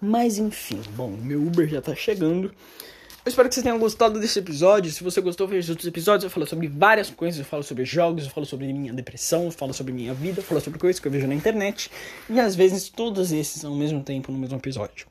Mas 0.00 0.38
enfim, 0.38 0.80
bom, 0.94 1.10
meu 1.10 1.40
Uber 1.40 1.66
já 1.68 1.80
tá 1.80 1.94
chegando. 1.94 2.54
Eu 3.24 3.30
espero 3.30 3.48
que 3.48 3.54
vocês 3.54 3.64
tenham 3.64 3.78
gostado 3.78 4.20
desse 4.20 4.38
episódio. 4.38 4.92
Se 4.92 5.02
você 5.02 5.18
gostou, 5.22 5.48
veja 5.48 5.64
os 5.64 5.70
outros 5.70 5.88
episódios. 5.88 6.24
Eu 6.24 6.30
falo 6.30 6.46
sobre 6.46 6.68
várias 6.68 7.08
coisas. 7.08 7.38
Eu 7.38 7.46
falo 7.46 7.62
sobre 7.62 7.82
jogos, 7.86 8.24
eu 8.24 8.30
falo 8.30 8.44
sobre 8.44 8.70
minha 8.70 8.92
depressão, 8.92 9.46
eu 9.46 9.50
falo 9.50 9.72
sobre 9.72 9.94
minha 9.94 10.12
vida, 10.12 10.40
eu 10.40 10.44
falo 10.44 10.60
sobre 10.60 10.78
coisas 10.78 11.00
que 11.00 11.08
eu 11.08 11.12
vejo 11.12 11.26
na 11.26 11.34
internet. 11.34 11.90
E 12.28 12.38
às 12.38 12.54
vezes 12.54 12.90
todos 12.90 13.32
esses 13.32 13.64
ao 13.64 13.74
mesmo 13.74 14.02
tempo 14.02 14.30
no 14.30 14.36
mesmo 14.36 14.58
episódio. 14.58 15.06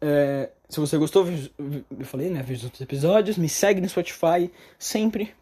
É, 0.00 0.50
se 0.68 0.78
você 0.78 0.96
gostou, 0.96 1.26
eu 1.28 2.04
falei, 2.04 2.30
né? 2.30 2.40
Veja 2.40 2.60
os 2.60 2.64
outros 2.66 2.80
episódios. 2.82 3.36
Me 3.36 3.48
segue 3.48 3.80
no 3.80 3.88
Spotify 3.88 4.48
sempre. 4.78 5.34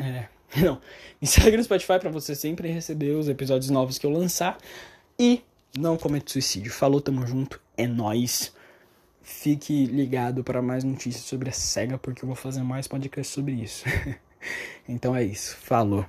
É, 0.00 0.28
não, 0.60 0.80
me 1.20 1.26
segue 1.26 1.56
no 1.56 1.62
Spotify 1.62 1.98
para 1.98 2.10
você 2.10 2.34
sempre 2.34 2.68
receber 2.70 3.12
os 3.12 3.28
episódios 3.28 3.70
novos 3.70 3.98
que 3.98 4.06
eu 4.06 4.10
lançar. 4.10 4.58
E 5.18 5.42
não 5.78 5.96
cometa 5.96 6.32
suicídio. 6.32 6.72
Falou, 6.72 7.00
tamo 7.00 7.26
junto. 7.26 7.60
É 7.76 7.86
nóis. 7.86 8.52
Fique 9.22 9.86
ligado 9.86 10.42
para 10.42 10.60
mais 10.62 10.82
notícias 10.82 11.24
sobre 11.24 11.50
a 11.50 11.52
SEGA, 11.52 11.98
porque 11.98 12.24
eu 12.24 12.26
vou 12.26 12.36
fazer 12.36 12.62
mais 12.62 12.88
podcast 12.88 13.32
sobre 13.32 13.52
isso. 13.52 13.84
então 14.88 15.14
é 15.14 15.22
isso. 15.22 15.56
Falou. 15.58 16.04